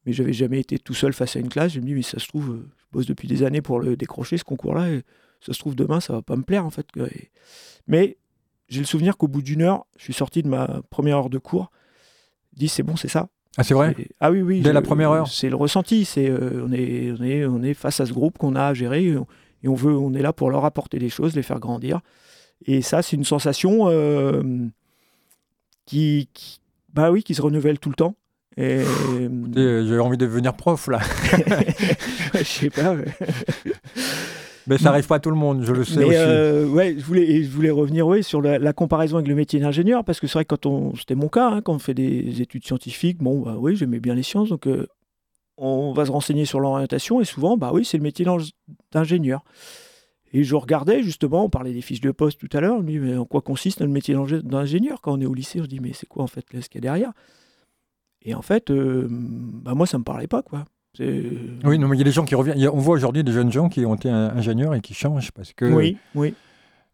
Mais 0.05 0.13
j'avais 0.13 0.33
jamais 0.33 0.61
été 0.61 0.79
tout 0.79 0.95
seul 0.95 1.13
face 1.13 1.37
à 1.37 1.41
une 1.41 1.49
classe. 1.49 1.73
Je 1.73 1.81
me 1.81 1.87
dis, 1.87 1.95
mais 1.95 2.03
ça 2.03 2.19
se 2.19 2.29
trouve, 2.29 2.51
euh, 2.51 2.69
je 2.77 2.85
bosse 2.93 3.07
depuis 3.07 3.29
des 3.29 3.43
années 3.43 3.63
pour 3.63 3.81
le 3.81 3.97
décrocher, 3.97 4.37
ce 4.37 4.45
concours-là. 4.45 4.91
Et 4.91 5.03
ça 5.41 5.55
se 5.55 5.59
trouve, 5.59 5.75
demain, 5.75 6.01
ça 6.01 6.13
va 6.13 6.23
pas 6.23 6.37
me 6.37 6.43
plaire, 6.43 6.67
en 6.67 6.71
fait. 6.71 6.87
Mais 7.87 8.19
j'ai 8.69 8.81
le 8.81 8.87
souvenir 8.87 9.17
qu'au 9.17 9.29
bout 9.29 9.43
d'une 9.43 9.63
heure, 9.63 9.87
je 9.97 10.05
suis 10.05 10.13
sorti 10.13 10.43
de 10.43 10.49
ma 10.49 10.83
première 10.91 11.19
heure 11.19 11.31
de 11.31 11.39
cours. 11.39 11.71
Je 12.53 12.61
dis 12.61 12.69
c'est 12.69 12.83
bon, 12.83 12.97
c'est 12.97 13.09
ça. 13.09 13.29
Ah 13.57 13.65
c'est 13.65 13.75
vrai 13.75 13.95
Ah 14.21 14.31
oui 14.31 14.43
oui. 14.43 14.61
Dès 14.61 14.73
la 14.73 14.83
première 14.83 15.11
heure. 15.11 15.29
C'est 15.29 15.49
le 15.49 15.57
ressenti. 15.57 16.05
C'est 16.05 16.31
euh, 16.31 16.65
on 16.67 16.73
est 16.73 17.13
on 17.19 17.25
est 17.25 17.45
on 17.47 17.63
est 17.63 17.75
face 17.75 18.01
à 18.01 18.07
ce 18.07 18.13
groupe 18.13 18.39
qu'on 18.39 18.55
a 18.55 18.67
à 18.67 18.75
gérer 18.75 19.05
et 19.63 19.69
on, 19.69 19.75
veut 19.75 19.97
on 19.97 20.15
est 20.15 20.23
là 20.23 20.33
pour 20.33 20.51
leur 20.51 20.65
apporter 20.65 20.99
des 20.99 21.09
choses, 21.09 21.35
les 21.35 21.43
faire 21.43 21.59
grandir. 21.59 22.01
Et 22.67 22.83
ça 22.83 23.03
c'est 23.03 23.17
une 23.17 23.25
sensation 23.25 23.89
euh, 23.89 24.43
qui, 25.85 26.29
bah 26.93 27.11
oui 27.11 27.23
qui 27.23 27.35
se 27.35 27.43
renouvelle 27.43 27.79
tout 27.79 27.89
le 27.89 27.97
temps. 27.97 28.15
Et... 28.57 28.83
J'ai 29.55 29.99
envie 29.99 30.17
de 30.17 30.27
devenir 30.27 30.55
prof 30.55 30.89
là. 30.89 31.01
je 32.35 32.43
sais 32.43 32.71
pas. 32.71 32.95
Mais 32.95 33.07
ça 34.79 34.85
n'arrive 34.85 35.07
pas 35.07 35.17
à 35.17 35.21
tout 35.21 35.31
le 35.31 35.37
monde, 35.37 35.63
je 35.63 35.73
le 35.73 35.85
sais 35.85 36.05
aussi. 36.05 36.17
Euh, 36.17 36.67
ouais, 36.67 36.95
je 36.99 37.05
voulais, 37.05 37.43
je 37.43 37.51
voulais 37.51 37.71
revenir 37.71 38.07
oui, 38.07 38.23
sur 38.23 38.41
la, 38.41 38.73
comparaison 38.73 39.17
avec 39.17 39.29
le 39.29 39.35
métier 39.35 39.61
d'ingénieur, 39.61 40.05
parce 40.05 40.21
que 40.21 40.27
c'est 40.27 40.35
vrai 40.35 40.45
que 40.45 40.55
quand 40.55 40.67
on, 40.67 40.95
c'était 40.97 41.15
mon 41.15 41.29
cas, 41.29 41.51
hein, 41.51 41.63
quand 41.63 41.75
on 41.75 41.79
fait 41.79 41.95
des 41.95 42.41
études 42.41 42.65
scientifiques, 42.65 43.19
bon, 43.19 43.41
bah 43.41 43.57
oui, 43.59 43.77
j'aimais 43.77 44.01
bien 44.01 44.15
les 44.15 44.23
sciences, 44.23 44.49
donc 44.49 44.67
euh, 44.67 44.87
on 45.57 45.93
va 45.93 46.07
se 46.07 46.11
renseigner 46.11 46.45
sur 46.45 46.61
l'orientation, 46.61 47.21
et 47.21 47.25
souvent, 47.25 47.57
bah 47.57 47.71
oui, 47.73 47.85
c'est 47.85 47.97
le 47.97 48.03
métier 48.03 48.27
d'ingénieur. 48.93 49.45
Et 50.33 50.45
je 50.45 50.55
regardais 50.55 51.03
justement, 51.03 51.45
on 51.45 51.51
parlait 51.51 51.73
des 51.73 51.81
fiches 51.81 52.01
de 52.01 52.13
poste 52.13 52.39
tout 52.39 52.57
à 52.57 52.61
l'heure, 52.61 52.77
on 52.77 52.83
me 52.83 52.87
dit, 52.87 52.99
mais 52.99 53.17
en 53.17 53.25
quoi 53.25 53.41
consiste 53.41 53.81
le 53.81 53.89
métier 53.89 54.15
d'ingénieur 54.45 55.01
Quand 55.01 55.15
on 55.15 55.21
est 55.21 55.27
au 55.27 55.35
lycée, 55.35 55.61
on 55.61 55.65
se 55.65 55.69
dit, 55.69 55.81
mais 55.81 55.93
c'est 55.93 56.07
quoi 56.07 56.23
en 56.23 56.29
fait 56.29 56.45
ce 56.49 56.69
qu'il 56.69 56.77
y 56.77 56.87
a 56.87 56.93
derrière? 56.93 57.13
Et 58.23 58.35
en 58.35 58.43
fait, 58.43 58.71
euh, 58.71 59.09
bah 59.11 59.75
moi, 59.75 59.87
ça 59.87 59.99
me 59.99 60.05
parlait 60.05 60.27
pas, 60.27 60.43
quoi. 60.43 60.65
Oui, 60.99 61.79
non, 61.79 61.89
mais 61.89 61.97
il 61.97 61.99
y 61.99 62.03
a 62.03 62.05
des 62.05 62.13
gens 62.13 62.25
qui 62.25 62.35
reviennent. 62.35 62.69
on 62.69 62.79
voit 62.79 62.97
aujourd'hui 62.97 63.23
des 63.25 63.33
jeunes 63.33 63.53
gens 63.53 63.69
qui 63.69 63.87
ont 63.87 63.95
été 63.95 64.11
ingénieurs 64.11 64.75
et 64.75 64.81
qui 64.81 64.95
changent 64.95 65.31
parce 65.33 65.53
que. 65.53 65.65
Oui, 65.65 65.97
oui. 66.15 66.35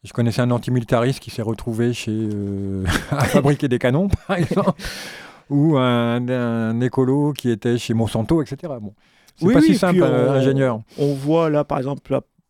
Je 0.04 0.12
connaissais 0.12 0.40
un 0.40 0.50
antimilitariste 0.52 1.18
qui 1.18 1.30
s'est 1.30 1.42
retrouvé 1.42 1.92
chez 1.92 2.12
euh, 2.12 2.84
à 3.10 3.24
fabriquer 3.24 3.66
des 3.66 3.78
canons, 3.78 4.08
par 4.08 4.36
exemple, 4.36 4.80
ou 5.50 5.76
un, 5.76 6.80
écolo 6.80 7.32
qui 7.32 7.50
était 7.50 7.76
chez 7.76 7.92
Monsanto, 7.92 8.40
etc. 8.40 8.74
Bon, 8.80 8.94
c'est 9.36 9.52
pas 9.52 9.60
si 9.60 9.74
simple, 9.74 10.02
euh, 10.02 10.30
ingénieur. 10.30 10.80
On 10.96 11.12
voit 11.12 11.50
là, 11.50 11.64
par 11.64 11.78
exemple, 11.78 12.00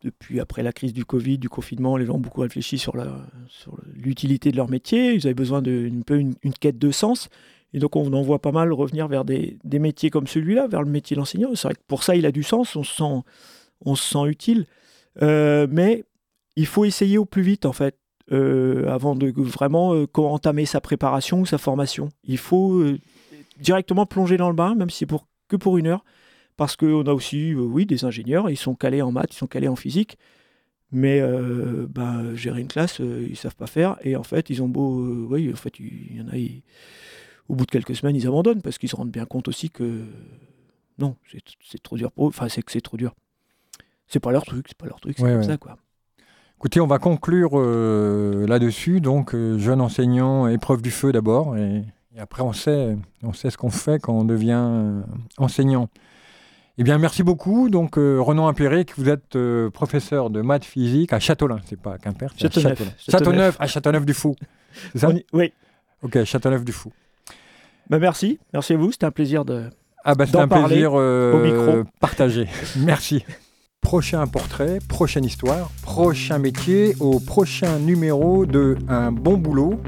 depuis 0.03 0.39
après 0.39 0.61
la 0.61 0.71
crise 0.71 0.93
du 0.93 1.05
Covid, 1.05 1.39
du 1.39 1.49
confinement, 1.49 1.97
les 1.97 2.05
gens 2.05 2.15
ont 2.15 2.19
beaucoup 2.19 2.41
réfléchi 2.41 2.77
sur 2.77 2.95
l'utilité 3.95 4.51
de 4.51 4.57
leur 4.57 4.69
métier. 4.69 5.15
Ils 5.15 5.25
avaient 5.25 5.33
besoin 5.33 5.61
d'une 5.61 6.03
peu 6.03 6.19
une, 6.19 6.35
quête 6.59 6.77
de 6.77 6.91
sens. 6.91 7.29
Et 7.73 7.79
donc 7.79 7.95
on 7.95 8.11
en 8.13 8.21
voit 8.21 8.39
pas 8.39 8.51
mal 8.51 8.71
revenir 8.71 9.07
vers 9.07 9.25
des, 9.25 9.57
métiers 9.65 10.09
comme 10.09 10.27
celui-là, 10.27 10.67
vers 10.67 10.83
le 10.83 10.89
métier 10.89 11.15
d'enseignant. 11.15 11.49
C'est 11.55 11.67
vrai 11.67 11.75
que 11.75 11.81
pour 11.87 12.03
ça, 12.03 12.15
il 12.15 12.25
a 12.25 12.31
du 12.31 12.43
sens, 12.43 12.75
on 12.75 12.83
se 12.83 14.03
sent, 14.03 14.25
utile. 14.27 14.65
Euh, 15.21 15.67
mais 15.69 16.03
il 16.55 16.65
faut 16.65 16.85
essayer 16.85 17.17
au 17.17 17.25
plus 17.25 17.41
vite, 17.41 17.65
en 17.65 17.73
fait, 17.73 17.97
euh, 18.31 18.87
avant 18.89 19.15
de 19.15 19.33
vraiment 19.35 19.93
euh, 19.93 20.05
entamer 20.15 20.65
sa 20.65 20.81
préparation 20.81 21.41
ou 21.41 21.45
sa 21.45 21.57
formation. 21.57 22.09
Il 22.23 22.37
faut 22.37 22.83
directement 23.59 24.05
plonger 24.05 24.37
dans 24.37 24.49
le 24.49 24.55
bain, 24.55 24.75
même 24.75 24.89
si 24.89 24.99
c'est 24.99 25.05
pour, 25.05 25.27
que 25.47 25.55
pour 25.55 25.77
une 25.77 25.87
heure, 25.87 26.03
parce 26.55 26.75
qu'on 26.75 27.05
a 27.05 27.13
aussi, 27.13 27.53
oui, 27.53 27.85
des 27.85 28.05
ingénieurs, 28.05 28.49
ils 28.49 28.57
sont 28.57 28.75
calés 28.75 29.01
en 29.01 29.11
maths, 29.11 29.33
ils 29.33 29.37
sont 29.37 29.47
calés 29.47 29.67
en 29.67 29.75
physique, 29.75 30.17
Mais 30.91 31.21
ben, 31.21 32.35
gérer 32.35 32.61
une 32.61 32.67
classe, 32.67 33.01
euh, 33.01 33.27
ils 33.29 33.35
savent 33.35 33.55
pas 33.55 33.67
faire. 33.67 33.97
Et 34.03 34.15
en 34.15 34.23
fait, 34.23 34.49
ils 34.49 34.63
ont 34.63 34.67
beau. 34.67 35.27
oui, 35.29 35.51
en 35.51 35.55
fait, 35.55 35.79
il 35.79 36.17
y 36.17 36.21
en 36.21 36.27
a. 36.29 36.37
au 37.49 37.55
bout 37.55 37.65
de 37.65 37.71
quelques 37.71 37.95
semaines, 37.95 38.15
ils 38.15 38.27
abandonnent 38.27 38.61
parce 38.61 38.77
qu'ils 38.77 38.89
se 38.89 38.95
rendent 38.95 39.11
bien 39.11 39.25
compte 39.25 39.47
aussi 39.47 39.69
que. 39.69 40.03
Non, 40.99 41.15
c'est 41.63 41.81
trop 41.83 41.95
dur 41.97 42.11
pour 42.11 42.25
eux. 42.25 42.29
Enfin, 42.29 42.49
c'est 42.49 42.61
que 42.63 42.71
c'est 42.71 42.81
trop 42.81 42.97
dur. 42.97 43.13
C'est 44.07 44.19
pas 44.19 44.31
leur 44.31 44.43
truc, 44.45 44.65
c'est 44.67 44.77
pas 44.77 44.87
leur 44.87 44.99
truc, 44.99 45.15
c'est 45.17 45.23
Ouais, 45.23 45.31
comme 45.31 45.39
ouais. 45.41 45.45
ça, 45.47 45.57
quoi. 45.57 45.77
Écoutez, 46.57 46.79
on 46.81 46.87
va 46.87 46.97
conclure 46.97 47.51
euh, 47.53 48.47
là-dessus. 48.47 48.99
Donc, 48.99 49.35
euh, 49.35 49.59
jeune 49.59 49.79
enseignant, 49.79 50.47
épreuve 50.47 50.81
du 50.81 50.89
feu 50.89 51.11
d'abord. 51.11 51.55
Et, 51.55 51.83
et 52.15 52.19
après, 52.19 52.41
on 52.41 52.51
sait, 52.53 52.97
on 53.21 53.31
sait 53.33 53.51
ce 53.51 53.57
qu'on 53.57 53.69
fait 53.69 53.99
quand 53.99 54.13
on 54.13 54.23
devient 54.25 54.57
euh, 54.59 55.01
enseignant. 55.37 55.87
Eh 56.79 56.83
bien, 56.83 56.97
merci 56.97 57.21
beaucoup. 57.21 57.69
Donc, 57.69 57.95
Renan 57.95 58.47
Impéric, 58.47 58.93
vous 58.97 59.09
êtes 59.09 59.37
professeur 59.69 60.29
de 60.31 60.41
maths 60.41 60.65
physique 60.65 61.11
à 61.13 61.19
Châteaulin. 61.19 61.59
C'est 61.65 61.79
pas 61.79 61.93
à 61.93 61.97
Quimper, 61.99 62.31
c'est 62.37 62.45
à 62.45 62.49
Châteauneuf. 62.49 62.77
Châteaulin. 62.79 62.91
Châteauneuf. 62.97 63.11
Châteauneuf, 63.11 63.57
à 63.61 63.67
Châteauneuf-du-Fou. 63.67 64.35
C'est 64.93 64.99
ça 64.99 65.11
y- 65.11 65.25
Oui. 65.33 65.53
Ok, 66.03 66.23
Châteauneuf-du-Fou. 66.23 66.91
Ben, 67.89 67.99
merci. 67.99 68.39
Merci 68.53 68.73
à 68.73 68.77
vous. 68.77 68.91
C'était 68.91 69.05
un 69.05 69.11
plaisir 69.11 69.45
de. 69.45 69.63
Ah 70.03 70.15
bah 70.15 70.25
c'est 70.25 70.33
D'en 70.33 70.41
un 70.41 70.47
parler 70.47 70.67
plaisir 70.67 70.91
euh, 70.95 71.33
au 71.33 71.39
micro. 71.39 71.83
partagé. 71.99 72.47
Merci. 72.77 73.23
Prochain 73.81 74.25
portrait, 74.27 74.79
prochaine 74.87 75.23
histoire, 75.23 75.69
prochain 75.81 76.39
métier, 76.39 76.95
au 76.99 77.19
prochain 77.19 77.79
numéro 77.79 78.45
de 78.45 78.75
Un 78.89 79.11
bon 79.11 79.37
boulot. 79.37 79.79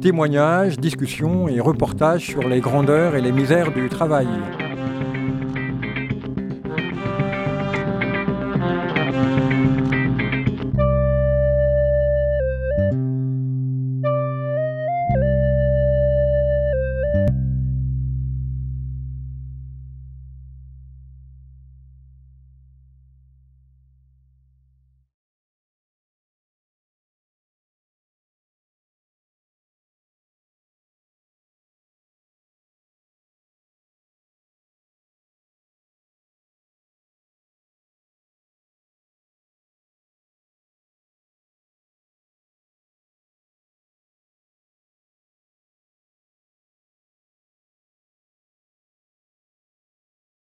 Témoignages, 0.00 0.78
discussions 0.78 1.46
et 1.46 1.60
reportages 1.60 2.24
sur 2.24 2.48
les 2.48 2.60
grandeurs 2.60 3.14
et 3.14 3.20
les 3.20 3.32
misères 3.32 3.72
du 3.72 3.88
travail. 3.88 4.26